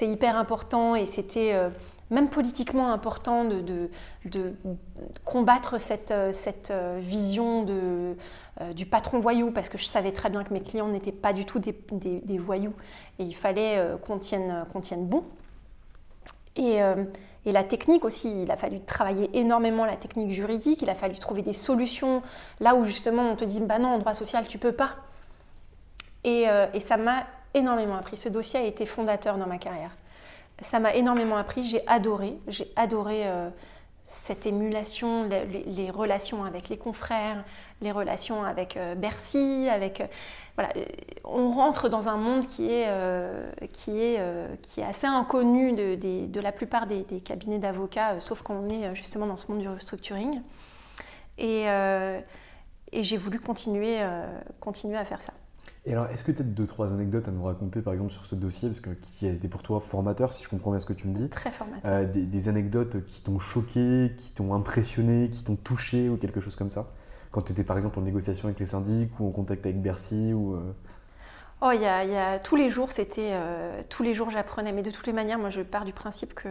hyper 0.00 0.36
important 0.36 0.94
et 0.94 1.06
c'était 1.06 1.54
euh, 1.54 1.70
même 2.10 2.28
politiquement 2.28 2.92
important 2.92 3.44
de, 3.44 3.90
de, 4.24 4.54
combattre 5.24 5.80
cette, 5.80 6.10
euh, 6.10 6.32
cette 6.32 6.70
euh, 6.70 6.98
vision 7.00 7.62
de, 7.62 8.16
du 8.74 8.86
patron 8.86 9.20
voyou 9.20 9.52
parce 9.52 9.68
que 9.68 9.78
je 9.78 9.84
savais 9.84 10.12
très 10.12 10.30
bien 10.30 10.42
que 10.42 10.52
mes 10.52 10.60
clients 10.60 10.88
n'étaient 10.88 11.12
pas 11.12 11.32
du 11.32 11.44
tout 11.44 11.60
des, 11.60 11.74
des, 11.92 12.38
voyous 12.38 12.74
et 13.20 13.24
il 13.24 13.34
fallait 13.34 13.80
qu'on 14.04 14.18
tienne, 14.18 14.66
tienne 14.82 15.06
bon. 15.06 15.24
Et, 16.56 16.80
et 17.46 17.52
la 17.52 17.64
technique 17.64 18.04
aussi, 18.04 18.42
il 18.42 18.50
a 18.50 18.56
fallu 18.56 18.80
travailler 18.80 19.30
énormément 19.32 19.84
la 19.84 19.96
technique 19.96 20.30
juridique, 20.32 20.82
il 20.82 20.90
a 20.90 20.94
fallu 20.94 21.18
trouver 21.18 21.42
des 21.42 21.52
solutions 21.52 22.22
là 22.60 22.74
où 22.74 22.84
justement 22.84 23.30
on 23.30 23.36
te 23.36 23.44
dit 23.44 23.60
bah 23.60 23.78
non, 23.78 23.90
en 23.90 23.98
droit 23.98 24.14
social 24.14 24.46
tu 24.46 24.58
peux 24.58 24.72
pas. 24.72 24.96
Et, 26.24 26.48
euh, 26.48 26.66
ça 26.80 26.96
m'a 26.96 27.26
énormément 27.54 27.96
appris. 27.96 28.16
Ce 28.16 28.28
dossier 28.28 28.60
a 28.60 28.64
été 28.64 28.86
fondateur 28.86 29.38
dans 29.38 29.46
ma 29.46 29.58
carrière. 29.58 29.96
Ça 30.60 30.80
m'a 30.80 30.94
énormément 30.94 31.36
appris, 31.36 31.62
j'ai 31.62 31.86
adoré, 31.86 32.36
j'ai 32.48 32.70
adoré 32.74 33.28
euh, 33.28 33.48
cette 34.04 34.44
émulation, 34.44 35.28
les, 35.28 35.90
relations 35.90 36.44
avec 36.44 36.68
les 36.68 36.76
confrères, 36.76 37.44
les 37.80 37.92
relations 37.92 38.42
avec 38.42 38.76
euh, 38.76 38.96
Bercy, 38.96 39.68
avec 39.70 40.02
voilà, 40.58 40.72
on 41.22 41.52
rentre 41.52 41.88
dans 41.88 42.08
un 42.08 42.16
monde 42.16 42.44
qui 42.48 42.68
est, 42.68 42.86
euh, 42.88 43.48
qui 43.72 43.92
est, 43.92 44.16
euh, 44.18 44.48
qui 44.60 44.80
est 44.80 44.84
assez 44.84 45.06
inconnu 45.06 45.72
de, 45.72 46.26
de, 46.26 46.40
la 46.40 46.50
plupart 46.50 46.88
des, 46.88 47.04
cabinets 47.24 47.60
d'avocats, 47.60 48.14
euh, 48.14 48.20
sauf 48.20 48.42
quand 48.42 48.54
on 48.54 48.68
est 48.68 48.92
justement 48.96 49.28
dans 49.28 49.36
ce 49.36 49.48
monde 49.52 49.60
du 49.60 49.68
restructuring. 49.68 50.40
Et, 51.38 51.66
et 52.90 53.04
j'ai 53.04 53.16
voulu 53.16 53.38
continuer, 53.38 54.00
continuer 54.58 54.96
à 54.96 55.04
faire 55.04 55.22
ça. 55.22 55.32
Et 55.86 55.92
alors, 55.92 56.06
est-ce 56.08 56.24
que 56.24 56.32
tu 56.32 56.42
as 56.42 56.44
deux, 56.44 56.66
trois 56.66 56.92
anecdotes 56.92 57.28
à 57.28 57.30
nous 57.30 57.44
raconter, 57.44 57.80
par 57.80 57.92
exemple, 57.92 58.10
sur 58.10 58.24
ce 58.24 58.34
dossier, 58.34 58.68
parce 58.68 58.80
que, 58.80 58.90
qui 58.90 59.28
a 59.28 59.30
été 59.30 59.46
pour 59.46 59.62
toi 59.62 59.78
formateur, 59.78 60.32
si 60.32 60.42
je 60.42 60.48
comprends 60.48 60.72
bien 60.72 60.80
ce 60.80 60.86
que 60.86 60.92
tu 60.92 61.06
me 61.06 61.14
dis 61.14 61.28
Très 61.28 61.52
formateur. 61.52 62.08
des, 62.08 62.22
des, 62.22 62.48
anecdotes 62.48 63.04
qui 63.04 63.22
t'ont 63.22 63.38
choqué, 63.38 64.10
qui 64.16 64.32
t'ont 64.32 64.52
impressionné, 64.52 65.30
qui 65.30 65.44
t'ont 65.44 65.54
touché, 65.54 66.08
ou 66.08 66.16
quelque 66.16 66.40
chose 66.40 66.56
comme 66.56 66.70
ça? 66.70 66.88
Quand 67.30 67.42
tu 67.42 67.52
étais 67.52 67.64
par 67.64 67.76
exemple 67.76 67.98
en 67.98 68.02
négociation 68.02 68.46
avec 68.46 68.58
les 68.58 68.66
syndics 68.66 69.10
ou 69.20 69.28
en 69.28 69.30
contact 69.30 69.64
avec 69.66 69.80
Bercy 69.80 70.32
ou, 70.32 70.54
euh, 70.54 70.72
Oh, 71.60 71.70
il 71.74 71.82
y, 71.82 71.86
a, 71.86 72.38
tous 72.38 72.54
les 72.54 72.70
jours, 72.70 72.92
c'était 72.92 73.30
euh, 73.32 73.82
tous 73.88 74.04
les 74.04 74.14
jours 74.14 74.30
j'apprenais, 74.30 74.70
mais 74.70 74.82
de 74.82 74.92
toutes 74.92 75.08
les 75.08 75.12
manières, 75.12 75.40
moi 75.40 75.50
je 75.50 75.60
pars 75.60 75.84
du 75.84 75.92
principe 75.92 76.32
que 76.32 76.48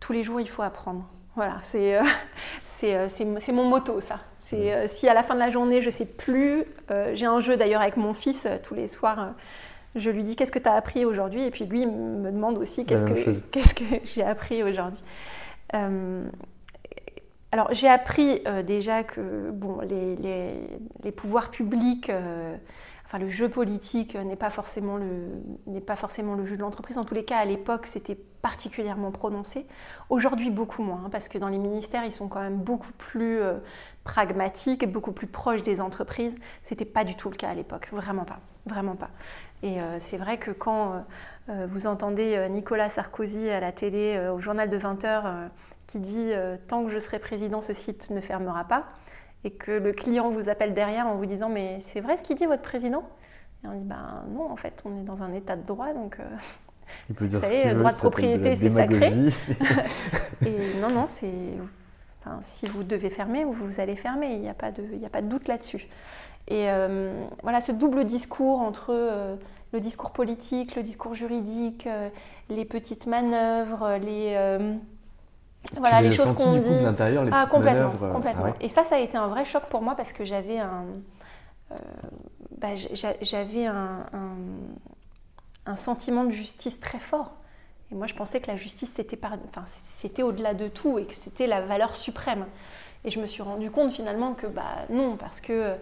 tous 0.00 0.14
les 0.14 0.24
jours 0.24 0.40
il 0.40 0.48
faut 0.48 0.62
apprendre. 0.62 1.04
Voilà, 1.36 1.58
c'est 1.62 1.98
euh, 1.98 3.08
c'est 3.10 3.52
mon 3.52 3.68
moto 3.68 4.00
ça. 4.00 4.20
C'est 4.38 4.88
si 4.88 5.08
à 5.08 5.14
la 5.14 5.22
fin 5.22 5.34
de 5.34 5.40
la 5.40 5.50
journée 5.50 5.82
je 5.82 5.90
sais 5.90 6.06
plus, 6.06 6.64
j'ai 7.12 7.26
un 7.26 7.40
jeu 7.40 7.58
d'ailleurs 7.58 7.82
avec 7.82 7.98
mon 7.98 8.14
fils 8.14 8.48
tous 8.62 8.74
les 8.74 8.88
soirs. 8.88 9.34
je 9.94 10.08
lui 10.08 10.24
dis 10.24 10.36
qu'est-ce 10.36 10.52
que 10.52 10.58
tu 10.58 10.68
as 10.68 10.74
appris 10.74 11.04
aujourd'hui? 11.04 11.44
Et 11.44 11.50
puis 11.50 11.66
lui 11.66 11.84
me 11.84 12.30
demande 12.30 12.56
aussi 12.56 12.86
qu'est-ce 12.86 13.04
que 13.04 13.30
qu'est-ce 13.50 13.74
que 13.74 13.84
j'ai 14.04 14.22
appris 14.22 14.62
aujourd'hui? 14.62 15.02
Alors 17.54 17.68
j'ai 17.70 17.86
appris 17.88 18.42
euh, 18.48 18.64
déjà 18.64 19.04
que 19.04 19.52
bon, 19.52 19.78
les, 19.82 21.12
pouvoirs 21.12 21.52
publics, 21.52 22.10
euh, 22.10 22.56
enfin 23.06 23.18
le 23.18 23.28
jeu 23.28 23.48
politique 23.48 24.16
n'est 24.16 24.34
pas, 24.34 24.50
forcément 24.50 24.96
le, 24.96 25.78
pas 25.78 25.94
forcément 25.94 26.34
le 26.34 26.44
jeu 26.46 26.56
de 26.56 26.62
l'entreprise. 26.62 26.98
En 26.98 27.04
tous 27.04 27.14
les 27.14 27.24
cas, 27.24 27.38
à 27.38 27.44
l'époque, 27.44 27.86
c'était 27.86 28.16
particulièrement 28.16 29.12
prononcé. 29.12 29.68
Aujourd'hui, 30.10 30.50
beaucoup 30.50 30.82
moins, 30.82 31.02
hein, 31.06 31.10
parce 31.12 31.28
que 31.28 31.38
dans 31.38 31.46
les 31.46 31.58
ministères, 31.58 32.04
ils 32.04 32.10
sont 32.10 32.26
quand 32.26 32.40
même 32.40 32.56
beaucoup 32.56 32.90
plus 32.98 33.40
euh, 33.40 33.58
pragmatiques 34.02 34.90
beaucoup 34.90 35.12
plus 35.12 35.28
proches 35.28 35.62
des 35.62 35.80
entreprises. 35.80 36.34
C'était 36.64 36.84
pas 36.84 37.04
du 37.04 37.14
tout 37.14 37.30
le 37.30 37.36
cas 37.36 37.50
à 37.50 37.54
l'époque, 37.54 37.88
vraiment 37.92 38.24
pas, 38.24 38.40
vraiment 38.66 38.96
pas. 38.96 39.10
Et 39.62 39.78
c'est 40.00 40.18
vrai 40.18 40.36
que 40.36 40.50
quand 40.50 41.06
vous 41.48 41.86
entendez 41.86 42.48
Nicolas 42.50 42.90
Sarkozy 42.90 43.48
à 43.48 43.60
la 43.60 43.72
télé, 43.72 44.28
au 44.28 44.38
journal 44.38 44.68
de 44.68 44.76
20 44.76 45.02
h 45.04 45.48
qui 45.86 46.00
dit 46.00 46.32
euh, 46.32 46.56
tant 46.68 46.84
que 46.84 46.90
je 46.90 46.98
serai 46.98 47.18
président, 47.18 47.60
ce 47.60 47.72
site 47.72 48.10
ne 48.10 48.20
fermera 48.20 48.64
pas, 48.64 48.84
et 49.44 49.50
que 49.50 49.72
le 49.72 49.92
client 49.92 50.30
vous 50.30 50.48
appelle 50.48 50.74
derrière 50.74 51.06
en 51.06 51.16
vous 51.16 51.26
disant 51.26 51.48
mais 51.48 51.78
c'est 51.80 52.00
vrai 52.00 52.16
ce 52.16 52.22
qu'il 52.22 52.36
dit 52.36 52.46
votre 52.46 52.62
président? 52.62 53.04
Et 53.62 53.68
on 53.68 53.78
dit 53.78 53.84
ben 53.84 54.24
non, 54.30 54.50
en 54.50 54.56
fait, 54.56 54.82
on 54.84 54.98
est 54.98 55.04
dans 55.04 55.22
un 55.22 55.32
état 55.32 55.56
de 55.56 55.66
droit, 55.66 55.92
donc. 55.92 56.18
Euh, 56.20 56.24
il 57.08 57.14
peut 57.14 57.26
dire 57.26 57.44
ce 57.44 57.54
qu'il 57.54 57.70
le 57.70 57.78
droit 57.78 57.92
de 57.92 57.96
propriété, 57.96 58.56
c'est 58.56 58.70
sacré. 58.70 59.10
et 60.46 60.80
non, 60.80 60.90
non, 60.90 61.06
c'est. 61.08 61.30
Enfin, 62.20 62.40
si 62.42 62.66
vous 62.66 62.82
devez 62.82 63.10
fermer, 63.10 63.44
vous 63.44 63.80
allez 63.80 63.96
fermer, 63.96 64.32
il 64.32 64.40
n'y 64.40 64.48
a, 64.48 64.54
pas 64.54 64.70
de, 64.70 64.82
a 65.04 65.10
pas 65.10 65.20
de 65.20 65.28
doute 65.28 65.46
là-dessus. 65.46 65.88
Et 66.48 66.70
euh, 66.70 67.12
voilà, 67.42 67.60
ce 67.60 67.72
double 67.72 68.04
discours 68.04 68.60
entre 68.60 69.36
le 69.72 69.80
discours 69.80 70.10
politique, 70.10 70.74
le 70.74 70.82
discours 70.82 71.14
juridique, 71.14 71.86
les 72.48 72.64
petites 72.64 73.06
manœuvres, 73.06 73.98
les, 74.00 74.34
voilà 75.76 76.02
les 76.02 76.12
choses 76.12 76.32
qu'on 76.32 76.58
dit. 76.58 76.82
l'intérieur, 76.82 77.24
les 77.24 77.30
ah, 77.32 77.46
complètement, 77.46 77.92
euh, 78.02 78.12
complètement. 78.12 78.46
Ah 78.48 78.56
Et 78.60 78.68
ça, 78.68 78.84
ça 78.84 78.96
a 78.96 78.98
été 78.98 79.16
un 79.16 79.28
vrai 79.28 79.44
choc 79.44 79.64
pour 79.70 79.82
moi 79.82 79.94
parce 79.94 80.12
que 80.12 80.24
j'avais 80.24 80.58
un, 80.58 80.84
euh, 81.72 81.74
bah, 82.58 82.74
j'avais 83.22 83.66
un, 83.66 84.06
un, 85.66 85.76
sentiment 85.76 86.24
de 86.24 86.30
justice 86.30 86.78
très 86.80 86.98
fort. 86.98 87.32
Et 87.90 87.94
moi, 87.94 88.06
je 88.06 88.14
pensais 88.14 88.40
que 88.40 88.50
la 88.50 88.56
justice, 88.56 88.92
c'était, 88.94 89.16
par... 89.16 89.32
enfin, 89.48 89.64
c'était 89.98 90.22
au-delà 90.22 90.54
de 90.54 90.68
tout 90.68 90.98
et 90.98 91.06
que 91.06 91.14
c'était 91.14 91.46
la 91.46 91.60
valeur 91.62 91.96
suprême. 91.96 92.46
Et 93.04 93.10
je 93.10 93.20
me 93.20 93.26
suis 93.26 93.42
rendu 93.42 93.70
compte 93.70 93.92
finalement 93.92 94.34
que 94.34 94.46
bah, 94.46 94.86
non, 94.90 95.16
parce 95.16 95.40
que 95.40 95.74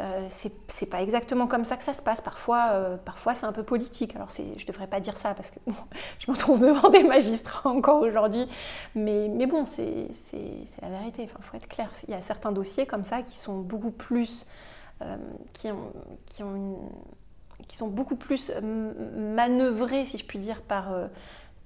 euh, 0.00 0.28
c'est 0.28 0.86
pas 0.86 1.02
exactement 1.02 1.48
comme 1.48 1.64
ça 1.64 1.76
que 1.76 1.82
ça 1.82 1.92
se 1.92 2.02
passe. 2.02 2.20
Parfois, 2.20 2.68
euh, 2.70 2.96
parfois 2.96 3.34
c'est 3.34 3.46
un 3.46 3.52
peu 3.52 3.64
politique. 3.64 4.14
Alors, 4.14 4.28
je 4.30 4.42
ne 4.42 4.66
devrais 4.66 4.86
pas 4.86 5.00
dire 5.00 5.16
ça 5.16 5.34
parce 5.34 5.50
que 5.50 5.58
je 6.20 6.30
me 6.30 6.36
trouve 6.36 6.60
devant 6.60 6.88
des 6.90 7.02
magistrats 7.02 7.70
encore 7.70 8.02
aujourd'hui. 8.02 8.46
Mais, 8.94 9.28
mais, 9.28 9.46
bon, 9.46 9.66
c'est 9.66 10.08
la 10.82 10.88
vérité. 10.88 11.22
Il 11.24 11.42
faut 11.42 11.56
être 11.56 11.68
clair. 11.68 11.90
Il 12.06 12.12
y 12.12 12.16
a 12.16 12.20
certains 12.20 12.52
dossiers 12.52 12.86
comme 12.86 13.04
ça 13.04 13.22
qui 13.22 13.36
sont 13.36 13.58
beaucoup 13.58 13.90
plus. 13.90 14.46
Euh, 15.02 15.16
qui, 15.52 15.70
ont, 15.70 15.92
qui, 16.26 16.42
ont 16.42 16.90
qui, 17.68 17.76
sont 17.76 17.86
beaucoup 17.86 18.16
plus 18.16 18.50
manœuvrés, 18.60 20.06
si 20.06 20.18
je 20.18 20.24
puis 20.24 20.40
dire, 20.40 20.60
par, 20.60 20.92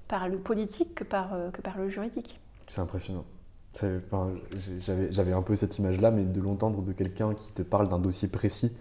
par 0.07 0.29
le 0.29 0.37
politique 0.37 0.95
que 0.95 1.05
par, 1.05 1.31
que 1.53 1.63
par 1.63 1.79
le 1.79 1.89
juridique. 1.89 2.39
C'est 2.69 2.81
impressionnant. 2.81 3.25
J'avais 3.75 5.33
un 5.33 5.43
peu 5.43 5.57
cette 5.57 5.79
image-là, 5.79 6.11
mais 6.11 6.25
de 6.25 6.41
l'entendre 6.41 6.83
de 6.83 6.93
quelqu'un 6.93 7.35
qui 7.35 7.51
te 7.53 7.63
parle 7.63 7.89
d'un 7.89 7.99
dossier 7.99 8.29
précis 8.29 8.73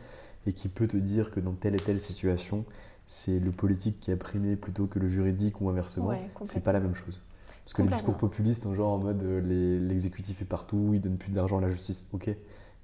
et 0.47 0.53
qui 0.53 0.67
peut 0.69 0.87
te 0.87 0.97
dire 0.97 1.31
que 1.31 1.39
dans 1.39 1.53
telle 1.53 1.75
et 1.75 1.79
telle 1.79 2.01
situation, 2.01 2.65
c'est 3.07 3.39
le 3.39 3.51
politique 3.51 3.99
qui 3.99 4.11
a 4.11 4.17
primé 4.17 4.55
plutôt 4.55 4.87
que 4.87 4.99
le 4.99 5.07
juridique 5.07 5.61
ou 5.61 5.69
inversement, 5.69 6.11
c'est 6.45 6.63
pas 6.63 6.71
la 6.71 6.79
même 6.79 6.95
chose. 6.95 7.21
Parce 7.63 7.73
que 7.73 7.81
le 7.83 7.89
discours 7.89 8.17
populiste, 8.17 8.71
genre 8.73 8.93
en 8.93 8.97
mode 8.97 9.23
euh, 9.23 9.79
l'exécutif 9.79 10.41
est 10.41 10.45
partout, 10.45 10.91
il 10.93 11.01
donne 11.01 11.17
plus 11.17 11.31
d'argent 11.31 11.59
à 11.59 11.61
la 11.61 11.69
justice, 11.69 12.07
ok. 12.11 12.29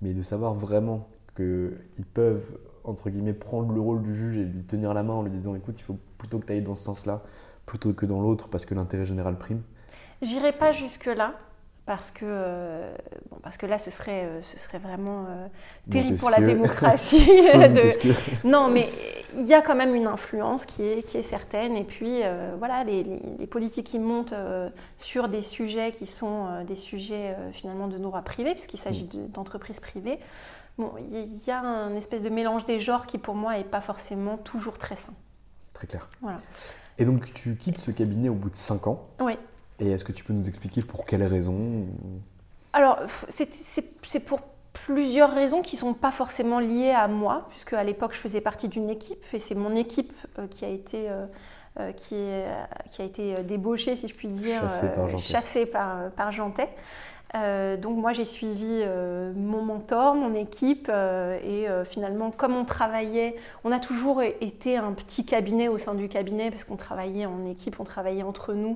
Mais 0.01 0.13
de 0.13 0.21
savoir 0.21 0.53
vraiment 0.53 1.07
qu'ils 1.35 2.05
peuvent, 2.13 2.57
entre 2.83 3.09
guillemets, 3.09 3.33
prendre 3.33 3.73
le 3.73 3.81
rôle 3.81 4.03
du 4.03 4.13
juge 4.13 4.37
et 4.37 4.45
lui 4.45 4.63
tenir 4.63 4.93
la 4.93 5.03
main 5.03 5.13
en 5.13 5.23
lui 5.23 5.31
disant 5.31 5.55
écoute, 5.55 5.79
il 5.79 5.83
faut 5.83 5.97
plutôt 6.17 6.39
que 6.39 6.45
tu 6.45 6.53
ailles 6.53 6.61
dans 6.61 6.75
ce 6.75 6.83
sens-là, 6.83 7.23
plutôt 7.65 7.93
que 7.93 8.05
dans 8.05 8.21
l'autre, 8.21 8.49
parce 8.49 8.65
que 8.65 8.75
l'intérêt 8.75 9.05
général 9.05 9.37
prime. 9.37 9.61
J'irai 10.21 10.51
pas 10.51 10.71
jusque-là, 10.71 11.37
parce 11.87 12.11
que, 12.11 12.25
euh, 12.25 12.93
bon, 13.31 13.37
parce 13.41 13.57
que 13.57 13.65
là, 13.65 13.79
ce 13.79 13.89
serait, 13.89 14.25
euh, 14.25 14.41
ce 14.43 14.59
serait 14.59 14.77
vraiment 14.77 15.25
euh, 15.29 15.47
terrible 15.89 16.17
pour 16.17 16.29
la 16.29 16.41
démocratie. 16.41 17.25
de... 17.25 18.45
Non, 18.45 18.69
mais 18.69 18.89
il 19.37 19.45
y 19.45 19.53
a 19.53 19.61
quand 19.61 19.73
même 19.73 19.95
une 19.95 20.05
influence 20.05 20.65
qui 20.65 20.83
est, 20.83 21.01
qui 21.01 21.17
est 21.17 21.23
certaine. 21.23 21.77
Et 21.77 21.85
puis, 21.85 22.21
voilà, 22.59 22.83
les, 22.83 23.03
les, 23.39 23.47
politiques 23.47 23.87
qui 23.87 23.99
montent 23.99 24.33
sur 24.97 25.29
des 25.29 25.41
sujets 25.41 25.93
qui 25.93 26.05
sont 26.05 26.63
des 26.67 26.75
sujets 26.75 27.35
finalement 27.53 27.87
de 27.87 27.97
droit 27.97 28.21
privé, 28.21 28.51
puisqu'il 28.51 28.79
s'agit 28.79 29.05
mm. 29.05 29.29
d'entreprises 29.29 29.79
privées, 29.79 30.19
bon, 30.77 30.91
il 31.09 31.39
y 31.45 31.51
a 31.51 31.61
un 31.61 31.95
espèce 31.95 32.21
de 32.21 32.29
mélange 32.29 32.65
des 32.65 32.81
genres 32.81 33.05
qui, 33.05 33.17
pour 33.17 33.35
moi, 33.35 33.57
n'est 33.57 33.63
pas 33.63 33.81
forcément 33.81 34.37
toujours 34.37 34.77
très 34.77 34.97
sain. 34.97 35.13
Très 35.73 35.87
clair. 35.87 36.09
Voilà. 36.21 36.41
Et 36.97 37.05
donc, 37.05 37.33
tu 37.33 37.55
quittes 37.55 37.77
ce 37.77 37.91
cabinet 37.91 38.27
au 38.27 38.33
bout 38.33 38.49
de 38.49 38.57
5 38.57 38.87
ans. 38.87 39.07
Oui. 39.21 39.37
Et 39.79 39.91
est-ce 39.91 40.03
que 40.03 40.11
tu 40.11 40.23
peux 40.23 40.33
nous 40.33 40.47
expliquer 40.49 40.81
pour 40.81 41.05
quelles 41.05 41.23
raisons 41.23 41.85
Alors, 42.73 42.99
c'est 43.29 44.19
pour 44.25 44.41
plusieurs 44.85 45.33
raisons 45.33 45.61
qui 45.61 45.75
ne 45.75 45.81
sont 45.81 45.93
pas 45.93 46.11
forcément 46.11 46.59
liées 46.59 46.91
à 46.91 47.07
moi, 47.07 47.47
puisque 47.49 47.73
à 47.73 47.83
l'époque, 47.83 48.13
je 48.13 48.19
faisais 48.19 48.41
partie 48.41 48.67
d'une 48.67 48.89
équipe, 48.89 49.23
et 49.33 49.39
c'est 49.39 49.55
mon 49.55 49.75
équipe 49.75 50.13
euh, 50.39 50.47
qui 50.47 50.65
a 50.65 50.69
été... 50.69 51.09
Euh, 51.09 51.25
euh, 51.79 51.91
qui, 51.91 52.15
est, 52.15 52.47
qui, 52.91 53.03
a 53.03 53.05
été 53.05 53.43
débauchée, 53.43 53.95
si 53.95 54.07
je 54.07 54.15
puis 54.15 54.29
dire, 54.29 54.63
chassée 55.19 55.67
par 55.67 56.31
Jantet. 56.31 56.69
donc 57.79 57.97
moi 57.97 58.13
j'ai 58.13 58.25
suivi 58.25 58.83
mon 59.35 59.61
mentor, 59.61 60.15
mon 60.15 60.33
équipe 60.33 60.89
et 60.89 61.67
finalement 61.85 62.31
comme 62.31 62.55
on 62.55 62.65
travaillait, 62.65 63.35
on 63.63 63.71
a 63.71 63.79
toujours 63.79 64.23
été 64.23 64.77
un 64.77 64.91
petit 64.93 65.23
cabinet 65.23 65.67
au 65.67 65.77
sein 65.77 65.93
du 65.93 66.09
cabinet 66.09 66.49
parce 66.49 66.63
qu'on 66.63 66.77
travaillait 66.77 67.27
en 67.27 67.45
équipe, 67.45 67.79
on 67.79 67.83
travaillait 67.83 68.23
entre 68.23 68.55
nous 68.55 68.75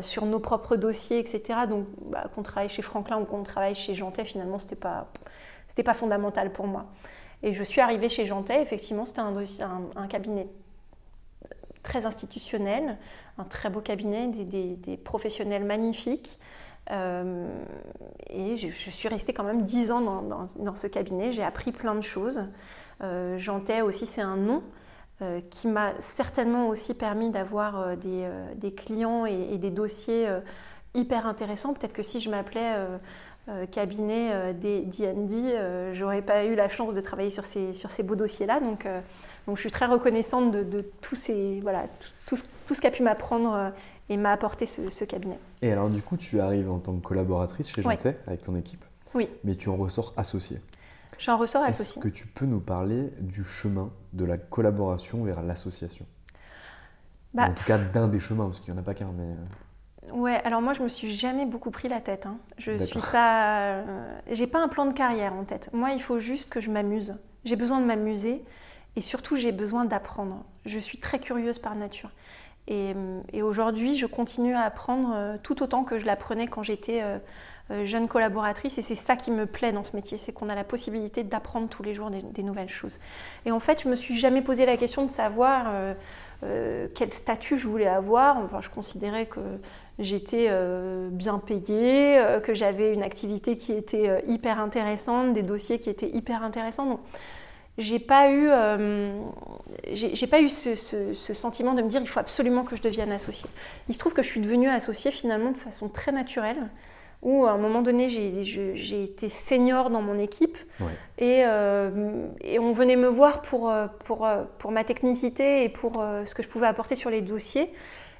sur 0.00 0.26
nos 0.26 0.38
propres 0.38 0.76
dossiers, 0.76 1.18
etc. 1.18 1.60
Donc 1.68 1.86
bah, 2.06 2.24
qu'on 2.34 2.42
travaille 2.42 2.68
chez 2.68 2.82
Franklin 2.82 3.18
ou 3.18 3.24
qu'on 3.24 3.42
travaille 3.42 3.74
chez 3.74 3.94
Jantet, 3.94 4.24
finalement 4.24 4.58
c'était 4.58 4.76
pas 4.76 5.08
c'était 5.66 5.82
pas 5.82 5.94
fondamental 5.94 6.52
pour 6.52 6.66
moi. 6.66 6.86
Et 7.42 7.52
je 7.52 7.64
suis 7.64 7.80
arrivée 7.80 8.08
chez 8.08 8.26
Jantet, 8.26 8.62
effectivement 8.62 9.04
c'était 9.04 9.20
un, 9.20 10.06
cabinet 10.06 10.46
très 11.82 12.06
institutionnel, 12.06 12.98
un 13.38 13.44
très 13.44 13.70
beau 13.70 13.80
cabinet, 13.80 14.28
des, 14.28 14.96
professionnels 14.98 15.64
magnifiques. 15.64 16.38
Euh, 16.90 17.48
et 18.28 18.56
je, 18.56 18.68
suis 18.68 19.08
restée 19.08 19.32
quand 19.32 19.44
même 19.44 19.62
dix 19.62 19.90
ans 19.90 20.00
dans, 20.22 20.76
ce 20.76 20.86
cabinet. 20.86 21.32
J'ai 21.32 21.42
appris 21.42 21.72
plein 21.72 21.94
de 21.94 22.02
choses. 22.02 22.44
Euh, 23.02 23.38
Jantet 23.38 23.80
aussi, 23.80 24.06
c'est 24.06 24.20
un 24.20 24.36
nom 24.36 24.58
euh, 24.58 24.60
qui 25.50 25.68
m'a 25.68 25.92
certainement 26.00 26.68
aussi 26.68 26.94
permis 26.94 27.30
d'avoir 27.30 27.80
euh, 27.80 27.96
des, 28.54 28.72
clients 28.72 29.26
et, 29.26 29.58
des 29.58 29.70
dossiers 29.70 30.28
hyper 30.94 31.26
intéressants. 31.26 31.74
Peut-être 31.74 31.92
que 31.92 32.02
si 32.02 32.20
je 32.20 32.30
m'appelais 32.30 32.76
cabinet 33.72 34.54
des 34.54 34.82
D&D, 34.82 35.92
j'aurais 35.94 36.22
pas 36.22 36.44
eu 36.44 36.54
la 36.54 36.68
chance 36.68 36.94
de 36.94 37.00
travailler 37.00 37.30
sur 37.30 37.44
ces, 37.44 37.74
sur 37.74 37.90
ces 37.90 38.02
beaux 38.02 38.16
dossiers-là. 38.16 38.60
Donc 38.60 38.86
donc 39.46 39.56
je 39.56 39.62
suis 39.62 39.70
très 39.70 39.86
reconnaissante 39.86 40.52
de, 40.52 40.84
tous 41.00 41.16
ces, 41.16 41.60
voilà, 41.60 41.86
tout, 42.26 42.36
tout, 42.66 42.74
ce 42.74 42.80
qu'a 42.80 42.90
pu 42.90 43.02
m'apprendre 43.02 43.54
euh, 43.54 43.70
et 44.08 44.16
m'a 44.16 44.32
apporté 44.32 44.66
ce, 44.66 45.04
cabinet. 45.04 45.38
Et 45.62 45.72
alors 45.72 45.90
du 45.90 46.00
coup, 46.02 46.16
tu 46.16 46.40
arrives 46.40 46.70
en 46.70 46.78
tant 46.78 46.94
que 46.94 47.04
collaboratrice 47.04 47.68
chez 47.68 47.82
Jantet 47.82 48.18
avec 48.26 48.42
ton 48.42 48.54
équipe. 48.54 48.84
Oui. 49.14 49.28
Mais 49.44 49.54
tu 49.54 49.68
en 49.68 49.76
ressors 49.76 50.12
associée. 50.16 50.60
J'en 51.22 51.36
ressors 51.36 51.62
associée. 51.62 52.00
Est-ce 52.00 52.00
que 52.00 52.08
tu 52.08 52.26
peux 52.26 52.46
nous 52.46 52.60
parler 52.60 53.12
du 53.20 53.44
chemin 53.44 53.92
de 54.12 54.24
la 54.24 54.38
collaboration 54.38 55.22
vers 55.22 55.40
l'association? 55.40 56.04
Bah, 57.32 57.46
En 57.48 57.54
tout 57.54 57.64
cas, 57.64 57.78
d'un 57.78 58.08
des 58.08 58.18
chemins, 58.18 58.44
parce 58.46 58.58
qu'il 58.58 58.74
n'y 58.74 58.78
en 58.78 58.82
a 58.82 58.84
pas 58.84 58.94
qu'un, 58.94 59.12
mais... 59.16 59.30
Euh. 59.30 60.12
Ouais, 60.12 60.42
alors 60.44 60.60
moi 60.60 60.72
je 60.72 60.82
me 60.82 60.88
suis 60.88 61.14
jamais 61.14 61.46
beaucoup 61.46 61.70
pris 61.70 61.88
la 61.88 62.00
tête. 62.00 62.26
Hein. 62.26 62.38
Je 62.58 62.76
suis 62.76 62.98
pas, 63.12 63.60
euh, 63.60 64.18
j'ai 64.32 64.48
pas 64.48 64.60
un 64.60 64.66
plan 64.66 64.84
de 64.84 64.92
carrière 64.92 65.32
en 65.32 65.44
tête. 65.44 65.70
Moi, 65.72 65.92
il 65.92 66.02
faut 66.02 66.18
juste 66.18 66.50
que 66.50 66.60
je 66.60 66.72
m'amuse. 66.72 67.14
J'ai 67.44 67.54
besoin 67.54 67.80
de 67.80 67.86
m'amuser 67.86 68.44
et 68.96 69.00
surtout, 69.00 69.36
j'ai 69.36 69.52
besoin 69.52 69.84
d'apprendre. 69.84 70.44
Je 70.66 70.80
suis 70.80 70.98
très 70.98 71.20
curieuse 71.20 71.60
par 71.60 71.76
nature. 71.76 72.10
Et, 72.68 72.94
aujourd'hui, 73.42 73.96
je 73.96 74.06
continue 74.06 74.54
à 74.54 74.62
apprendre 74.62 75.12
euh, 75.14 75.36
tout 75.42 75.62
autant 75.62 75.82
que 75.84 75.98
je 75.98 76.06
l'apprenais 76.06 76.46
quand 76.46 76.62
j'étais 76.62 77.02
euh, 77.02 77.16
euh, 77.16 77.18
jeune 77.84 78.08
collaboratrice. 78.08 78.78
Et 78.78 78.82
c'est 78.82 78.94
ça 78.94 79.16
qui 79.16 79.30
me 79.30 79.46
plaît 79.46 79.72
dans 79.72 79.84
ce 79.84 79.96
métier, 79.96 80.18
c'est 80.18 80.32
qu'on 80.32 80.48
a 80.48 80.54
la 80.54 80.64
possibilité 80.64 81.24
d'apprendre 81.24 81.68
tous 81.68 81.82
les 81.82 81.94
jours 81.94 82.10
des, 82.10 82.42
nouvelles 82.42 82.68
choses. 82.68 82.98
Et 83.46 83.50
en 83.50 83.60
fait, 83.60 83.82
je 83.82 83.88
me 83.88 83.96
suis 83.96 84.18
jamais 84.18 84.42
posé 84.42 84.66
la 84.66 84.76
question 84.76 85.04
de 85.04 85.10
savoir 85.10 85.66
quel 86.40 87.12
statut 87.12 87.58
je 87.58 87.66
voulais 87.66 87.86
avoir. 87.86 88.36
Enfin, 88.38 88.60
je 88.60 88.68
considérais 88.68 89.26
que 89.26 89.40
j'étais 89.98 90.50
bien 91.10 91.38
payée, 91.38 92.20
que 92.42 92.54
j'avais 92.54 92.92
une 92.92 93.02
activité 93.02 93.56
qui 93.56 93.72
était 93.72 94.22
hyper 94.26 94.60
intéressante, 94.60 95.32
des 95.32 95.42
dossiers 95.42 95.78
qui 95.78 95.88
étaient 95.88 96.10
hyper 96.10 96.42
intéressants. 96.42 96.86
Donc, 96.86 97.00
j'ai 97.78 97.98
pas 97.98 98.30
eu, 98.30 98.48
euh, 98.50 99.06
j'ai 99.92 100.26
pas 100.26 100.40
eu 100.40 100.48
ce, 100.50 101.14
sentiment 101.14 101.72
de 101.74 101.82
me 101.82 101.88
dire 101.88 102.00
il 102.02 102.08
faut 102.08 102.20
absolument 102.20 102.64
que 102.64 102.76
je 102.76 102.82
devienne 102.82 103.12
associée. 103.12 103.48
Il 103.88 103.94
se 103.94 103.98
trouve 103.98 104.12
que 104.12 104.22
je 104.22 104.28
suis 104.28 104.40
devenue 104.40 104.68
associée 104.68 105.10
finalement 105.10 105.52
de 105.52 105.56
façon 105.56 105.88
très 105.88 106.12
naturelle, 106.12 106.68
où 107.22 107.46
à 107.46 107.52
un 107.52 107.58
moment 107.58 107.82
donné 107.82 108.10
j'ai 108.10 109.04
été 109.04 109.28
senior 109.28 109.90
dans 109.90 110.02
mon 110.02 110.18
équipe. 110.18 110.56
Et, 111.18 111.42
euh, 111.44 112.26
et, 112.40 112.58
on 112.58 112.72
venait 112.72 112.96
me 112.96 113.08
voir 113.08 113.42
pour, 113.42 113.70
euh, 113.70 113.86
pour, 114.04 114.28
pour 114.58 114.72
ma 114.72 114.82
technicité 114.82 115.64
et 115.64 115.68
pour 115.68 115.94
ce 115.94 116.34
que 116.34 116.42
je 116.42 116.48
pouvais 116.48 116.66
apporter 116.66 116.96
sur 116.96 117.10
les 117.10 117.22
dossiers. 117.22 117.72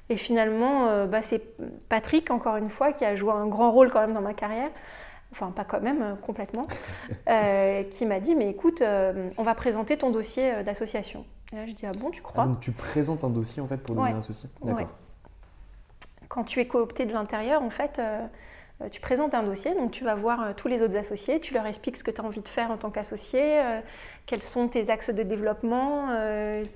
Et 0.09 0.17
finalement, 0.17 1.05
bah, 1.07 1.21
c'est 1.21 1.41
Patrick, 1.89 2.29
encore 2.31 2.57
une 2.57 2.69
fois, 2.69 2.91
qui 2.91 3.05
a 3.05 3.15
joué 3.15 3.31
un 3.31 3.47
grand 3.47 3.71
rôle 3.71 3.89
quand 3.89 4.01
même 4.01 4.13
dans 4.13 4.21
ma 4.21 4.33
carrière, 4.33 4.69
enfin 5.33 5.51
pas 5.51 5.65
quand 5.65 5.81
même 5.81 6.01
euh, 6.01 6.15
complètement, 6.15 6.65
euh, 7.29 7.83
qui 7.83 8.05
m'a 8.05 8.19
dit 8.19 8.35
mais 8.35 8.49
écoute, 8.49 8.81
euh, 8.81 9.29
on 9.37 9.43
va 9.43 9.55
présenter 9.55 9.97
ton 9.97 10.11
dossier 10.11 10.63
d'association. 10.63 11.25
Et 11.51 11.57
là 11.57 11.65
je 11.65 11.73
dis 11.73 11.85
ah 11.85 11.91
bon 11.97 12.09
tu 12.11 12.21
crois? 12.21 12.43
ah, 12.43 12.47
Donc 12.47 12.59
tu 12.61 12.71
présentes 12.71 13.23
un 13.23 13.29
dossier 13.29 13.61
en 13.61 13.67
fait 13.67 13.77
pour 13.77 13.95
devenir 13.95 14.17
associé. 14.17 14.49
D'accord. 14.63 14.87
Quand 16.29 16.43
tu 16.45 16.59
es 16.59 16.65
coopté 16.65 17.05
de 17.05 17.13
l'intérieur 17.13 17.61
en 17.61 17.69
fait, 17.69 17.99
euh, 17.99 18.25
tu 18.89 19.01
présentes 19.01 19.33
un 19.33 19.43
dossier, 19.43 19.73
donc 19.75 19.91
tu 19.91 20.03
vas 20.03 20.15
voir 20.15 20.41
euh, 20.41 20.53
tous 20.55 20.67
les 20.67 20.81
autres 20.81 20.97
associés, 20.97 21.39
tu 21.39 21.53
leur 21.53 21.65
expliques 21.65 21.97
ce 21.97 22.03
que 22.03 22.11
tu 22.11 22.21
as 22.21 22.23
envie 22.23 22.41
de 22.41 22.47
faire 22.47 22.71
en 22.71 22.77
tant 22.77 22.89
qu'associé, 22.89 23.41
euh, 23.41 23.79
quels 24.25 24.41
sont 24.41 24.67
tes 24.67 24.89
axes 24.89 25.09
de 25.09 25.23
développement, 25.23 26.07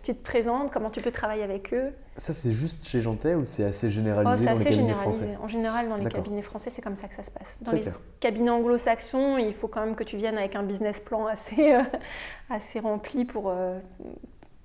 tu 0.03 0.14
te 0.14 0.24
présentes, 0.24 0.72
comment 0.72 0.89
tu 0.89 1.01
peux 1.01 1.12
travailler 1.12 1.43
avec 1.43 1.74
eux. 1.74 1.93
Ça, 2.18 2.34
c'est 2.34 2.51
juste 2.51 2.88
chez 2.88 2.99
Jantet 2.99 3.36
ou 3.36 3.45
c'est 3.45 3.64
assez 3.64 3.89
généralisé 3.89 4.45
oh, 4.49 4.53
dans 4.53 4.60
les 4.60 4.66
cabinets 4.66 4.93
français? 4.93 5.38
En 5.41 5.47
général, 5.47 5.88
dans 5.88 5.95
les 5.95 6.10
cabinets 6.10 6.41
français, 6.41 6.72
c'est 6.74 6.82
comme 6.82 6.97
ça 6.97 7.08
que 7.08 7.16
ça 7.16 7.24
se 7.24 7.32
passe. 7.32 7.58
Dans 7.62 7.72
les 7.72 7.84
cabinets 8.20 8.49
anglo-saxons, 8.49 9.38
il 9.38 9.53
faut 9.53 9.68
quand 9.68 9.86
même 9.86 9.95
que 9.95 10.03
tu 10.03 10.18
viennes 10.18 10.38
avec 10.38 10.55
un 10.55 10.64
business 10.64 10.99
plan 10.99 11.28
assez, 11.28 11.78
assez 12.49 12.80
rempli 12.80 13.24
pour, 13.24 13.53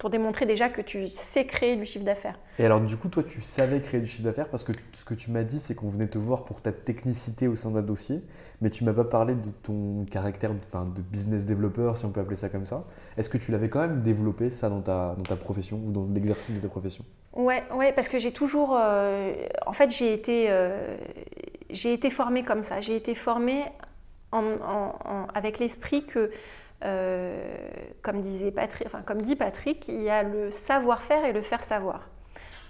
pour 0.02 0.10
démontrer 0.10 0.46
déjà 0.46 0.68
que 0.68 0.80
tu 0.80 1.06
sais 1.06 1.46
créer 1.46 1.76
du 1.76 1.86
chiffre 1.86 2.04
d'affaires. 2.04 2.36
Et 2.58 2.64
alors 2.64 2.80
du 2.80 2.96
coup, 2.96 3.08
toi, 3.08 3.22
tu 3.22 3.40
savais 3.40 3.80
créer 3.80 4.00
du 4.00 4.08
chiffre 4.08 4.24
d'affaires 4.24 4.48
parce 4.48 4.64
que 4.64 4.72
ce 4.94 5.04
que 5.04 5.14
tu 5.14 5.30
m'as 5.30 5.44
dit, 5.44 5.60
c'est 5.60 5.76
qu'on 5.76 5.90
venait 5.90 6.08
te 6.08 6.18
voir 6.18 6.44
pour 6.44 6.60
ta 6.60 6.72
technicité 6.72 7.46
au 7.46 7.54
sein 7.54 7.70
d'un 7.70 7.82
dossier, 7.82 8.20
mais 8.60 8.68
tu 8.68 8.82
m'as 8.82 8.94
pas 8.94 9.04
parlé 9.04 9.36
de 9.36 9.50
ton 9.62 10.04
caractère 10.10 10.50
enfin, 10.66 10.86
de 10.92 11.00
business 11.02 11.46
developer, 11.46 11.92
si 11.94 12.04
on 12.04 12.10
peut 12.10 12.18
appeler 12.18 12.34
ça 12.34 12.48
comme 12.48 12.64
ça. 12.64 12.84
Est-ce 13.16 13.28
que 13.28 13.38
tu 13.38 13.52
l'avais 13.52 13.68
quand 13.68 13.78
même 13.78 14.02
développé 14.02 14.50
ça 14.50 14.68
dans 14.68 14.80
ta, 14.80 15.14
dans 15.16 15.22
ta 15.22 15.36
profession 15.36 15.80
ou 15.86 15.92
dans 15.92 16.08
l'exercice 16.12 16.56
de 16.56 16.60
ta 16.60 16.66
profession? 16.66 17.04
Ouais, 17.34 17.62
ouais, 17.72 17.92
parce 17.92 18.08
que 18.08 18.18
j'ai 18.18 18.32
toujours, 18.32 18.76
euh, 18.76 19.34
en 19.66 19.72
fait, 19.72 19.90
j'ai 19.90 20.12
été, 20.12 20.46
euh, 20.48 20.96
j'ai 21.70 21.92
été 21.92 22.10
formée 22.10 22.42
comme 22.42 22.64
ça. 22.64 22.80
J'ai 22.80 22.96
été 22.96 23.14
formée 23.14 23.62
en, 24.32 25.28
avec 25.32 25.60
l'esprit 25.60 26.06
que 26.06 26.32
euh, 26.84 27.36
comme, 28.02 28.20
disait 28.20 28.50
Patrick, 28.50 28.86
enfin, 28.86 29.02
comme 29.02 29.22
dit 29.22 29.36
Patrick, 29.36 29.86
il 29.88 30.02
y 30.02 30.10
a 30.10 30.22
le 30.22 30.50
savoir-faire 30.50 31.24
et 31.24 31.32
le 31.32 31.42
faire 31.42 31.62
savoir. 31.62 32.08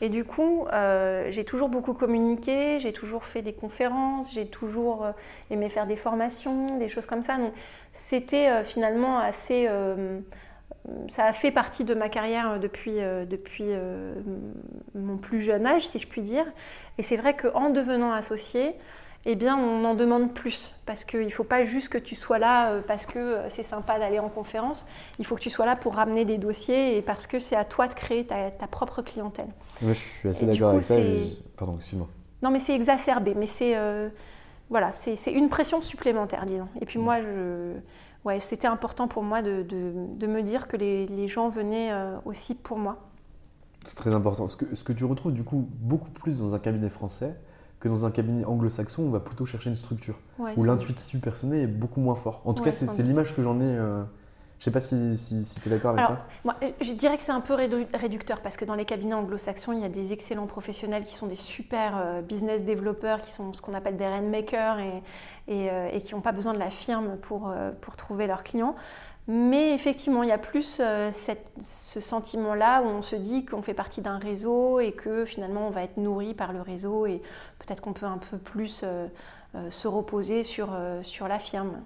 Et 0.01 0.09
du 0.09 0.25
coup, 0.25 0.67
euh, 0.73 1.29
j'ai 1.31 1.45
toujours 1.45 1.69
beaucoup 1.69 1.95
communiqué, 1.95 2.81
j'ai 2.81 2.93
toujours 2.93 3.25
fait 3.25 3.41
des 3.41 3.53
conférences, 3.53 4.35
j'ai 4.35 4.47
toujours 4.47 5.05
euh, 5.05 5.13
aimé 5.51 5.69
faire 5.69 5.87
des 5.87 5.97
formations, 5.97 6.79
des 6.79 6.89
choses 6.89 7.07
comme 7.07 7.23
ça. 7.23 7.39
Donc, 7.39 7.53
c'était 7.93 8.65
finalement 8.65 9.19
assez. 9.19 9.69
ça 11.09 11.25
a 11.25 11.33
fait 11.35 11.51
partie 11.51 11.85
de 11.85 11.93
ma 11.93 12.09
carrière 12.09 12.59
depuis, 12.59 12.97
depuis 13.29 13.69
mon 14.95 15.19
plus 15.19 15.43
jeune 15.43 15.67
âge, 15.67 15.87
si 15.87 15.99
je 15.99 16.09
puis 16.09 16.23
dire. 16.23 16.47
Et 16.97 17.03
c'est 17.03 17.19
vrai 17.19 17.37
qu'en 17.37 17.69
devenant 17.69 18.13
associé, 18.13 18.75
eh 19.25 19.37
bien, 19.37 19.57
on 19.57 19.85
en 19.85 19.95
demande 19.95 20.35
plus. 20.35 20.75
Parce 20.85 21.05
qu'il 21.05 21.25
ne 21.25 21.31
faut 21.31 21.45
pas 21.45 21.65
juste 21.65 21.89
que 21.89 21.99
tu 21.99 22.17
sois 22.17 22.39
là 22.39 22.71
euh, 22.71 22.83
parce 22.87 23.07
que 23.07 23.19
euh, 23.19 23.49
c'est 23.51 23.63
sympa 23.63 23.99
d'aller 23.99 24.19
en 24.19 24.29
conférence. 24.29 24.87
Il 25.19 25.27
faut 25.27 25.37
que 25.37 25.41
tu 25.41 25.51
sois 25.51 25.67
là 25.67 25.77
pour 25.77 25.95
ramener 25.95 26.25
des 26.25 26.39
dossiers 26.39 26.97
et 26.97 27.03
parce 27.03 27.27
que 27.27 27.39
c'est 27.39 27.57
à 27.57 27.65
toi 27.65 27.87
de 27.87 27.95
créer 27.95 28.27
ta, 28.27 28.51
propre 28.67 29.03
clientèle. 29.03 29.49
Oui, 29.81 29.95
je 29.95 30.01
suis 30.01 30.29
assez 30.29 30.47
d'accord 30.47 30.71
avec 30.71 30.85
ça. 30.85 30.97
Pardon, 31.57 31.77
excuse-moi. 31.77 32.09
Non, 32.43 32.51
mais 32.51 32.59
c'est 32.59 32.75
exacerbé. 32.75 33.35
Mais 33.37 33.47
c'est 33.47 33.77
euh, 33.77 34.09
voilà, 34.71 34.93
c'est 34.93 35.33
une 35.33 35.49
pression 35.49 35.81
supplémentaire, 35.83 36.45
disons. 36.45 36.69
Et 36.81 36.87
puis 36.87 36.99
moi, 36.99 37.21
je... 37.21 37.75
ouais, 38.25 38.41
c'était 38.41 38.67
important 38.67 39.07
pour 39.07 39.23
moi 39.23 39.43
de, 39.43 39.63
de, 39.63 40.27
me 40.27 40.43
dire 40.43 40.67
que 40.67 40.77
les, 40.77 41.07
les 41.07 41.29
gens 41.29 41.49
venaient 41.49 41.93
aussi 42.25 42.55
pour 42.55 42.79
moi. 42.79 42.99
C'est 43.85 43.97
très 43.97 44.15
important. 44.15 44.49
Ce 44.49 44.57
que, 44.57 44.75
ce 44.75 44.83
que 44.83 44.93
tu 44.93 45.05
retrouves 45.05 45.33
du 45.33 45.45
coup 45.45 45.69
beaucoup 45.79 46.11
plus 46.11 46.39
dans 46.39 46.55
un 46.55 46.59
cabinet 46.59 46.89
français, 46.89 47.37
que 47.83 47.89
dans 47.89 48.07
un 48.07 48.13
cabinet 48.13 48.45
anglo-saxon, 48.45 49.03
on 49.03 49.11
va 49.11 49.19
plutôt 49.19 49.45
chercher 49.45 49.69
une 49.69 49.75
structure 49.75 50.17
où 50.57 50.63
l'intuition 50.63 51.19
personnelle 51.19 51.63
est 51.63 51.67
beaucoup 51.67 52.01
moins 52.01 52.15
fort. 52.15 52.41
En 52.45 52.55
tout 52.55 52.63
cas, 52.63 52.71
c'est 52.71 53.03
l'image 53.03 53.35
que 53.35 53.43
j'en 53.43 53.61
ai. 53.61 53.65
Euh, 53.65 54.05
je 54.59 54.71
ne 54.71 54.71
sais 54.71 54.71
pas 54.71 54.81
si, 54.81 55.19
si, 55.19 55.61
tu 55.61 55.69
es 55.69 55.73
d'accord 55.73 55.91
avec 55.91 56.05
ça. 56.05 56.25
Moi, 56.45 56.55
je 56.81 56.93
dirais 56.93 57.17
que 57.17 57.25
c'est 57.25 57.33
un 57.33 57.41
peu 57.41 57.55
réducteur 57.55 58.41
parce 58.43 58.57
que 58.57 58.65
dans 58.65 58.77
les 58.77 58.85
cabinets 58.85 59.15
anglo-saxons, 59.15 59.73
il 59.73 59.81
y 59.81 59.85
a 59.85 59.89
des 59.89 60.13
excellents 60.13 60.47
professionnels 60.47 61.03
qui 61.03 61.17
sont 61.17 61.27
des 61.27 61.35
super 61.35 61.95
euh, 61.97 62.23
business 62.23 62.63
développeurs, 62.63 63.21
qui 63.21 63.33
sont 63.33 63.53
ce 63.53 63.61
qu'on 63.61 63.75
appelle 63.75 63.97
des 63.97 64.07
rainmakers 64.07 64.79
et, 64.79 65.03
et, 65.49 65.69
euh, 65.69 65.89
et 65.93 66.01
qui 66.01 66.15
n'ont 66.15 66.21
pas 66.21 66.31
besoin 66.31 66.55
de 66.55 66.61
la 66.61 66.71
firme 66.71 67.17
pour, 67.23 67.53
pour 67.81 67.97
trouver 67.97 68.29
leurs 68.29 68.45
clients. 68.45 68.77
Mais 69.29 69.73
effectivement, 69.73 70.25
il 70.25 70.31
y 70.31 70.33
a 70.33 70.39
plus 70.39 70.79
euh, 70.81 71.13
ce 71.63 72.01
sentiment-là 72.01 72.83
où 72.83 72.87
on 72.87 73.03
se 73.03 73.15
dit 73.15 73.45
qu'on 73.45 73.63
fait 73.63 73.75
partie 73.75 74.01
d'un 74.01 74.19
réseau 74.19 74.81
et 74.81 74.93
que 74.93 75.25
finalement 75.25 75.69
on 75.69 75.71
va 75.71 75.85
être 75.85 75.97
nourri 75.97 76.35
par 76.35 76.53
le 76.53 76.61
réseau 76.61 77.07
et 77.07 77.23
peut-être 77.61 77.81
qu'on 77.81 77.93
peut 77.93 78.07
un 78.07 78.19
peu 78.19 78.37
plus 78.37 78.81
euh, 78.83 79.07
euh, 79.55 79.71
se 79.71 79.87
reposer 79.87 80.43
sur, 80.43 80.77
sur 81.03 81.29
la 81.29 81.39
firme. 81.39 81.83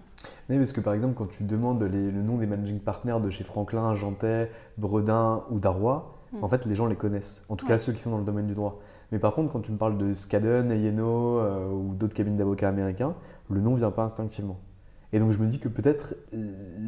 Oui, 0.49 0.57
parce 0.57 0.73
que 0.73 0.81
par 0.81 0.95
exemple, 0.95 1.15
quand 1.15 1.29
tu 1.29 1.45
demandes 1.45 1.83
le 1.83 2.23
nom 2.23 2.39
des 2.39 2.47
managing 2.47 2.81
partners 2.81 3.21
de 3.23 3.29
chez 3.29 3.45
Franklin, 3.45 3.95
Jantet, 3.95 4.51
Bredin 4.79 5.45
ou 5.51 5.59
Darrois, 5.59 6.19
hmm. 6.33 6.43
en 6.43 6.49
fait, 6.49 6.65
les 6.65 6.75
gens 6.75 6.87
les 6.87 6.97
connaissent. 6.97 7.43
En 7.51 7.57
tout 7.57 7.67
cas, 7.67 7.77
ceux 7.77 7.93
qui 7.93 8.01
sont 8.01 8.11
dans 8.11 8.19
le 8.19 8.25
domaine 8.25 8.47
du 8.47 8.55
droit. 8.55 8.81
Mais 9.13 9.19
par 9.19 9.35
contre, 9.35 9.53
quand 9.53 9.61
tu 9.61 9.73
me 9.73 9.77
parles 9.77 9.99
de 9.99 10.11
Skadden, 10.13 10.71
Ayeno 10.73 11.43
ou 11.71 11.95
d'autres 11.95 12.15
cabines 12.15 12.37
d'avocats 12.37 12.71
américains, 12.71 13.15
le 13.51 13.61
nom 13.61 13.75
vient 13.75 13.91
pas 13.91 14.05
instinctivement. 14.05 14.59
Et 15.17 15.19
donc 15.19 15.31
je 15.31 15.39
me 15.39 15.47
dis 15.47 15.59
que 15.59 15.69
peut-être 15.69 16.15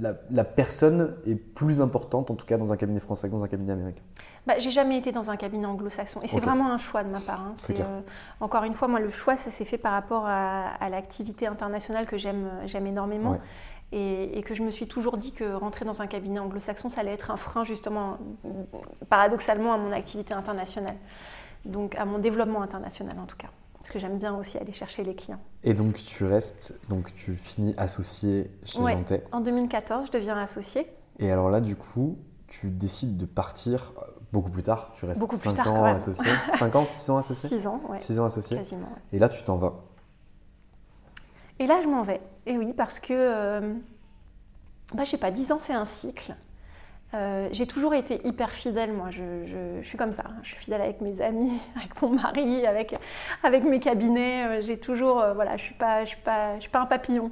la, 0.02 0.44
personne 0.44 1.16
est 1.26 1.34
plus 1.34 1.80
importante, 1.80 2.30
en 2.30 2.34
tout 2.34 2.44
cas 2.44 2.58
dans 2.58 2.74
un 2.74 2.76
cabinet 2.76 3.00
français 3.00 3.26
que 3.26 3.32
dans 3.32 3.42
un 3.42 3.48
cabinet 3.48 3.72
américain. 3.72 4.02
Bah, 4.46 4.58
j'ai 4.58 4.70
jamais 4.70 4.98
été 4.98 5.12
dans 5.12 5.30
un 5.30 5.38
cabinet 5.38 5.64
anglo-saxon. 5.64 6.20
Et 6.22 6.28
c'est 6.28 6.40
vraiment 6.40 6.70
un 6.70 6.76
choix 6.76 7.02
de 7.04 7.08
ma 7.08 7.20
part. 7.20 7.40
Hein. 7.40 7.54
Euh, 7.70 8.00
encore 8.40 8.64
une 8.64 8.74
fois, 8.74 8.86
moi, 8.86 9.00
le 9.00 9.08
choix, 9.08 9.38
ça 9.38 9.50
s'est 9.50 9.64
fait 9.64 9.78
par 9.78 9.92
rapport 9.92 10.26
à, 10.26 10.90
l'activité 10.90 11.46
internationale 11.46 12.04
que 12.04 12.18
j'aime 12.18 12.86
énormément. 12.86 13.38
Et, 13.92 14.42
que 14.44 14.54
je 14.54 14.62
me 14.62 14.70
suis 14.70 14.86
toujours 14.86 15.16
dit 15.16 15.32
que 15.32 15.54
rentrer 15.54 15.86
dans 15.86 16.02
un 16.02 16.06
cabinet 16.06 16.38
anglo-saxon, 16.38 16.90
ça 16.90 17.00
allait 17.00 17.14
être 17.14 17.30
un 17.30 17.38
frein 17.38 17.64
justement, 17.64 18.18
paradoxalement, 19.08 19.72
à 19.72 19.78
mon 19.78 19.90
activité 19.90 20.34
internationale. 20.34 20.96
Donc 21.64 21.94
à 21.94 22.04
mon 22.04 22.18
développement 22.18 22.60
international 22.60 23.16
en 23.18 23.24
tout 23.24 23.38
cas. 23.38 23.48
Parce 23.88 23.94
que 23.94 24.06
j'aime 24.06 24.18
bien 24.18 24.36
aussi 24.36 24.58
aller 24.58 24.74
chercher 24.74 25.02
les 25.02 25.14
clients. 25.14 25.40
Et 25.64 25.72
donc 25.72 25.94
tu 25.94 26.26
restes, 26.26 26.78
donc 26.90 27.14
tu 27.14 27.34
finis 27.34 27.74
associé 27.78 28.50
chez 28.62 28.80
ouais, 28.80 28.98
En 29.32 29.40
2014, 29.40 30.08
je 30.08 30.12
deviens 30.12 30.36
associé. 30.36 30.86
Et 31.18 31.30
alors 31.30 31.48
là, 31.48 31.62
du 31.62 31.74
coup, 31.74 32.18
tu 32.48 32.68
décides 32.68 33.16
de 33.16 33.24
partir 33.24 33.94
euh, 33.96 34.02
beaucoup 34.30 34.50
plus 34.50 34.62
tard. 34.62 34.92
Tu 34.94 35.06
restes 35.06 35.24
5 35.26 35.66
ans 35.66 35.84
associé. 35.86 36.30
5 36.58 36.76
ans, 36.76 36.84
6 36.84 37.10
ans 37.10 37.16
associé 37.16 37.48
6 37.48 37.66
ans, 37.66 37.80
ouais. 37.88 37.98
6 37.98 38.20
ans 38.20 38.26
associé. 38.26 38.60
Et 39.14 39.18
là, 39.18 39.30
tu 39.30 39.42
t'en 39.42 39.56
vas. 39.56 39.72
Et 41.58 41.66
là, 41.66 41.80
je 41.82 41.88
m'en 41.88 42.02
vais. 42.02 42.20
Et 42.44 42.58
oui, 42.58 42.74
parce 42.74 43.00
que, 43.00 43.14
euh, 43.14 43.72
bah, 44.94 45.04
je 45.04 45.12
sais 45.12 45.16
pas, 45.16 45.30
10 45.30 45.50
ans, 45.52 45.58
c'est 45.58 45.72
un 45.72 45.86
cycle. 45.86 46.36
Euh, 47.14 47.48
j'ai 47.52 47.66
toujours 47.66 47.94
été 47.94 48.20
hyper 48.26 48.50
fidèle, 48.50 48.92
moi. 48.92 49.08
Je, 49.10 49.80
suis 49.82 49.96
comme 49.96 50.12
ça. 50.12 50.24
Je 50.42 50.48
suis 50.48 50.58
fidèle 50.58 50.82
avec 50.82 51.00
mes 51.00 51.20
amis, 51.20 51.52
avec 51.76 52.00
mon 52.02 52.10
mari, 52.10 52.66
avec, 52.66 52.94
avec 53.42 53.64
mes 53.64 53.80
cabinets. 53.80 54.44
Euh, 54.46 54.62
j'ai 54.62 54.78
toujours, 54.78 55.20
euh, 55.20 55.32
voilà, 55.34 55.56
je 55.56 55.62
suis 55.62 55.74
pas, 55.74 56.04
suis 56.04 56.18
pas, 56.18 56.60
suis 56.60 56.70
pas 56.70 56.80
un 56.80 56.86
papillon. 56.86 57.30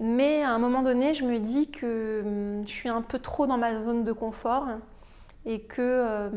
mais 0.00 0.42
à 0.42 0.50
un 0.50 0.58
moment 0.58 0.82
donné, 0.82 1.14
je 1.14 1.24
me 1.24 1.38
dis 1.38 1.70
que 1.70 2.22
hum, 2.24 2.66
je 2.66 2.72
suis 2.72 2.88
un 2.88 3.02
peu 3.02 3.18
trop 3.18 3.46
dans 3.46 3.58
ma 3.58 3.82
zone 3.84 4.04
de 4.04 4.12
confort 4.12 4.66
et 5.44 5.60
que 5.60 6.30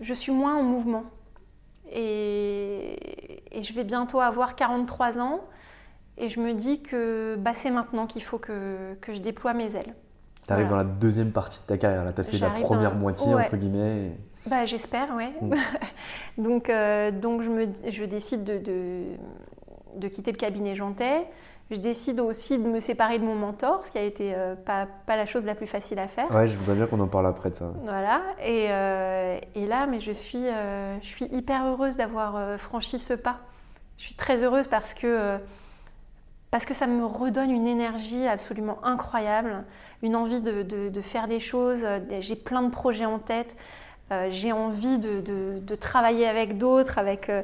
je 0.00 0.14
suis 0.14 0.32
moins 0.32 0.56
en 0.56 0.62
mouvement. 0.62 1.04
Et 1.94 3.42
je 3.62 3.72
vais 3.72 3.84
bientôt 3.84 4.20
avoir 4.20 4.54
43 4.54 5.18
ans. 5.18 5.40
Et 6.22 6.28
je 6.28 6.38
me 6.38 6.54
dis 6.54 6.80
que 6.80 7.34
bah, 7.36 7.50
c'est 7.52 7.72
maintenant 7.72 8.06
qu'il 8.06 8.22
faut 8.22 8.38
que, 8.38 8.94
que, 9.00 9.12
je 9.12 9.18
déploie 9.18 9.54
mes 9.54 9.74
ailes. 9.74 9.92
Tu 10.46 10.52
arrives 10.52 10.68
dans 10.68 10.76
la 10.76 10.84
deuxième 10.84 11.32
partie 11.32 11.58
de 11.60 11.64
ta 11.66 11.76
carrière, 11.76 12.04
là 12.04 12.12
tu 12.12 12.20
as 12.20 12.24
fait 12.24 12.38
la 12.38 12.50
première 12.50 12.94
moitié, 12.94 13.34
entre 13.34 13.56
guillemets. 13.56 14.12
Bah, 14.46 14.64
J'espère, 14.64 15.08
oui. 15.16 15.24
Mm. 15.40 15.54
donc, 16.42 16.70
euh, 16.70 17.10
donc 17.10 17.42
je, 17.42 17.50
me, 17.50 17.66
je 17.88 18.04
décide 18.04 18.44
de, 18.44 18.58
de, 18.58 19.02
de, 19.96 20.08
quitter 20.08 20.30
le 20.30 20.36
cabinet 20.36 20.76
Jantet. 20.76 21.26
Je 21.72 21.76
décide 21.76 22.20
aussi 22.20 22.56
de 22.56 22.68
me 22.68 22.78
séparer 22.78 23.18
de 23.18 23.24
mon 23.24 23.34
mentor, 23.34 23.84
ce 23.84 23.90
qui 23.90 23.98
a 23.98 24.02
été 24.02 24.32
euh, 24.32 24.54
pas, 24.54 24.86
pas, 25.06 25.16
la 25.16 25.26
chose 25.26 25.44
la 25.44 25.56
plus 25.56 25.66
facile 25.66 25.98
à 25.98 26.06
faire. 26.06 26.30
Ouais, 26.30 26.46
je 26.46 26.56
voudrais 26.56 26.76
bien 26.76 26.86
qu'on 26.86 27.00
en 27.00 27.08
parle 27.08 27.26
après 27.26 27.50
de 27.50 27.56
ça. 27.56 27.72
Voilà, 27.82 28.20
et, 28.44 28.66
euh, 28.70 29.38
et 29.56 29.66
là, 29.66 29.86
mais 29.86 29.98
je 29.98 30.12
suis, 30.12 30.44
je 30.44 31.06
suis 31.06 31.26
hyper 31.32 31.66
heureuse 31.66 31.96
d'avoir 31.96 32.60
franchi 32.60 33.00
ce 33.00 33.14
pas. 33.14 33.38
Je 33.96 34.04
suis 34.04 34.14
très 34.14 34.44
heureuse 34.44 34.68
parce 34.68 34.94
que 34.94 35.38
parce 36.52 36.66
que 36.66 36.74
ça 36.74 36.86
me 36.86 37.06
redonne 37.06 37.50
une 37.50 37.66
énergie 37.66 38.28
absolument 38.28 38.78
incroyable, 38.84 39.64
une 40.02 40.14
envie 40.14 40.42
de, 40.42 41.00
faire 41.00 41.26
des 41.26 41.40
choses. 41.40 41.82
J'ai 42.20 42.36
plein 42.36 42.62
de 42.62 42.70
projets 42.70 43.06
en 43.06 43.18
tête. 43.18 43.56
Euh, 44.12 44.28
j'ai 44.30 44.52
envie 44.52 44.98
de, 44.98 45.74
travailler 45.76 46.28
avec 46.28 46.58
d'autres, 46.58 46.98
avec 46.98 47.30
euh, 47.30 47.42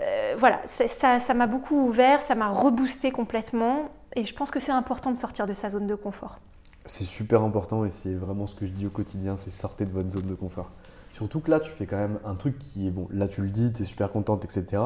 euh, 0.00 0.34
voilà, 0.36 0.60
ça 0.66 1.34
m'a 1.34 1.46
beaucoup 1.46 1.80
ouvert, 1.80 2.20
ça 2.20 2.34
m'a 2.34 2.48
reboosté 2.48 3.12
complètement, 3.12 3.90
et 4.14 4.26
je 4.26 4.34
pense 4.34 4.50
que 4.50 4.60
c'est 4.60 4.72
important 4.72 5.10
de 5.10 5.16
sortir 5.16 5.46
de 5.46 5.54
sa 5.54 5.70
zone 5.70 5.86
de 5.86 5.94
confort. 5.94 6.38
C'est 6.84 7.04
super 7.04 7.42
important 7.42 7.86
et 7.86 7.90
c'est 7.90 8.14
vraiment 8.14 8.46
ce 8.46 8.54
que 8.54 8.66
je 8.66 8.72
dis 8.72 8.86
au 8.86 8.90
quotidien, 8.90 9.38
c'est 9.38 9.50
sortir 9.50 9.86
de 9.86 9.92
votre 9.92 10.10
zone 10.10 10.26
de 10.26 10.34
confort. 10.34 10.70
Surtout 11.12 11.40
que 11.40 11.50
là, 11.50 11.60
tu 11.60 11.70
fais 11.70 11.86
quand 11.86 11.96
même 11.96 12.18
un 12.26 12.34
truc 12.34 12.58
qui 12.58 12.86
est 12.86 12.90
bon. 12.90 13.08
Là, 13.10 13.26
tu 13.26 13.40
le 13.40 13.48
dis, 13.48 13.72
tu 13.72 13.82
es 13.82 13.84
super 13.86 14.12
contente, 14.12 14.44
etc. 14.44 14.82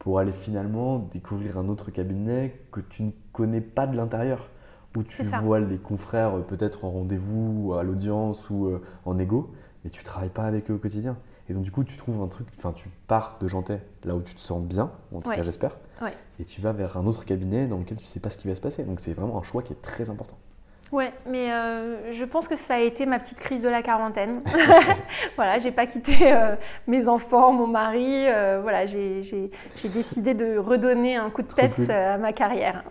pour 0.00 0.18
aller 0.18 0.32
finalement 0.32 0.98
découvrir 0.98 1.56
un 1.56 1.68
autre 1.68 1.92
cabinet 1.92 2.60
que 2.72 2.80
tu 2.80 3.04
ne 3.04 3.10
connais 3.32 3.60
pas 3.60 3.86
de 3.86 3.96
l'intérieur, 3.96 4.50
où 4.96 5.02
tu 5.02 5.22
vois 5.24 5.60
les 5.60 5.78
confrères 5.78 6.38
euh, 6.38 6.40
peut-être 6.40 6.84
en 6.84 6.90
rendez-vous, 6.90 7.74
à 7.74 7.82
l'audience 7.82 8.48
ou 8.50 8.66
euh, 8.66 8.82
en 9.04 9.18
égo, 9.18 9.52
mais 9.84 9.90
tu 9.90 10.02
travailles 10.02 10.30
pas 10.30 10.44
avec 10.44 10.70
eux 10.70 10.74
au 10.74 10.78
quotidien. 10.78 11.16
Et 11.48 11.54
donc 11.54 11.62
du 11.62 11.70
coup, 11.70 11.84
tu 11.84 11.96
trouves 11.96 12.22
un 12.22 12.28
truc, 12.28 12.46
enfin 12.56 12.72
tu 12.72 12.88
pars 13.06 13.36
de 13.40 13.48
Jantais, 13.48 13.82
là 14.04 14.14
où 14.14 14.22
tu 14.22 14.34
te 14.34 14.40
sens 14.40 14.62
bien, 14.62 14.90
en 15.14 15.20
tout 15.20 15.30
cas 15.30 15.42
j'espère, 15.42 15.78
et 16.40 16.44
tu 16.44 16.60
vas 16.60 16.72
vers 16.72 16.96
un 16.96 17.06
autre 17.06 17.24
cabinet 17.24 17.66
dans 17.66 17.78
lequel 17.78 17.98
tu 17.98 18.06
sais 18.06 18.20
pas 18.20 18.30
ce 18.30 18.38
qui 18.38 18.48
va 18.48 18.56
se 18.56 18.60
passer. 18.60 18.84
Donc 18.84 19.00
c'est 19.00 19.12
vraiment 19.12 19.38
un 19.38 19.42
choix 19.42 19.62
qui 19.62 19.72
est 19.72 19.82
très 19.82 20.08
important. 20.08 20.36
Ouais, 20.94 21.12
mais 21.26 21.52
euh, 21.52 22.12
je 22.12 22.24
pense 22.24 22.46
que 22.46 22.56
ça 22.56 22.74
a 22.74 22.78
été 22.78 23.04
ma 23.04 23.18
petite 23.18 23.40
crise 23.40 23.62
de 23.62 23.68
la 23.68 23.82
quarantaine. 23.82 24.42
voilà, 25.36 25.58
j'ai 25.58 25.72
pas 25.72 25.86
quitté 25.86 26.32
euh, 26.32 26.54
mes 26.86 27.08
enfants, 27.08 27.52
mon 27.52 27.66
mari. 27.66 28.28
Euh, 28.28 28.60
voilà, 28.62 28.86
j'ai 28.86 29.50
décidé 29.82 30.34
de 30.34 30.56
redonner 30.56 31.16
un 31.16 31.30
coup 31.30 31.42
de 31.42 31.52
peps 31.52 31.90
à 31.90 32.16
ma 32.18 32.32
carrière. 32.32 32.84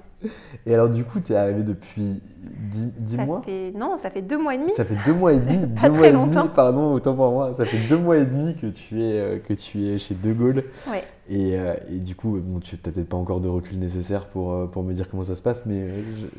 Et 0.65 0.73
alors, 0.73 0.89
du 0.89 1.03
coup, 1.03 1.19
tu 1.19 1.33
es 1.33 1.35
arrivé 1.35 1.63
depuis 1.63 2.21
10, 2.97 3.17
mois? 3.17 3.41
Non, 3.75 3.97
ça 3.97 4.09
fait 4.09 4.21
deux 4.21 4.37
mois 4.37 4.55
et 4.55 4.57
demi. 4.57 4.71
Ça 4.71 4.85
fait 4.85 4.97
deux 5.05 5.13
mois 5.13 5.33
et 5.33 5.39
demi. 5.39 5.67
pas 5.81 5.89
très 5.89 6.11
longtemps. 6.11 6.47
pardon, 6.47 6.93
autant 6.93 7.15
pour 7.15 7.31
moi. 7.31 7.53
Ça 7.53 7.65
fait 7.65 7.87
deux 7.87 7.97
mois 7.97 8.17
et 8.17 8.25
demi 8.25 8.55
que 8.55 8.67
tu 8.67 9.01
es, 9.01 9.39
que 9.39 9.53
tu 9.53 9.85
es 9.85 9.97
chez 9.97 10.15
De 10.15 10.33
Gaulle. 10.33 10.63
Ouais. 10.89 11.03
Et, 11.29 11.57
euh, 11.57 11.75
et, 11.89 11.99
du 11.99 12.15
coup, 12.15 12.37
bon, 12.41 12.59
tu 12.59 12.75
n'as 12.75 12.91
peut-être 12.91 13.07
pas 13.07 13.15
encore 13.15 13.39
de 13.39 13.47
recul 13.47 13.79
nécessaire 13.79 14.27
pour, 14.27 14.51
euh, 14.51 14.65
pour 14.65 14.83
me 14.83 14.93
dire 14.93 15.09
comment 15.09 15.23
ça 15.23 15.35
se 15.35 15.41
passe, 15.41 15.65
mais 15.65 15.87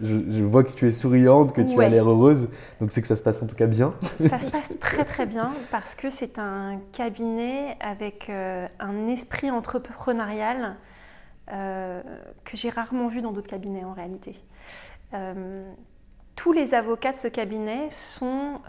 je, 0.03 0.17
je, 0.29 0.45
vois 0.45 0.63
que 0.63 0.73
tu 0.73 0.87
es 0.87 0.91
souriante, 0.91 1.55
que 1.55 1.63
tu 1.63 1.81
as 1.83 1.89
l'air 1.89 2.07
heureuse, 2.07 2.51
donc 2.81 2.91
c'est 2.91 3.01
que 3.01 3.07
ça 3.07 3.17
se 3.17 3.23
passe 3.23 3.43
en 3.43 3.47
tout 3.47 3.57
cas 3.57 3.67
bien. 3.67 3.95
Ça 4.03 4.39
se 4.39 4.53
passe 4.53 4.73
très 4.81 5.07
très 5.07 5.25
bien 5.25 5.51
parce 5.71 5.95
que 5.95 6.11
c'est 6.11 6.39
un 6.39 6.81
cabinet 6.93 7.79
avec 7.81 8.29
euh, 8.29 8.67
un 8.79 9.07
esprit 9.07 9.51
entrepreneurial 9.51 10.77
que 11.47 12.57
j'ai 12.57 12.71
rarement 12.71 13.09
vu 13.09 13.21
dans 13.23 13.33
d'autres 13.33 13.49
cabinets 13.49 13.85
en 13.85 13.93
réalité. 13.93 14.37
tous 16.37 16.53
les 16.53 16.75
avocats 16.75 17.13
de 17.13 17.17
ce 17.17 17.29
cabinet 17.29 17.91
sont, 17.91 18.61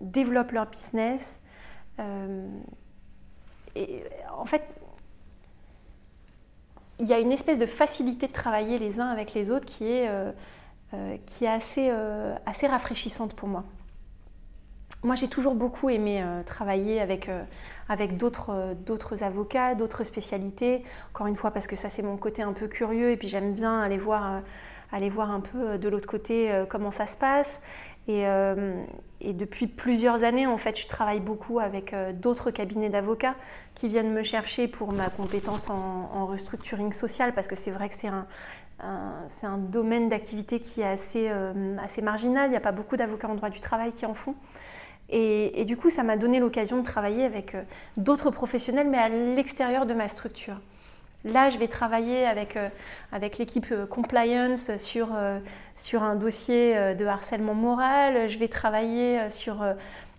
développent 0.00 0.52
leur 0.52 0.66
business. 0.66 1.40
en 1.98 2.04
fait, 4.46 4.62
il 7.02 7.08
y 7.08 7.12
a 7.12 7.18
une 7.18 7.32
espèce 7.32 7.58
de 7.58 7.66
facilité 7.66 8.28
de 8.28 8.32
travailler 8.32 8.78
les 8.78 9.00
uns 9.00 9.08
avec 9.08 9.34
les 9.34 9.50
autres 9.50 9.66
qui 9.66 9.90
est, 9.90 10.08
euh, 10.08 10.30
euh, 10.94 11.16
qui 11.26 11.44
est 11.44 11.48
assez, 11.48 11.88
euh, 11.90 12.34
assez 12.46 12.66
rafraîchissante 12.66 13.34
pour 13.34 13.48
moi. 13.48 13.64
Moi, 15.02 15.14
j'ai 15.16 15.28
toujours 15.28 15.54
beaucoup 15.54 15.90
aimé 15.90 16.24
travailler 16.46 17.00
avec, 17.00 17.28
avec 17.88 18.16
d'autres, 18.16 18.74
d'autres 18.86 19.22
avocats, 19.22 19.74
d'autres 19.74 20.04
spécialités. 20.04 20.84
Encore 21.12 21.26
une 21.26 21.36
fois, 21.36 21.50
parce 21.50 21.66
que 21.66 21.76
ça, 21.76 21.90
c'est 21.90 22.02
mon 22.02 22.16
côté 22.16 22.42
un 22.42 22.52
peu 22.52 22.68
curieux 22.68 23.10
et 23.10 23.16
puis 23.16 23.28
j'aime 23.28 23.52
bien 23.52 23.80
aller 23.80 23.98
voir, 23.98 24.42
aller 24.92 25.10
voir 25.10 25.32
un 25.32 25.40
peu 25.40 25.76
de 25.76 25.88
l'autre 25.88 26.06
côté 26.08 26.50
comment 26.68 26.92
ça 26.92 27.08
se 27.08 27.16
passe. 27.16 27.60
Et, 28.06 28.24
depuis 29.34 29.66
plusieurs 29.66 30.22
années, 30.22 30.46
en 30.46 30.56
fait, 30.56 30.78
je 30.78 30.86
travaille 30.86 31.20
beaucoup 31.20 31.58
avec 31.58 31.94
d'autres 32.20 32.52
cabinets 32.52 32.88
d'avocats 32.88 33.34
qui 33.74 33.88
viennent 33.88 34.12
me 34.12 34.22
chercher 34.22 34.68
pour 34.68 34.92
ma 34.92 35.08
compétence 35.08 35.68
en, 35.68 36.26
restructuring 36.26 36.92
social, 36.92 37.34
parce 37.34 37.48
que 37.48 37.56
c'est 37.56 37.72
vrai 37.72 37.88
que 37.88 37.94
c'est 37.96 38.08
un, 38.08 38.26
c'est 39.28 39.46
un 39.46 39.58
domaine 39.58 40.08
d'activité 40.08 40.60
qui 40.60 40.80
est 40.80 40.86
assez, 40.86 41.28
euh, 41.28 41.76
assez 41.82 42.02
marginal. 42.02 42.48
Il 42.48 42.50
n'y 42.50 42.56
a 42.56 42.60
pas 42.60 42.72
beaucoup 42.72 42.96
d'avocats 42.96 43.28
en 43.28 43.34
droit 43.34 43.50
du 43.50 43.60
travail 43.60 43.92
qui 43.92 44.06
en 44.06 44.14
font. 44.14 44.34
Et, 45.14 45.64
du 45.66 45.76
coup, 45.76 45.90
ça 45.90 46.02
m'a 46.02 46.16
donné 46.16 46.40
l'occasion 46.40 46.78
de 46.78 46.84
travailler 46.84 47.24
avec 47.24 47.54
euh, 47.54 47.62
d'autres 47.98 48.30
professionnels, 48.30 48.88
mais 48.88 48.98
à 48.98 49.10
l'extérieur 49.10 49.84
de 49.84 49.92
ma 49.92 50.08
structure. 50.08 50.58
Là, 51.24 51.50
je 51.50 51.58
vais 51.58 51.68
travailler 51.68 52.26
avec, 52.26 52.56
euh, 52.56 52.68
avec 53.12 53.36
l'équipe 53.36 53.72
compliance 53.90 54.76
sur, 54.78 55.08
sur 55.76 56.02
un 56.02 56.16
dossier 56.16 56.94
de 56.94 57.04
harcèlement 57.04 57.54
moral. 57.54 58.28
Je 58.30 58.38
vais 58.38 58.48
travailler 58.48 59.30
sur 59.30 59.62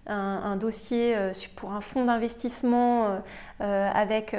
un, 0.08 0.56
dossier 0.58 1.16
euh, 1.16 1.32
pour 1.56 1.72
un 1.72 1.82
fonds 1.82 2.06
d'investissement 2.06 3.06
euh, 3.06 3.20
euh, 3.62 3.90
avec 3.94 4.36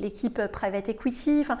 l'équipe 0.00 0.40
private 0.48 0.88
equity. 0.88 1.40
Enfin, 1.40 1.58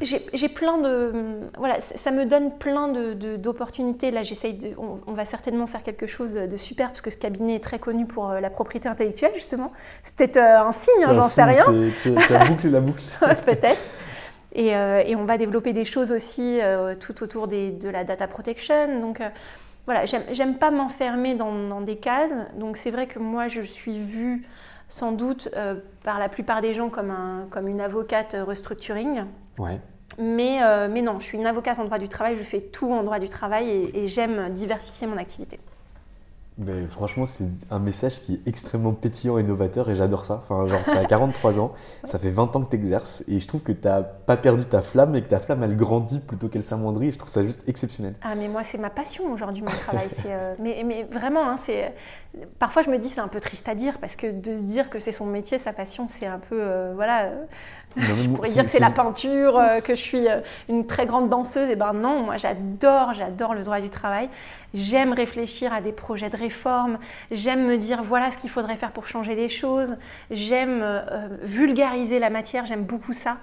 j'ai 0.00 0.48
plein 0.48 0.78
de. 0.78 1.12
Voilà, 1.58 1.80
ça 1.80 2.10
me 2.10 2.24
donne 2.24 2.56
plein 2.56 2.88
d'opportunités. 2.88 4.10
De, 4.10 4.14
Là, 4.14 4.22
j'essaye 4.22 4.54
de. 4.54 4.70
On, 4.78 5.12
va 5.12 5.26
certainement 5.26 5.66
faire 5.66 5.82
quelque 5.82 6.06
chose 6.06 6.34
de 6.34 6.56
super 6.56 6.88
parce 6.88 7.02
que 7.02 7.10
ce 7.10 7.16
cabinet 7.16 7.56
est 7.56 7.64
très 7.64 7.78
connu 7.78 8.06
pour 8.06 8.28
la 8.28 8.50
propriété 8.50 8.88
intellectuelle, 8.88 9.32
justement. 9.34 9.72
C'est 10.02 10.16
peut-être 10.16 10.38
un 10.38 10.72
signe, 10.72 11.04
hein, 11.04 11.12
j'en 11.12 11.28
sais 11.28 11.44
rien. 11.44 11.64
Tu, 12.00 12.16
as 12.16 12.44
bouclé 12.46 12.70
la 12.70 12.80
boucle. 12.80 13.02
peut-être. 13.44 13.82
Et, 14.54 14.68
et, 14.68 15.16
on 15.16 15.24
va 15.24 15.36
développer 15.36 15.72
des 15.72 15.84
choses 15.84 16.12
aussi 16.12 16.60
tout 17.00 17.22
autour 17.22 17.48
des, 17.48 17.70
de 17.70 17.88
la 17.88 18.04
data 18.04 18.26
protection. 18.26 19.00
Donc, 19.00 19.20
voilà, 19.86 20.04
j'aime 20.06 20.56
pas 20.56 20.70
m'enfermer 20.70 21.34
dans, 21.34 21.80
des 21.80 21.96
cases. 21.96 22.30
Donc 22.58 22.76
c'est 22.76 22.90
vrai 22.90 23.06
que 23.06 23.18
moi, 23.18 23.48
je 23.48 23.60
suis 23.60 23.98
vue 23.98 24.46
sans 24.88 25.12
doute 25.12 25.48
euh, 25.56 25.74
par 26.02 26.18
la 26.18 26.28
plupart 26.28 26.60
des 26.60 26.74
gens 26.74 26.88
comme, 26.88 27.10
un, 27.10 27.46
comme 27.50 27.68
une 27.68 27.80
avocate 27.80 28.36
restructuring. 28.46 29.24
Ouais. 29.58 29.80
Mais, 30.18 30.62
euh, 30.62 30.88
mais 30.90 31.02
non, 31.02 31.18
je 31.18 31.24
suis 31.24 31.38
une 31.38 31.46
avocate 31.46 31.78
en 31.78 31.84
droit 31.84 31.98
du 31.98 32.08
travail, 32.08 32.36
je 32.36 32.42
fais 32.44 32.60
tout 32.60 32.92
en 32.92 33.02
droit 33.02 33.18
du 33.18 33.28
travail 33.28 33.90
et 33.92 34.06
j'aime 34.06 34.50
diversifier 34.50 35.06
mon 35.06 35.16
activité 35.16 35.58
franchement, 36.88 37.26
c'est 37.26 37.48
un 37.70 37.78
message 37.78 38.22
qui 38.22 38.34
est 38.34 38.48
extrêmement 38.48 38.92
pétillant 38.92 39.38
et 39.38 39.42
novateur 39.42 39.90
et 39.90 39.96
j'adore 39.96 40.24
ça. 40.24 40.42
Enfin, 40.42 40.66
genre, 40.66 40.80
t'as 40.84 41.04
43 41.04 41.58
ans, 41.58 41.72
ça 42.04 42.18
fait 42.18 42.30
20 42.30 42.54
ans 42.54 42.62
que 42.62 42.70
t'exerces 42.70 43.24
et 43.26 43.40
je 43.40 43.48
trouve 43.48 43.62
que 43.62 43.72
t'as 43.72 44.02
pas 44.02 44.36
perdu 44.36 44.64
ta 44.64 44.80
flamme 44.80 45.16
et 45.16 45.22
que 45.22 45.28
ta 45.28 45.40
flamme 45.40 45.62
elle 45.64 45.76
grandit 45.76 46.20
plutôt 46.20 46.48
qu'elle 46.48 46.62
s'amoindrit. 46.62 47.10
Je 47.10 47.18
trouve 47.18 47.30
ça 47.30 47.42
juste 47.42 47.68
exceptionnel. 47.68 48.14
Ah, 48.22 48.34
mais 48.36 48.48
moi, 48.48 48.62
c'est 48.62 48.78
ma 48.78 48.90
passion 48.90 49.32
aujourd'hui, 49.32 49.62
mon 49.62 49.70
travail. 49.70 50.08
Euh, 50.26 50.54
mais, 50.60 51.06
vraiment, 51.10 51.48
hein, 51.48 51.56
c'est. 51.64 51.92
Parfois, 52.58 52.82
je 52.82 52.90
me 52.90 52.98
dis, 52.98 53.08
c'est 53.08 53.20
un 53.20 53.28
peu 53.28 53.40
triste 53.40 53.68
à 53.68 53.74
dire 53.74 53.98
parce 54.00 54.16
que 54.16 54.30
de 54.30 54.56
se 54.56 54.62
dire 54.62 54.90
que 54.90 54.98
c'est 54.98 55.12
son 55.12 55.26
métier, 55.26 55.58
sa 55.58 55.72
passion, 55.72 56.06
c'est 56.08 56.26
un 56.26 56.38
peu. 56.38 56.60
Euh, 56.60 56.92
voilà. 56.94 57.30
Je 57.96 58.28
pourrais 58.28 58.48
dire 58.48 58.64
que 58.64 58.68
c'est 58.68 58.80
la 58.80 58.90
peinture, 58.90 59.58
euh, 59.58 59.80
que 59.80 59.94
je 59.94 60.00
suis 60.00 60.26
une 60.68 60.86
très 60.86 61.06
grande 61.06 61.28
danseuse. 61.28 61.70
Et 61.70 61.76
ben 61.76 61.92
non, 61.92 62.24
moi 62.24 62.36
j'adore, 62.36 63.14
j'adore 63.14 63.54
le 63.54 63.62
droit 63.62 63.80
du 63.80 63.90
travail. 63.90 64.28
J'aime 64.74 65.12
réfléchir 65.12 65.72
à 65.72 65.80
des 65.80 65.92
projets 65.92 66.30
de 66.30 66.36
réforme. 66.36 66.98
J'aime 67.30 67.64
me 67.64 67.78
dire 67.78 68.02
voilà 68.02 68.32
ce 68.32 68.38
qu'il 68.38 68.50
faudrait 68.50 68.76
faire 68.76 68.90
pour 68.90 69.06
changer 69.06 69.36
les 69.36 69.48
choses. 69.48 69.96
J'aime 70.30 70.80
euh, 70.82 71.28
vulgariser 71.42 72.18
la 72.18 72.30
matière. 72.30 72.66
J'aime 72.66 72.84
beaucoup 72.84 73.12
ça. 73.12 73.36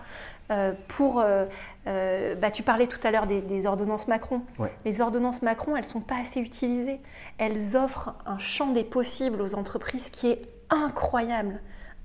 Euh, 0.51 0.73
pour, 0.89 1.23
euh, 1.23 2.35
bah, 2.35 2.51
tu 2.51 2.61
parlais 2.61 2.87
tout 2.87 2.99
à 3.03 3.11
l'heure 3.11 3.25
des, 3.25 3.65
ordonnances 3.65 4.09
Macron. 4.09 4.41
Les 4.83 4.99
ordonnances 4.99 5.41
Macron, 5.41 5.77
elles 5.77 5.85
sont 5.85 6.01
pas 6.01 6.17
assez 6.21 6.41
utilisées. 6.41 6.99
Elles 7.37 7.77
offrent 7.77 8.15
un 8.25 8.37
champ 8.37 8.67
des 8.67 8.83
possibles 8.83 9.41
aux 9.41 9.55
entreprises 9.55 10.09
qui 10.09 10.27
est 10.27 10.41
incroyable 10.69 11.61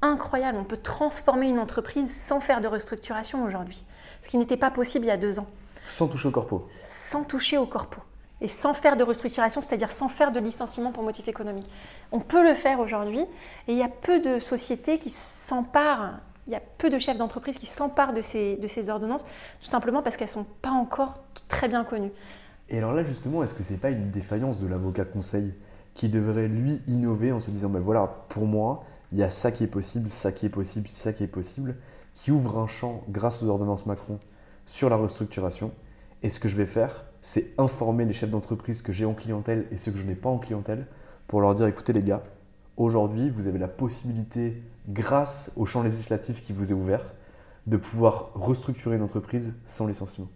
incroyable. 0.06 0.58
On 0.58 0.64
peut 0.64 0.76
transformer 0.76 1.48
une 1.48 1.58
entreprise 1.58 2.14
sans 2.14 2.40
faire 2.40 2.60
de 2.60 2.68
restructuration 2.68 3.44
aujourd'hui, 3.44 3.84
ce 4.22 4.28
qui 4.28 4.38
n'était 4.38 4.56
pas 4.56 4.70
possible 4.70 5.04
il 5.04 5.08
y 5.08 5.12
a 5.12 5.16
deux 5.16 5.38
ans. 5.38 5.46
Sans 5.86 6.08
toucher 6.08 6.28
au 6.28 6.32
corpo. 6.32 6.68
Sans 7.10 7.24
toucher 7.24 7.58
au 7.58 7.66
corpo 7.66 8.00
et 8.40 8.48
sans 8.48 8.74
faire 8.74 8.96
de 8.96 9.02
restructuration, 9.02 9.60
c'est-à-dire 9.60 9.90
sans 9.90 10.08
faire 10.08 10.30
de 10.30 10.40
licenciement 10.40 10.92
pour 10.92 11.02
motif 11.02 11.26
économique. 11.28 11.68
On 12.12 12.20
peut 12.20 12.46
le 12.46 12.54
faire 12.54 12.80
aujourd'hui 12.80 13.20
et 13.20 13.72
il 13.72 13.76
y 13.76 13.82
a 13.82 13.88
peu 13.88 14.20
de 14.20 14.38
sociétés 14.38 14.98
qui 14.98 15.10
s'emparent, 15.10 16.20
il 16.46 16.52
y 16.52 16.56
a 16.56 16.60
peu 16.60 16.90
de 16.90 16.98
chefs 16.98 17.16
d'entreprise 17.16 17.56
qui 17.56 17.66
s'emparent 17.66 18.12
de 18.12 18.20
ces, 18.20 18.56
de 18.56 18.68
ces 18.68 18.88
ordonnances, 18.90 19.24
tout 19.60 19.68
simplement 19.68 20.02
parce 20.02 20.16
qu'elles 20.16 20.28
ne 20.28 20.32
sont 20.32 20.46
pas 20.60 20.70
encore 20.70 21.24
très 21.48 21.68
bien 21.68 21.84
connues. 21.84 22.12
Et 22.68 22.78
alors 22.78 22.92
là, 22.92 23.04
justement, 23.04 23.42
est-ce 23.42 23.54
que 23.54 23.62
ce 23.62 23.72
n'est 23.72 23.78
pas 23.78 23.90
une 23.90 24.10
défaillance 24.10 24.58
de 24.58 24.66
l'avocat 24.66 25.04
conseil 25.04 25.54
qui 25.94 26.08
devrait, 26.08 26.48
lui, 26.48 26.82
innover 26.86 27.32
en 27.32 27.40
se 27.40 27.50
disant, 27.50 27.70
ben 27.70 27.80
voilà, 27.80 28.06
pour 28.28 28.44
moi, 28.44 28.84
il 29.12 29.18
y 29.18 29.22
a 29.22 29.30
ça 29.30 29.52
qui 29.52 29.64
est 29.64 29.68
possible, 29.68 30.08
ça 30.08 30.32
qui 30.32 30.46
est 30.46 30.50
possible, 30.50 30.88
ça 30.88 31.12
qui 31.12 31.24
est 31.24 31.28
possible, 31.28 31.76
qui 32.14 32.30
ouvre 32.32 32.58
un 32.58 32.66
champ 32.66 33.02
grâce 33.08 33.42
aux 33.42 33.46
ordonnances 33.46 33.86
Macron 33.86 34.18
sur 34.66 34.90
la 34.90 34.96
restructuration. 34.96 35.72
Et 36.22 36.30
ce 36.30 36.40
que 36.40 36.48
je 36.48 36.56
vais 36.56 36.66
faire, 36.66 37.04
c'est 37.22 37.52
informer 37.58 38.04
les 38.04 38.12
chefs 38.12 38.30
d'entreprise 38.30 38.82
que 38.82 38.92
j'ai 38.92 39.04
en 39.04 39.14
clientèle 39.14 39.66
et 39.70 39.78
ceux 39.78 39.92
que 39.92 39.98
je 39.98 40.04
n'ai 40.04 40.14
pas 40.14 40.28
en 40.28 40.38
clientèle 40.38 40.86
pour 41.28 41.40
leur 41.40 41.54
dire 41.54 41.66
écoutez 41.66 41.92
les 41.92 42.02
gars, 42.02 42.22
aujourd'hui 42.76 43.30
vous 43.30 43.46
avez 43.46 43.58
la 43.58 43.68
possibilité, 43.68 44.62
grâce 44.88 45.52
au 45.56 45.66
champ 45.66 45.82
législatif 45.82 46.42
qui 46.42 46.52
vous 46.52 46.70
est 46.70 46.74
ouvert, 46.74 47.14
de 47.66 47.76
pouvoir 47.76 48.30
restructurer 48.34 48.96
une 48.96 49.02
entreprise 49.02 49.54
sans 49.64 49.86
licenciement. 49.86 50.28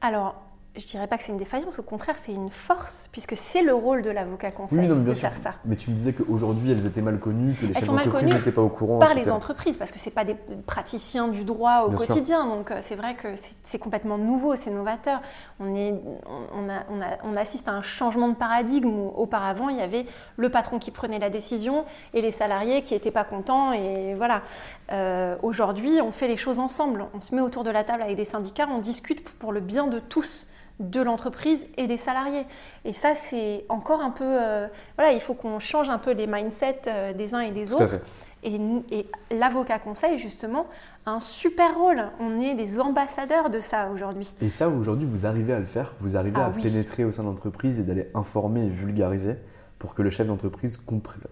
Alors, 0.00 0.40
je 0.74 0.86
dirais 0.86 1.06
pas 1.06 1.18
que 1.18 1.22
c'est 1.22 1.32
une 1.32 1.38
défaillance, 1.38 1.78
au 1.78 1.82
contraire, 1.82 2.14
c'est 2.18 2.32
une 2.32 2.48
force, 2.48 3.08
puisque 3.12 3.36
c'est 3.36 3.62
le 3.62 3.74
rôle 3.74 4.02
de 4.02 4.08
l'avocat 4.08 4.50
conseil 4.50 4.88
de 4.88 5.14
faire 5.14 5.36
ça. 5.36 5.54
Mais 5.66 5.76
tu 5.76 5.90
me 5.90 5.96
disais 5.96 6.14
qu'aujourd'hui, 6.14 6.70
elles 6.70 6.86
étaient 6.86 7.02
mal 7.02 7.18
connues, 7.18 7.54
que 7.54 7.66
les 7.66 7.74
chefs 7.74 7.86
d'entreprise 7.86 8.30
n'étaient 8.30 8.52
pas 8.52 8.62
au 8.62 8.70
courant. 8.70 8.98
Par 8.98 9.14
les 9.14 9.30
entreprises, 9.30 9.76
parce 9.76 9.90
que 9.90 9.98
ce 9.98 10.08
pas 10.08 10.24
des 10.24 10.36
praticiens 10.66 11.28
du 11.28 11.44
droit 11.44 11.82
au 11.82 11.90
quotidien. 11.90 12.46
Donc 12.46 12.70
euh, 12.70 12.78
c'est 12.80 12.94
vrai 12.94 13.14
que 13.14 13.28
c'est 13.62 13.78
complètement 13.78 14.16
nouveau, 14.16 14.56
c'est 14.56 14.70
novateur. 14.70 15.20
On, 15.60 15.74
est, 15.74 15.94
on, 16.26 16.68
a, 16.68 16.84
on, 16.90 17.00
a, 17.02 17.18
on, 17.24 17.36
assiste 17.36 17.68
à 17.68 17.72
un 17.72 17.82
changement 17.82 18.28
de 18.28 18.34
paradigme 18.34 18.88
où 18.88 19.12
auparavant, 19.16 19.68
il 19.68 19.76
y 19.76 19.82
avait 19.82 20.06
le 20.36 20.48
patron 20.48 20.78
qui 20.78 20.90
prenait 20.90 21.18
la 21.18 21.30
décision 21.30 21.84
et 22.14 22.22
les 22.22 22.30
salariés 22.30 22.82
qui 22.82 22.94
n'étaient 22.94 23.10
pas 23.10 23.24
contents. 23.24 23.72
Et 23.72 24.14
voilà. 24.14 24.42
Euh, 24.90 25.36
aujourd'hui, 25.42 26.00
on 26.02 26.12
fait 26.12 26.28
les 26.28 26.36
choses 26.36 26.58
ensemble. 26.58 27.06
On 27.14 27.20
se 27.20 27.34
met 27.34 27.40
autour 27.40 27.64
de 27.64 27.70
la 27.70 27.84
table 27.84 28.02
avec 28.02 28.16
des 28.16 28.24
syndicats, 28.24 28.66
on 28.70 28.78
discute 28.78 29.22
pour 29.22 29.52
le 29.52 29.60
bien 29.60 29.86
de 29.86 29.98
tous 29.98 30.46
de 30.80 31.00
l'entreprise 31.00 31.66
et 31.76 31.86
des 31.86 31.96
salariés. 31.96 32.46
Et 32.84 32.92
ça, 32.92 33.14
c'est 33.14 33.64
encore 33.68 34.00
un 34.00 34.10
peu... 34.10 34.24
Euh, 34.24 34.66
voilà, 34.96 35.12
il 35.12 35.20
faut 35.20 35.34
qu'on 35.34 35.58
change 35.58 35.88
un 35.90 35.98
peu 35.98 36.12
les 36.12 36.26
mindsets 36.26 36.82
euh, 36.86 37.12
des 37.12 37.34
uns 37.34 37.40
et 37.40 37.50
des 37.50 37.72
autres. 37.72 38.00
Et, 38.44 38.58
et 38.90 39.06
l'avocat 39.30 39.78
conseil, 39.78 40.18
justement, 40.18 40.66
a 41.06 41.12
un 41.12 41.20
super 41.20 41.76
rôle. 41.78 42.02
On 42.18 42.40
est 42.40 42.54
des 42.54 42.80
ambassadeurs 42.80 43.50
de 43.50 43.60
ça 43.60 43.88
aujourd'hui. 43.94 44.34
Et 44.40 44.50
ça, 44.50 44.68
aujourd'hui, 44.68 45.06
vous 45.06 45.26
arrivez 45.26 45.52
à 45.52 45.60
le 45.60 45.64
faire 45.64 45.94
Vous 46.00 46.16
arrivez 46.16 46.40
ah 46.40 46.46
à 46.46 46.50
pénétrer 46.50 47.04
au 47.04 47.12
sein 47.12 47.22
de 47.22 47.28
l'entreprise 47.28 47.78
et 47.78 47.84
d'aller 47.84 48.08
informer 48.14 48.64
et 48.64 48.68
vulgariser 48.68 49.36
pour 49.82 49.94
que 49.94 50.00
le 50.00 50.08
chef 50.08 50.26
d'entreprise 50.26 50.80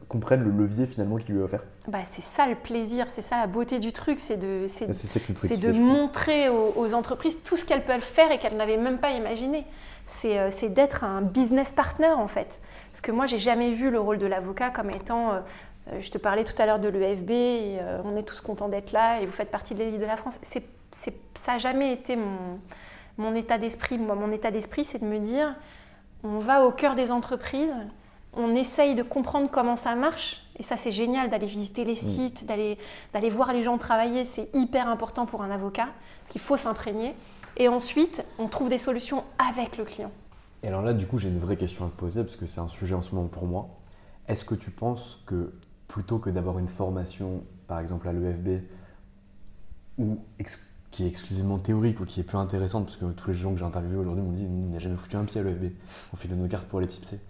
comprenne 0.08 0.42
le 0.42 0.50
levier 0.50 0.84
finalement 0.84 1.16
qu'il 1.16 1.34
lui 1.34 1.40
a 1.40 1.44
offert 1.44 1.62
bah, 1.88 2.00
C'est 2.12 2.22
ça 2.22 2.46
le 2.46 2.56
plaisir, 2.56 3.06
c'est 3.08 3.22
ça 3.22 3.38
la 3.38 3.46
beauté 3.46 3.78
du 3.78 3.92
truc, 3.92 4.20
c'est 4.20 4.36
de, 4.36 4.66
c'est, 4.68 4.86
bah, 4.86 5.56
de 5.56 5.78
montrer 5.78 6.50
aux, 6.50 6.92
entreprises 6.94 7.38
tout 7.42 7.56
ce 7.56 7.64
qu'elles 7.64 7.84
peuvent 7.84 8.00
faire 8.00 8.30
et 8.30 8.38
qu'elles 8.38 8.56
n'avaient 8.56 8.76
même 8.76 8.98
pas 8.98 9.12
imaginé. 9.12 9.64
C'est, 10.06 10.38
euh, 10.38 10.50
c'est 10.50 10.68
d'être 10.68 11.04
un 11.04 11.22
business 11.22 11.72
partner 11.72 12.10
en 12.10 12.26
fait. 12.26 12.60
Parce 12.90 13.00
que 13.00 13.12
moi, 13.12 13.26
j'ai 13.26 13.38
jamais 13.38 13.70
vu 13.70 13.90
le 13.90 14.00
rôle 14.00 14.18
de 14.18 14.26
l'avocat 14.26 14.70
comme 14.70 14.90
étant 14.90 15.30
euh, 15.30 15.40
Euh, 15.88 16.00
je 16.00 16.10
te 16.10 16.18
parlais 16.18 16.44
tout 16.44 16.60
à 16.60 16.66
l'heure 16.66 16.78
de 16.78 16.88
l'EFB, 16.88 17.30
et 17.30 17.78
euh, 17.80 18.00
on 18.04 18.16
est 18.16 18.22
tous 18.22 18.40
contents 18.40 18.68
d'être 18.68 18.92
là 18.92 19.20
et 19.20 19.26
vous 19.26 19.32
faites 19.32 19.50
partie 19.50 19.74
de 19.74 19.80
l'élite 19.80 20.00
de 20.00 20.06
la 20.06 20.16
France. 20.16 20.38
C'est, 20.42 20.64
ça 21.44 21.52
n'a 21.52 21.58
jamais 21.58 21.92
été 21.92 22.16
mon, 22.16 22.58
mon 23.16 23.34
état 23.34 23.58
d'esprit. 23.58 23.98
Moi, 23.98 24.14
mon 24.14 24.30
état 24.32 24.50
d'esprit, 24.50 24.84
c'est 24.84 24.98
de 24.98 25.06
me 25.06 25.18
dire, 25.18 25.54
on 26.22 26.38
va 26.38 26.64
au 26.64 26.72
cœur 26.72 26.94
des 26.94 27.10
entreprises, 27.10 27.72
on 28.34 28.54
essaye 28.54 28.94
de 28.94 29.02
comprendre 29.02 29.50
comment 29.50 29.76
ça 29.76 29.94
marche. 29.94 30.42
Et 30.58 30.62
ça, 30.62 30.76
c'est 30.76 30.92
génial 30.92 31.30
d'aller 31.30 31.46
visiter 31.46 31.84
les 31.84 31.94
mm. 31.94 31.96
sites, 31.96 32.46
d'aller, 32.46 32.78
d'aller 33.12 33.30
voir 33.30 33.52
les 33.52 33.62
gens 33.62 33.78
travailler. 33.78 34.24
C'est 34.24 34.48
hyper 34.54 34.88
important 34.88 35.26
pour 35.26 35.42
un 35.42 35.50
avocat, 35.50 35.88
parce 36.20 36.32
qu'il 36.32 36.40
faut 36.40 36.56
s'imprégner. 36.56 37.14
Et 37.56 37.68
ensuite, 37.68 38.24
on 38.38 38.48
trouve 38.48 38.68
des 38.68 38.78
solutions 38.78 39.24
avec 39.38 39.76
le 39.76 39.84
client. 39.84 40.12
Et 40.62 40.68
alors 40.68 40.82
là, 40.82 40.92
du 40.92 41.06
coup, 41.06 41.18
j'ai 41.18 41.28
une 41.28 41.38
vraie 41.38 41.56
question 41.56 41.86
à 41.86 41.88
te 41.88 41.96
poser, 41.96 42.22
parce 42.22 42.36
que 42.36 42.46
c'est 42.46 42.60
un 42.60 42.68
sujet 42.68 42.94
en 42.94 43.02
ce 43.02 43.14
moment 43.14 43.28
pour 43.28 43.46
moi. 43.46 43.70
Est-ce 44.28 44.44
que 44.44 44.54
tu 44.54 44.70
penses 44.70 45.22
que 45.26 45.52
plutôt 45.88 46.18
que 46.18 46.30
d'avoir 46.30 46.58
une 46.58 46.68
formation, 46.68 47.42
par 47.66 47.80
exemple 47.80 48.08
à 48.08 48.12
l'EFB, 48.12 48.62
ou 49.98 50.18
qui 50.90 51.04
est 51.04 51.06
exclusivement 51.06 51.58
théorique 51.58 52.00
ou 52.00 52.04
qui 52.04 52.20
est 52.20 52.24
plus 52.24 52.38
intéressante, 52.38 52.84
parce 52.84 52.96
que 52.96 53.06
tous 53.06 53.30
les 53.30 53.36
gens 53.36 53.52
que 53.52 53.58
j'ai 53.58 53.64
interviewés 53.64 53.96
aujourd'hui 53.96 54.22
m'ont 54.22 54.32
dit 54.32 54.44
il 54.44 54.70
n'a 54.70 54.78
jamais 54.78 54.96
foutu 54.96 55.16
un 55.16 55.24
pied 55.24 55.40
à 55.40 55.44
l'EFB, 55.44 55.72
on 56.12 56.16
file 56.16 56.34
nos 56.34 56.48
cartes 56.48 56.68
pour 56.68 56.80
les 56.80 56.86
tipser. 56.86 57.20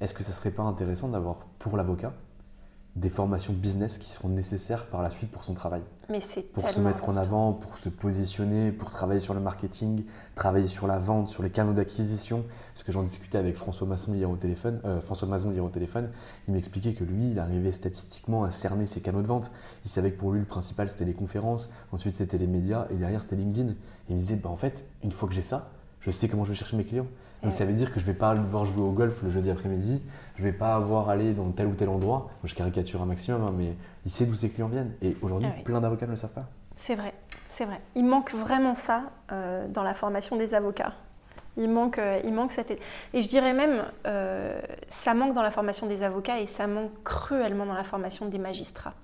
Est-ce 0.00 0.14
que 0.14 0.22
ça 0.22 0.32
serait 0.32 0.50
pas 0.50 0.62
intéressant 0.62 1.08
d'avoir 1.08 1.38
pour 1.58 1.76
l'avocat 1.76 2.14
des 2.96 3.08
formations 3.08 3.52
business 3.52 3.98
qui 3.98 4.10
seront 4.10 4.28
nécessaires 4.28 4.86
par 4.86 5.02
la 5.02 5.10
suite 5.10 5.30
pour 5.30 5.44
son 5.44 5.54
travail. 5.54 5.82
Mais 6.08 6.20
c'est 6.20 6.42
Pour 6.42 6.68
se 6.68 6.80
mettre 6.80 7.08
en 7.08 7.16
avant, 7.16 7.52
pour 7.52 7.78
se 7.78 7.88
positionner, 7.88 8.72
pour 8.72 8.90
travailler 8.90 9.20
sur 9.20 9.32
le 9.32 9.40
marketing, 9.40 10.04
travailler 10.34 10.66
sur 10.66 10.88
la 10.88 10.98
vente, 10.98 11.28
sur 11.28 11.42
les 11.42 11.50
canaux 11.50 11.72
d'acquisition. 11.72 12.44
Parce 12.74 12.82
que 12.82 12.90
j'en 12.90 13.04
discutais 13.04 13.38
avec 13.38 13.56
François 13.56 13.86
Masson 13.86 14.12
hier 14.12 14.28
au 14.28 14.36
téléphone. 14.36 14.80
Euh, 14.84 15.00
François 15.00 15.28
Mazon 15.28 15.52
hier 15.52 15.64
au 15.64 15.68
téléphone, 15.68 16.10
il 16.48 16.54
m'expliquait 16.54 16.94
que 16.94 17.04
lui, 17.04 17.30
il 17.30 17.38
arrivait 17.38 17.72
statistiquement 17.72 18.42
à 18.42 18.50
cerner 18.50 18.86
ses 18.86 19.00
canaux 19.00 19.22
de 19.22 19.28
vente. 19.28 19.52
Il 19.84 19.90
savait 19.90 20.10
que 20.10 20.18
pour 20.18 20.32
lui, 20.32 20.40
le 20.40 20.46
principal, 20.46 20.90
c'était 20.90 21.04
les 21.04 21.14
conférences, 21.14 21.70
ensuite 21.92 22.16
c'était 22.16 22.38
les 22.38 22.48
médias, 22.48 22.86
et 22.90 22.96
derrière, 22.96 23.22
c'était 23.22 23.36
LinkedIn. 23.36 23.70
Et 23.70 23.74
il 24.08 24.14
me 24.16 24.20
disait, 24.20 24.36
bah, 24.36 24.50
en 24.50 24.56
fait, 24.56 24.86
une 25.04 25.12
fois 25.12 25.28
que 25.28 25.34
j'ai 25.34 25.42
ça, 25.42 25.70
je 26.00 26.10
sais 26.10 26.28
comment 26.28 26.44
je 26.44 26.50
vais 26.50 26.56
chercher 26.56 26.76
mes 26.76 26.84
clients. 26.84 27.06
Donc 27.42 27.54
ça 27.54 27.64
veut 27.64 27.72
dire 27.72 27.92
que 27.92 28.00
je 28.00 28.04
ne 28.04 28.12
vais 28.12 28.18
pas 28.18 28.34
voir 28.34 28.66
jouer 28.66 28.82
au 28.82 28.92
golf 28.92 29.22
le 29.22 29.30
jeudi 29.30 29.50
après-midi, 29.50 30.02
je 30.36 30.42
ne 30.42 30.50
vais 30.50 30.56
pas 30.56 30.74
avoir 30.74 31.08
aller 31.08 31.32
dans 31.32 31.50
tel 31.50 31.66
ou 31.66 31.74
tel 31.74 31.88
endroit. 31.88 32.30
Moi, 32.42 32.44
je 32.44 32.54
caricature 32.54 33.00
un 33.00 33.06
maximum, 33.06 33.42
hein, 33.44 33.54
mais 33.56 33.74
il 34.04 34.10
sait 34.10 34.26
d'où 34.26 34.34
ses 34.34 34.50
clients 34.50 34.68
viennent. 34.68 34.92
Et 35.02 35.16
aujourd'hui, 35.22 35.48
ah 35.50 35.62
plein 35.62 35.80
d'avocats 35.80 36.06
ne 36.06 36.12
le 36.12 36.16
savent 36.16 36.32
pas. 36.32 36.46
C'est 36.76 36.94
vrai, 36.94 37.14
c'est 37.48 37.64
vrai. 37.64 37.80
Il 37.94 38.04
manque 38.04 38.32
vraiment 38.32 38.74
ça 38.74 39.04
euh, 39.32 39.66
dans 39.68 39.82
la 39.82 39.94
formation 39.94 40.36
des 40.36 40.54
avocats. 40.54 40.92
Il 41.56 41.68
manque, 41.68 41.98
euh, 41.98 42.20
il 42.24 42.32
manque 42.32 42.52
cette... 42.52 42.70
Et 42.70 43.22
je 43.22 43.28
dirais 43.28 43.52
même, 43.52 43.84
euh, 44.06 44.60
ça 44.88 45.14
manque 45.14 45.34
dans 45.34 45.42
la 45.42 45.50
formation 45.50 45.86
des 45.86 46.02
avocats 46.02 46.40
et 46.40 46.46
ça 46.46 46.66
manque 46.66 46.90
cruellement 47.04 47.66
dans 47.66 47.74
la 47.74 47.84
formation 47.84 48.26
des 48.26 48.38
magistrats. 48.38 48.94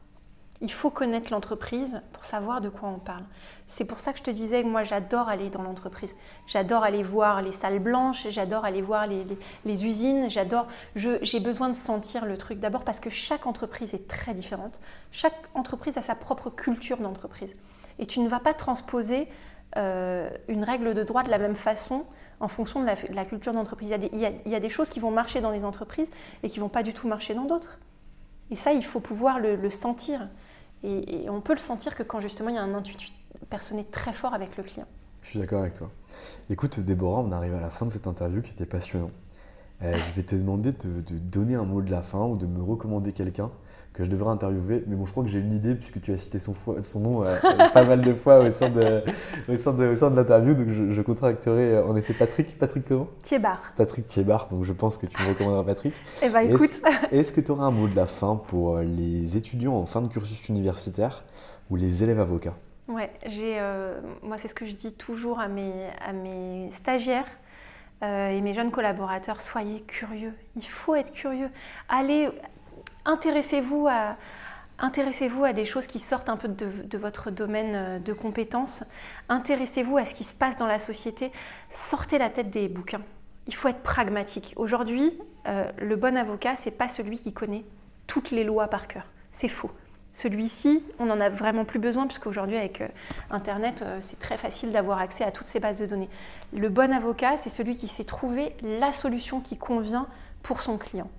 Il 0.63 0.73
faut 0.73 0.91
connaître 0.91 1.31
l'entreprise 1.33 2.01
pour 2.13 2.25
savoir 2.25 2.61
de 2.61 2.69
quoi 2.69 2.89
on 2.89 2.99
parle. 2.99 3.25
C'est 3.67 3.85
pour 3.85 4.01
ça 4.01 4.13
que 4.13 4.19
je 4.19 4.23
te 4.23 4.31
disais 4.31 4.63
que 4.63 4.69
moi 4.69 4.85
j'adore 4.85 5.29
aller 5.29 5.51
dans 5.51 5.63
l'entreprise. 5.63 6.15
J'adore 6.47 6.83
aller 6.83 7.03
voir 7.03 7.43
les 7.43 7.53
salles 7.53 7.79
blanches, 7.79 8.27
j'adore 8.31 8.65
aller 8.65 8.81
voir 8.81 9.07
les, 9.07 9.85
usines, 9.85 10.31
j'adore. 10.31 10.67
J'ai 10.95 11.41
besoin 11.41 11.69
de 11.69 11.77
sentir 11.77 12.25
le 12.25 12.39
truc 12.39 12.59
d'abord 12.59 12.85
parce 12.85 13.01
que 13.01 13.11
chaque 13.11 13.47
entreprise 13.47 13.93
est 13.93 14.09
très 14.09 14.33
différente. 14.33 14.81
Chaque 15.13 15.37
entreprise 15.55 15.99
a 15.99 16.03
sa 16.03 16.15
propre 16.15 16.49
culture 16.49 16.99
d'entreprise. 16.99 17.53
Et 17.99 18.07
tu 18.07 18.21
ne 18.21 18.29
vas 18.29 18.41
pas 18.41 18.55
transposer 18.55 19.29
euh, 19.77 20.31
une 20.49 20.65
règle 20.65 20.95
de 20.95 21.03
droit 21.03 21.23
de 21.23 21.31
la 21.31 21.39
même 21.39 21.57
façon 21.57 22.05
en 22.41 22.49
fonction 22.49 22.81
de 22.81 22.87
la, 22.87 23.25
culture 23.25 23.53
d'entreprise. 23.53 23.95
Il, 24.13 24.21
y 24.21 24.55
a 24.55 24.61
des 24.61 24.69
choses 24.69 24.91
qui 24.91 25.01
vont 25.01 25.11
marcher 25.11 25.41
dans 25.41 25.53
des 25.53 25.65
entreprises 25.65 26.09
et 26.43 26.49
qui 26.49 26.61
vont 26.61 26.69
pas 26.69 26.83
du 26.83 26.95
tout 26.95 27.09
marcher 27.09 27.35
dans 27.35 27.45
d'autres. 27.45 27.79
Et 28.51 28.57
ça, 28.57 28.73
il 28.73 28.85
faut 28.85 29.01
pouvoir 29.01 29.39
le 29.39 29.71
sentir. 29.71 30.29
Et, 30.87 31.29
on 31.29 31.41
peut 31.41 31.55
le 31.55 31.61
sentir 31.61 31.97
que 31.97 32.03
quand 32.03 32.21
justement 32.21 32.49
il 32.49 32.55
y 32.55 32.59
a 32.59 32.63
un 32.63 32.75
intuitu 32.75 33.09
personné 33.51 33.85
très 33.85 34.13
fort 34.13 34.35
avec 34.35 34.57
le 34.57 34.63
client. 34.63 34.87
Je 35.23 35.31
suis 35.31 35.39
d'accord 35.41 35.61
avec 35.61 35.75
toi. 35.75 35.91
Écoute, 36.49 36.79
Déborah, 36.79 37.21
on 37.21 37.33
arrive 37.33 37.55
à 37.55 37.61
la 37.61 37.71
fin 37.71 37.87
de 37.87 37.91
cette 37.91 38.07
interview 38.07 38.41
qui 38.41 38.53
était 38.53 38.67
passionnante. 38.67 39.11
Euh, 39.83 39.99
je 39.99 40.13
vais 40.13 40.23
te 40.23 40.37
demander 40.37 40.73
de, 40.73 41.19
donner 41.19 41.55
un 41.55 41.65
mot 41.65 41.83
de 41.83 41.91
la 41.91 42.03
fin 42.03 42.25
ou 42.25 42.37
de 42.37 42.47
me 42.47 42.63
recommander 42.63 43.13
quelqu'un 43.13 43.51
que 43.97 44.05
je 44.05 44.11
devrais 44.11 44.31
interviewer. 44.31 44.85
Mais 44.87 44.95
bon, 44.95 45.07
je 45.07 45.13
crois 45.13 45.25
que 45.25 45.31
j'ai 45.31 45.39
une 45.39 45.55
idée 45.55 45.75
puisque 45.75 46.03
tu 46.03 46.13
as 46.13 46.19
cité 46.19 46.39
son, 46.39 46.55
son 46.83 47.01
nom 47.01 47.25
euh, 47.25 47.35
pas 47.73 47.83
mal 47.83 48.03
de 48.03 48.13
fois 48.13 48.41
au 48.41 48.51
sein 48.51 48.69
de, 48.69 49.03
au 49.49 49.57
sein 49.57 49.73
de, 49.73 49.85
de 49.87 50.17
l'interview. 50.17 50.55
Donc 50.55 50.69
je, 50.69 50.91
je 50.91 51.03
contracterai 51.03 51.77
euh, 51.77 51.87
en 51.87 51.97
effet 51.97 52.13
Patrick. 52.13 52.59
Patrick 52.59 52.87
comment? 52.87 53.09
Thiébard. 53.23 53.73
Patrick 53.77 54.07
Thiébard. 54.07 54.49
Donc 54.51 54.65
je 54.65 54.75
pense 54.75 54.99
que 54.99 55.07
tu 55.07 55.21
me 55.23 55.29
recommanderas 55.29 55.65
Patrick. 55.65 55.95
Eh 56.23 56.29
bien 56.29 56.41
écoute. 56.41 56.83
Est-ce 57.11 57.33
que 57.33 57.41
tu 57.41 57.51
auras 57.51 57.65
un 57.65 57.71
mot 57.71 57.89
de 57.89 57.97
la 57.97 58.07
fin 58.07 58.37
pour 58.37 58.77
euh, 58.77 58.83
les 58.83 59.39
étudiants 59.39 59.75
en 59.75 59.87
fin 59.87 60.03
de 60.03 60.09
cursus 60.09 60.47
universitaire 60.51 61.25
ou 61.71 61.77
les 61.77 62.05
élèves 62.05 62.21
avocats? 62.21 62.55
Ouais, 62.89 63.11
j'ai, 63.27 63.59
moi 64.23 64.39
c'est 64.39 64.47
ce 64.47 64.55
que 64.55 64.65
je 64.65 64.77
dis 64.77 64.93
toujours 64.93 65.41
à 65.41 65.49
mes, 65.49 65.73
à 66.07 66.13
mes 66.13 66.71
stagiaires. 66.71 67.27
et 68.01 68.41
mes 68.41 68.55
jeunes 68.55 68.71
collaborateurs, 68.71 69.41
soyez 69.41 69.81
curieux. 69.81 70.33
Il 70.55 70.65
faut 70.65 70.95
être 70.95 71.11
curieux. 71.11 71.49
Allez, 71.89 72.29
intéressez-vous 73.07 73.87
à, 73.87 75.53
des 75.53 75.65
choses 75.65 75.87
qui 75.87 75.99
sortent 75.99 76.29
un 76.29 76.37
peu 76.37 76.49
de, 76.49 76.99
votre 76.99 77.31
domaine 77.31 77.75
euh, 77.75 77.99
de 77.99 78.13
compétences? 78.13 78.85
Intéressez-vous 79.29 79.97
à 79.97 80.05
ce 80.05 80.15
qui 80.15 80.25
se 80.25 80.35
passe 80.35 80.57
dans 80.57 80.67
la 80.67 80.79
société? 80.79 81.33
Sortez 81.71 82.19
la 82.19 82.29
tête 82.29 82.51
des 82.51 82.69
bouquins. 82.69 83.03
Il 83.47 83.55
faut 83.55 83.69
être 83.69 83.83
pragmatique. 83.83 84.53
Aujourd'hui, 84.57 85.17
euh, 85.47 85.71
le 85.79 85.97
bon 85.97 86.17
avocat, 86.17 86.57
c'est 86.57 86.73
pas 86.73 86.89
celui 86.89 87.19
qui 87.19 87.33
connaît 87.33 87.65
toutes 88.07 88.31
les 88.31 88.45
lois 88.45 88.69
par 88.69 88.89
cœur. 88.89 89.05
C'est 89.33 89.49
faux. 89.49 89.71
Celui-ci, 90.13 90.83
on 90.99 91.07
n'en 91.07 91.21
a 91.21 91.29
vraiment 91.29 91.67
plus 91.67 91.79
besoin 91.79 92.07
puisqu'aujourd'hui 92.07 92.57
avec 92.57 92.81
euh, 92.81 92.89
Internet, 93.31 93.85
c'est 94.01 94.19
très 94.19 94.39
facile 94.39 94.73
d'avoir 94.73 94.99
accès 94.99 95.25
à 95.25 95.31
toutes 95.31 95.47
ces 95.47 95.61
bases 95.61 95.79
de 95.79 95.87
données. 95.87 96.09
Le 96.55 96.69
bon 96.71 96.93
avocat, 96.93 97.37
c'est 97.37 97.51
celui 97.51 97.77
qui 97.77 97.87
sait 97.87 98.05
trouver 98.05 98.57
la 98.63 98.93
solution 98.93 99.41
qui 99.41 99.59
convient 99.59 100.07
pour 100.43 100.63
son 100.63 100.79
client 100.79 101.11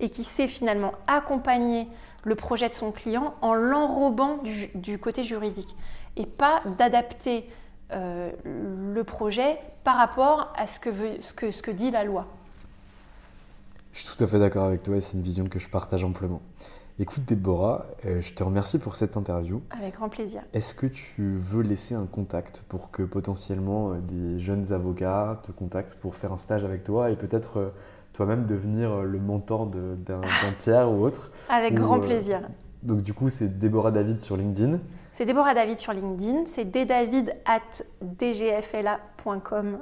et 0.00 0.10
qui 0.10 0.24
sait 0.24 0.48
finalement 0.48 0.92
accompagner 1.06 1.88
le 2.24 2.34
projet 2.34 2.68
de 2.68 2.74
son 2.74 2.90
client 2.90 3.34
en 3.40 3.54
l'enrobant 3.54 4.38
du, 4.74 4.98
côté 4.98 5.24
juridique 5.24 5.74
et 6.16 6.26
pas 6.26 6.60
d'adapter 6.78 7.48
euh, 7.92 8.32
le 8.44 9.04
projet 9.04 9.58
par 9.84 9.96
rapport 9.96 10.52
à 10.56 10.66
ce 10.66 10.80
que, 10.80 10.90
veut, 10.90 11.20
ce, 11.20 11.32
que, 11.32 11.52
ce 11.52 11.62
que 11.62 11.70
dit 11.70 11.90
la 11.90 12.04
loi. 12.04 12.26
Je 13.92 14.00
suis 14.00 14.16
tout 14.16 14.24
à 14.24 14.26
fait 14.26 14.38
d'accord 14.38 14.64
avec 14.64 14.82
toi 14.82 14.96
et 14.96 15.00
c'est 15.00 15.16
une 15.16 15.22
vision 15.22 15.48
que 15.48 15.58
je 15.58 15.68
partage 15.68 16.04
amplement. 16.04 16.42
Écoute 16.98 17.24
Déborah, 17.26 17.86
euh, 18.06 18.22
je 18.22 18.32
te 18.32 18.42
remercie 18.42 18.78
pour 18.78 18.96
cette 18.96 19.16
interview. 19.16 19.62
Avec 19.70 19.94
grand 19.94 20.08
plaisir. 20.08 20.42
Est-ce 20.54 20.74
que 20.74 20.86
tu 20.86 21.36
veux 21.36 21.62
laisser 21.62 21.94
un 21.94 22.06
contact 22.06 22.64
pour 22.68 22.90
que 22.90 23.02
potentiellement 23.02 23.92
euh, 23.92 24.00
des 24.00 24.38
jeunes 24.38 24.72
avocats 24.72 25.40
te 25.44 25.52
contactent 25.52 25.94
pour 25.94 26.16
faire 26.16 26.32
un 26.32 26.38
stage 26.38 26.64
avec 26.64 26.84
toi 26.84 27.10
et 27.10 27.16
peut-être 27.16 27.72
toi-même 28.16 28.46
devenir 28.46 28.90
euh, 28.90 29.02
le 29.04 29.18
mentor 29.18 29.66
d'un 29.66 30.20
tiers 30.56 30.90
ou 30.90 31.04
autre. 31.04 31.30
Avec 31.50 31.74
grand 31.74 31.98
euh, 31.98 32.06
plaisir. 32.06 32.40
donc 32.82 33.02
du 33.02 33.12
coup, 33.12 33.28
c'est 33.28 33.58
Déborah 33.58 33.90
David 33.90 34.20
sur 34.20 34.36
LinkedIn. 34.36 34.78
C'est 35.12 35.26
Déborah 35.26 35.54
David 35.54 35.78
sur 35.78 35.92
LinkedIn, 35.92 36.44
c'est 36.46 36.64
ddavid 36.64 37.34
at 37.44 37.60
dgfla.com 38.02 39.78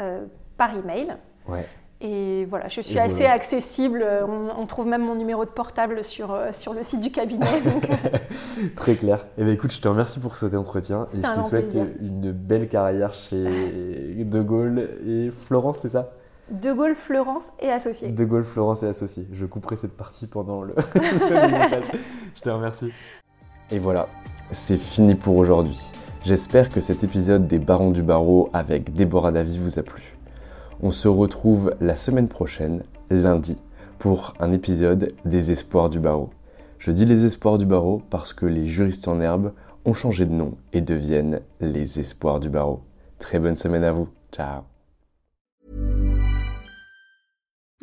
euh, 0.00 0.24
par 0.56 0.74
email. 0.74 1.16
Ouais. 1.46 1.66
Et 2.00 2.44
voilà, 2.46 2.68
je 2.68 2.80
suis 2.80 2.98
assez 2.98 3.24
accessible. 3.24 4.04
On, 4.58 4.66
trouve 4.66 4.86
même 4.86 5.02
mon 5.02 5.14
numéro 5.14 5.44
de 5.46 5.50
portable 5.50 6.04
sur, 6.04 6.38
sur 6.52 6.74
le 6.74 6.82
site 6.82 7.00
du 7.00 7.10
cabinet. 7.10 7.46
Très 8.76 8.96
clair. 8.96 9.26
Eh 9.38 9.44
bien, 9.44 9.54
écoute, 9.54 9.72
je 9.72 9.80
te 9.80 9.88
remercie 9.88 10.20
pour 10.20 10.36
cet 10.36 10.54
entretien 10.54 11.06
et 11.14 11.22
je 11.22 11.40
te 11.40 11.40
souhaite 11.42 11.78
une 12.00 12.32
belle 12.32 12.68
carrière 12.68 13.14
chez 13.14 13.44
De 14.24 14.42
Gaulle 14.42 14.88
et 15.06 15.30
Florence, 15.30 15.78
c'est 15.78 15.90
ça? 15.90 16.10
De 16.50 16.72
Gaulle, 16.72 16.94
Florence 16.94 17.52
et 17.60 17.70
associés. 17.70 18.10
De 18.10 18.24
Gaulle, 18.24 18.44
Florence 18.44 18.82
et 18.82 18.88
associés. 18.88 19.26
Je 19.32 19.46
couperai 19.46 19.76
cette 19.76 19.96
partie 19.96 20.26
pendant 20.26 20.62
le, 20.62 20.74
montage. 20.74 21.84
Je 22.34 22.40
te 22.40 22.50
remercie. 22.50 22.90
Et 23.70 23.78
voilà, 23.78 24.08
c'est 24.52 24.78
fini 24.78 25.14
pour 25.14 25.36
aujourd'hui. 25.36 25.80
J'espère 26.24 26.68
que 26.68 26.80
cet 26.80 27.04
épisode 27.04 27.46
des 27.46 27.58
Barons 27.58 27.90
du 27.90 28.02
Barreau 28.02 28.50
avec 28.52 28.92
Déborah 28.92 29.32
Davy 29.32 29.58
vous 29.58 29.78
a 29.78 29.82
plu. 29.82 30.16
On 30.82 30.90
se 30.90 31.08
retrouve 31.08 31.74
la 31.80 31.96
semaine 31.96 32.28
prochaine, 32.28 32.82
lundi, 33.10 33.56
pour 33.98 34.34
un 34.40 34.52
épisode 34.52 35.12
des 35.24 35.50
Espoirs 35.50 35.90
du 35.90 35.98
Barreau. 35.98 36.30
Je 36.78 36.90
dis 36.90 37.06
les 37.06 37.24
Espoirs 37.24 37.58
du 37.58 37.66
Barreau 37.66 38.02
parce 38.10 38.32
que 38.32 38.46
les 38.46 38.66
juristes 38.66 39.08
en 39.08 39.20
herbe 39.20 39.52
ont 39.84 39.94
changé 39.94 40.26
de 40.26 40.32
nom 40.32 40.54
et 40.72 40.80
deviennent 40.80 41.40
les 41.60 42.00
Espoirs 42.00 42.40
du 42.40 42.50
Barreau. 42.50 42.82
Très 43.18 43.38
bonne 43.38 43.56
semaine 43.56 43.84
à 43.84 43.92
vous. 43.92 44.08
Ciao 44.32 44.73